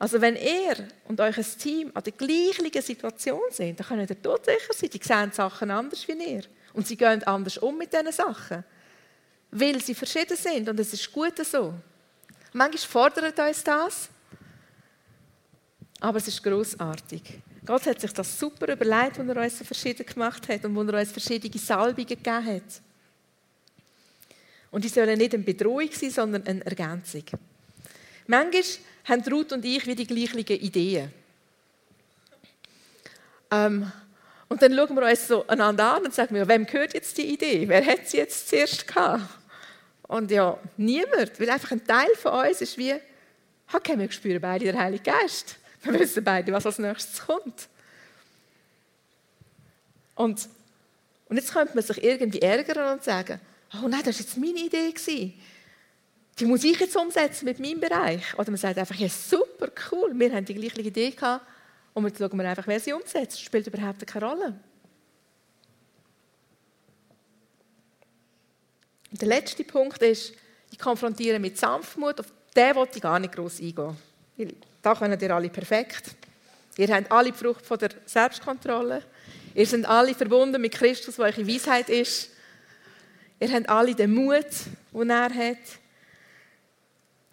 Also 0.00 0.20
wenn 0.20 0.34
ihr 0.34 0.88
und 1.06 1.20
euer 1.20 1.32
Team 1.32 1.92
an 1.94 2.02
der 2.02 2.12
gleichen 2.12 2.82
Situation 2.82 3.40
sind, 3.50 3.78
dann 3.78 3.86
könnt 3.86 4.10
ihr 4.10 4.16
dort 4.16 4.46
sicher 4.46 4.72
sein, 4.74 4.90
die 4.90 5.00
sehen 5.00 5.30
Sachen 5.30 5.70
anders 5.70 6.08
wie 6.08 6.12
ihr. 6.14 6.42
Und 6.72 6.88
sie 6.88 6.96
gehen 6.96 7.22
anders 7.22 7.58
um 7.58 7.78
mit 7.78 7.92
diesen 7.92 8.10
Sachen. 8.10 8.64
Weil 9.52 9.80
sie 9.80 9.94
verschieden 9.94 10.36
sind 10.36 10.68
und 10.68 10.80
es 10.80 10.92
ist 10.92 11.12
gut 11.12 11.38
so. 11.46 11.72
Manchmal 12.52 13.12
fordert 13.12 13.38
uns 13.38 13.62
das, 13.62 14.08
aber 16.00 16.18
es 16.18 16.28
ist 16.28 16.42
großartig. 16.42 17.22
Gott 17.64 17.86
hat 17.86 18.00
sich 18.00 18.12
das 18.12 18.38
super 18.38 18.72
überlegt, 18.72 19.18
als 19.18 19.28
er 19.28 19.36
uns 19.36 19.58
so 19.58 19.64
verschieden 19.64 20.06
gemacht 20.06 20.48
hat 20.48 20.64
und 20.64 20.74
wo 20.74 20.82
er 20.82 21.00
uns 21.00 21.10
verschiedene 21.10 21.58
Salbungen 21.58 22.06
gegeben 22.06 22.46
hat. 22.46 22.82
Und 24.70 24.84
die 24.84 24.88
sollen 24.88 25.18
nicht 25.18 25.34
eine 25.34 25.42
Bedrohung 25.42 25.90
sein, 25.90 26.10
sondern 26.10 26.46
eine 26.46 26.64
Ergänzung. 26.64 27.24
Manchmal 28.26 28.62
haben 29.04 29.22
Ruth 29.32 29.52
und 29.52 29.64
ich 29.64 29.86
wie 29.86 29.94
die 29.94 30.06
gleichen 30.06 30.38
Ideen. 30.38 31.12
Ähm, 33.50 33.90
und 34.48 34.62
dann 34.62 34.74
schauen 34.74 34.94
wir 34.94 35.08
uns 35.08 35.26
so 35.26 35.46
einander 35.46 35.94
an 35.94 36.04
und 36.04 36.14
sagen, 36.14 36.48
wem 36.48 36.66
gehört 36.66 36.94
jetzt 36.94 37.16
die 37.18 37.32
Idee? 37.32 37.68
Wer 37.68 37.84
hat 37.84 38.06
sie 38.06 38.18
jetzt 38.18 38.48
zuerst 38.48 38.86
gehabt? 38.86 39.24
Und 40.02 40.30
ja, 40.30 40.56
niemand, 40.76 41.40
weil 41.40 41.50
einfach 41.50 41.72
ein 41.72 41.84
Teil 41.84 42.14
von 42.16 42.46
uns 42.46 42.60
ist 42.60 42.78
wie, 42.78 42.94
okay, 43.72 43.98
wir 43.98 44.10
spüren 44.12 44.40
beide 44.40 44.66
den 44.66 44.78
Heiligen 44.78 45.02
Geist. 45.02 45.56
Wir 45.86 46.00
wissen 46.00 46.24
beide, 46.24 46.52
was 46.52 46.66
als 46.66 46.78
nächstes 46.78 47.26
kommt. 47.26 47.68
Und, 50.14 50.48
und 51.28 51.36
jetzt 51.36 51.52
könnte 51.52 51.74
man 51.74 51.84
sich 51.84 52.02
irgendwie 52.02 52.40
ärgern 52.40 52.92
und 52.94 53.04
sagen, 53.04 53.40
oh 53.74 53.88
nein, 53.88 54.02
das 54.04 54.16
war 54.16 54.26
jetzt 54.26 54.36
meine 54.36 54.58
Idee. 54.58 54.90
Gewesen 54.90 55.34
die 56.38 56.44
muss 56.44 56.64
ich 56.64 56.78
jetzt 56.78 56.96
umsetzen 56.96 57.46
mit 57.46 57.58
meinem 57.58 57.80
Bereich. 57.80 58.34
Oder 58.34 58.50
man 58.50 58.58
sagt 58.58 58.78
einfach, 58.78 58.94
ja 58.96 59.08
super, 59.08 59.70
cool, 59.90 60.12
wir 60.14 60.32
haben 60.32 60.44
die 60.44 60.54
gleiche 60.54 60.82
Idee 60.82 61.10
gehabt 61.10 61.46
und 61.94 62.06
jetzt 62.06 62.18
schauen 62.18 62.36
wir 62.36 62.48
einfach, 62.48 62.66
wer 62.66 62.78
sie 62.78 62.92
umsetzt. 62.92 63.34
Das 63.34 63.40
spielt 63.40 63.66
überhaupt 63.66 64.06
keine 64.06 64.26
Rolle. 64.26 64.60
Und 69.10 69.20
der 69.22 69.28
letzte 69.28 69.64
Punkt 69.64 70.02
ist, 70.02 70.34
ich 70.70 70.78
konfrontiere 70.78 71.38
mit 71.38 71.56
Sanftmut, 71.56 72.20
auf 72.20 72.26
den 72.54 72.74
wollte 72.74 72.96
ich 72.96 73.02
gar 73.02 73.18
nicht 73.18 73.34
groß 73.34 73.60
eingehen. 73.60 73.96
Da 74.86 74.94
können 74.94 75.18
ihr 75.18 75.34
alle 75.34 75.48
perfekt. 75.48 76.14
Ihr 76.76 76.86
habt 76.94 77.10
alle 77.10 77.32
die 77.32 77.36
Frucht 77.36 77.66
von 77.66 77.76
der 77.76 77.88
Selbstkontrolle. 78.04 79.02
Ihr 79.52 79.66
seid 79.66 79.84
alle 79.84 80.14
verbunden 80.14 80.62
mit 80.62 80.74
Christus, 80.74 81.16
der 81.16 81.24
eure 81.24 81.44
Weisheit 81.44 81.88
ist. 81.88 82.30
Ihr 83.40 83.52
habt 83.52 83.68
alle 83.68 83.96
den 83.96 84.14
Mut, 84.14 84.46
den 84.92 85.10
er 85.10 85.34
hat. 85.34 85.58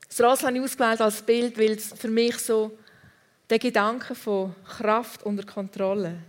Das 0.10 0.20
Rosel 0.20 0.48
habe 0.48 0.58
ich 0.58 0.64
ausgewählt 0.64 1.02
als 1.02 1.22
Bild, 1.22 1.56
weil 1.60 1.74
es 1.74 1.94
für 1.94 2.08
mich 2.08 2.40
so 2.40 2.76
der 3.48 3.60
Gedanke 3.60 4.16
von 4.16 4.56
Kraft 4.66 5.22
unter 5.22 5.46
Kontrolle, 5.46 6.24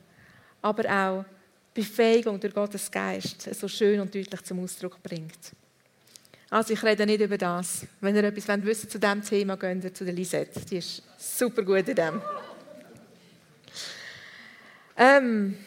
aber 0.60 0.84
auch 0.90 1.24
Befähigung 1.72 2.38
durch 2.38 2.52
Gottes 2.52 2.90
Geist 2.90 3.48
so 3.54 3.66
schön 3.66 3.98
und 3.98 4.14
deutlich 4.14 4.42
zum 4.42 4.62
Ausdruck 4.62 5.02
bringt. 5.02 5.54
Also 6.50 6.72
ich 6.72 6.82
rede 6.82 7.06
nicht 7.06 7.20
über 7.20 7.38
das. 7.38 7.86
Wenn 8.00 8.14
ihr 8.14 8.24
etwas 8.24 8.48
wissen 8.48 8.66
wollt 8.66 8.90
zu 8.90 8.98
diesem 8.98 9.22
Thema, 9.22 9.56
geht 9.56 9.84
ihr 9.84 9.94
zu 9.94 10.04
der 10.04 10.14
Lisette. 10.14 10.60
Die 10.60 10.76
ist 10.76 11.02
super 11.18 11.62
gut 11.62 11.88
in 11.88 11.96
dem. 11.96 12.22
Ähm, 14.96 15.58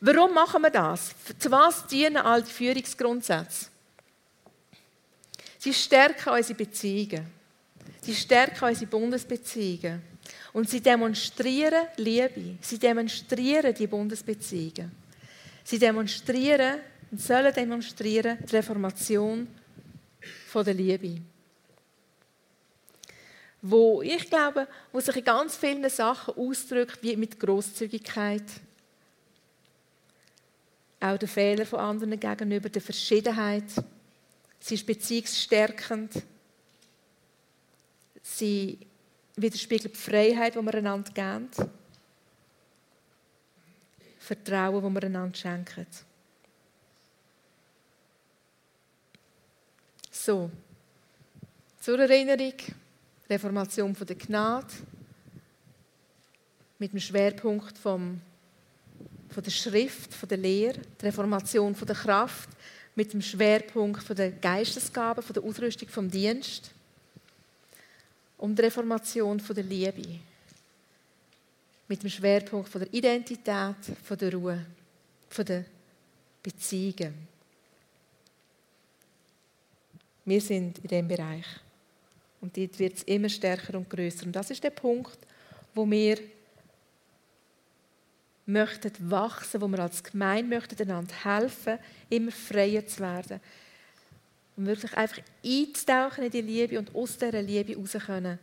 warum 0.00 0.34
machen 0.34 0.62
wir 0.62 0.70
das? 0.70 1.14
Zu 1.38 1.50
was 1.50 1.86
dienen 1.86 2.18
all 2.18 2.42
die 2.42 2.50
Führungsgrundsätze? 2.50 3.66
Sie 5.58 5.74
stärken 5.74 6.30
unsere 6.30 6.54
Beziehungen. 6.54 7.26
Sie 8.02 8.14
stärken 8.14 8.64
unsere 8.64 8.86
Bundesbeziehungen. 8.86 10.02
Und 10.52 10.68
sie 10.68 10.80
demonstrieren 10.80 11.86
Liebe. 11.96 12.58
Sie 12.60 12.78
demonstrieren 12.78 13.74
die 13.74 13.86
Bundesbeziehungen. 13.86 14.92
Sie 15.64 15.78
demonstrieren 15.78 16.80
und 17.10 17.20
sollen 17.20 17.52
demonstrieren 17.52 18.38
die 18.44 18.56
Reformation 18.56 19.48
von 20.48 20.64
der 20.64 20.74
Liebe. 20.74 21.20
Wo 23.60 24.02
ich 24.02 24.28
glaube, 24.30 24.66
wo 24.92 25.00
sich 25.00 25.16
in 25.16 25.24
ganz 25.24 25.56
vielen 25.56 25.88
Sachen 25.90 26.34
ausdrückt, 26.34 27.02
wie 27.02 27.16
mit 27.16 27.38
Großzügigkeit, 27.38 28.44
auch 31.00 31.18
der 31.18 31.28
Fehler 31.28 31.66
von 31.66 31.80
anderen 31.80 32.18
gegenüber, 32.18 32.68
der 32.68 32.82
Verschiedenheit. 32.82 33.64
Sie 34.58 34.74
ist 34.74 34.86
beziehungsstärkend. 34.86 36.22
Sie 38.22 38.78
widerspiegelt 39.36 39.94
die 39.94 39.98
Freiheit, 39.98 40.54
die 40.54 40.62
wir 40.62 40.74
einander 40.74 41.12
geben. 41.12 41.50
Vertrauen, 44.18 44.82
das 44.82 44.94
wir 44.94 45.04
einander 45.04 45.36
schenken. 45.36 45.86
So, 50.28 50.50
zur 51.80 51.98
Erinnerung, 52.00 52.52
Reformation 53.30 53.94
von 53.94 54.06
der 54.06 54.16
Gnade 54.16 54.74
mit 56.78 56.92
dem 56.92 57.00
Schwerpunkt 57.00 57.78
vom, 57.78 58.20
von 59.30 59.42
der 59.42 59.50
Schrift, 59.50 60.12
von 60.12 60.28
der 60.28 60.36
Lehre, 60.36 60.80
die 61.00 61.06
Reformation 61.06 61.74
von 61.74 61.86
der 61.86 61.96
Kraft 61.96 62.50
mit 62.94 63.10
dem 63.14 63.22
Schwerpunkt 63.22 64.02
von 64.02 64.14
der 64.14 64.32
Geistesgabe, 64.32 65.22
von 65.22 65.32
der 65.32 65.42
Ausrüstung 65.44 65.88
vom 65.88 66.10
Dienst 66.10 66.72
um 68.36 68.54
die 68.54 68.60
Reformation 68.60 69.40
von 69.40 69.56
der 69.56 69.64
Liebe. 69.64 70.20
Mit 71.88 72.02
dem 72.02 72.10
Schwerpunkt 72.10 72.68
von 72.68 72.82
der 72.82 72.92
Identität, 72.92 73.76
von 74.04 74.18
der 74.18 74.34
Ruhe, 74.34 74.66
von 75.30 75.44
der 75.46 75.64
Beziehungen. 76.42 77.27
Wir 80.28 80.40
sind 80.40 80.78
in 80.78 80.88
diesem 80.88 81.08
Bereich. 81.08 81.46
Und 82.40 82.56
dort 82.56 82.78
wird 82.78 82.96
es 82.96 83.02
immer 83.04 83.28
stärker 83.28 83.76
und 83.76 83.88
größer. 83.88 84.26
Und 84.26 84.32
das 84.32 84.50
ist 84.50 84.62
der 84.62 84.70
Punkt, 84.70 85.18
wo 85.74 85.90
wir 85.90 86.18
möchten 88.46 88.92
wachsen, 89.10 89.60
wo 89.60 89.68
wir 89.68 89.80
als 89.80 90.02
Gemeinde 90.02 90.54
möchten 90.54 90.80
einander 90.82 91.14
helfen, 91.24 91.78
immer 92.08 92.32
freier 92.32 92.86
zu 92.86 93.00
werden 93.00 93.40
um 94.58 94.66
wirklich 94.66 94.92
einfach 94.94 95.22
einzutauchen 95.44 96.24
in 96.24 96.30
die 96.32 96.40
Liebe 96.40 96.78
und 96.80 96.92
aus 96.92 97.16
dieser 97.16 97.40
Liebe 97.40 97.74
heraus 97.74 97.92
können 98.04 98.40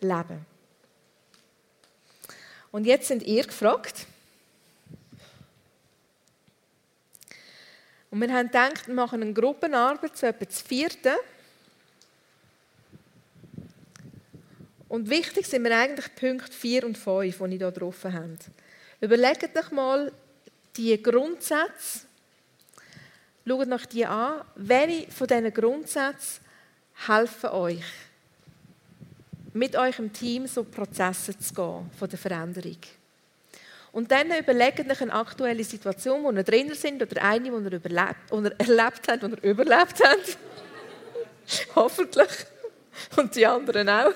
leben. 0.00 0.46
Und 2.72 2.86
jetzt 2.86 3.08
sind 3.08 3.22
ihr 3.22 3.44
gefragt. 3.44 4.06
Und 8.14 8.20
wir 8.20 8.32
haben 8.32 8.46
gedacht, 8.46 8.86
wir 8.86 8.94
machen 8.94 9.22
eine 9.22 9.32
Gruppenarbeit, 9.32 10.16
so 10.16 10.26
etwa 10.26 10.44
das 10.44 10.62
vierte. 10.62 11.16
Und 14.88 15.10
wichtig 15.10 15.44
sind 15.48 15.62
mir 15.62 15.76
eigentlich 15.76 16.14
Punkt 16.14 16.54
4 16.54 16.86
und 16.86 16.96
5, 16.96 17.36
die 17.36 17.54
ich 17.54 17.58
hier 17.58 17.72
drauf 17.72 18.04
habe. 18.04 18.36
Überlegt 19.00 19.58
euch 19.58 19.70
mal 19.72 20.12
die 20.76 21.02
Grundsätze, 21.02 22.06
Schaut 23.48 23.66
nach 23.66 23.84
die 23.84 24.06
an. 24.06 24.42
Welche 24.54 25.10
von 25.10 25.26
diesen 25.26 25.52
Grundsätzen 25.52 26.40
helfen 27.08 27.50
euch? 27.50 27.82
mit 29.54 29.74
euch 29.74 29.98
im 29.98 30.12
Team 30.12 30.46
so 30.46 30.62
Prozesse 30.62 31.36
zu 31.36 31.52
gehen 31.52 31.90
von 31.98 32.08
der 32.08 32.18
Veränderung. 32.18 32.78
Und 33.94 34.10
dann 34.10 34.26
überlegt 34.36 34.90
euch 34.90 35.02
eine 35.02 35.12
aktuelle 35.12 35.62
Situation, 35.62 36.24
wo 36.24 36.32
ihr 36.32 36.42
drin 36.42 36.74
sind 36.74 37.00
oder 37.00 37.22
eine, 37.22 37.44
die 37.44 37.48
ihr, 37.48 37.80
ihr 38.32 38.52
erlebt 38.58 39.08
habt, 39.08 39.22
die 39.22 39.26
ihr 39.26 39.44
überlebt 39.44 40.02
habt. 40.02 40.36
Hoffentlich. 41.76 42.28
Und 43.16 43.36
die 43.36 43.46
anderen 43.46 43.88
auch. 43.88 44.12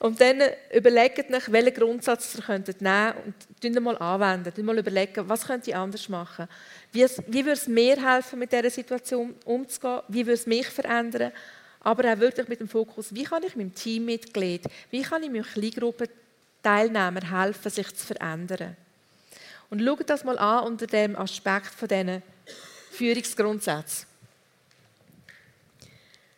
Und 0.00 0.20
dann 0.20 0.42
überlegt 0.74 1.32
euch, 1.32 1.52
welchen 1.52 1.74
Grundsatz 1.74 2.34
ihr 2.34 2.42
könntet 2.42 2.80
nehmen 2.80 3.12
und 3.24 3.64
ihn 3.64 3.80
mal 3.80 3.96
anwenden. 3.98 4.66
Mal 4.66 4.78
überlegen, 4.78 5.28
was 5.28 5.46
könnt 5.46 5.68
ihr 5.68 5.78
anders 5.78 6.08
machen. 6.08 6.48
Wie, 6.90 7.06
wie 7.28 7.44
würde 7.44 7.52
es 7.52 7.68
mir 7.68 8.04
helfen, 8.04 8.40
mit 8.40 8.50
dieser 8.50 8.70
Situation 8.70 9.36
umzugehen? 9.44 10.00
Wie 10.08 10.26
würde 10.26 10.32
es 10.32 10.46
mich 10.46 10.66
verändern? 10.66 11.30
Aber 11.78 12.12
auch 12.12 12.18
wirklich 12.18 12.48
mit 12.48 12.58
dem 12.58 12.68
Fokus, 12.68 13.14
wie 13.14 13.22
kann 13.22 13.44
ich 13.44 13.54
meinem 13.54 13.72
Teammitglied, 13.76 14.64
wie 14.90 15.02
kann 15.02 15.22
ich 15.22 15.30
meinem 15.30 15.44
Kleingruppenteilnehmer 16.62 17.30
helfen, 17.30 17.70
sich 17.70 17.94
zu 17.94 18.06
verändern? 18.06 18.76
Und 19.70 19.82
schaut 19.82 20.10
das 20.10 20.24
mal 20.24 20.38
an 20.38 20.64
unter 20.64 20.86
dem 20.86 21.16
Aspekt 21.16 21.74
von 21.74 21.88
diesen 21.88 22.22
Führungsgrundsätzen. 22.90 24.09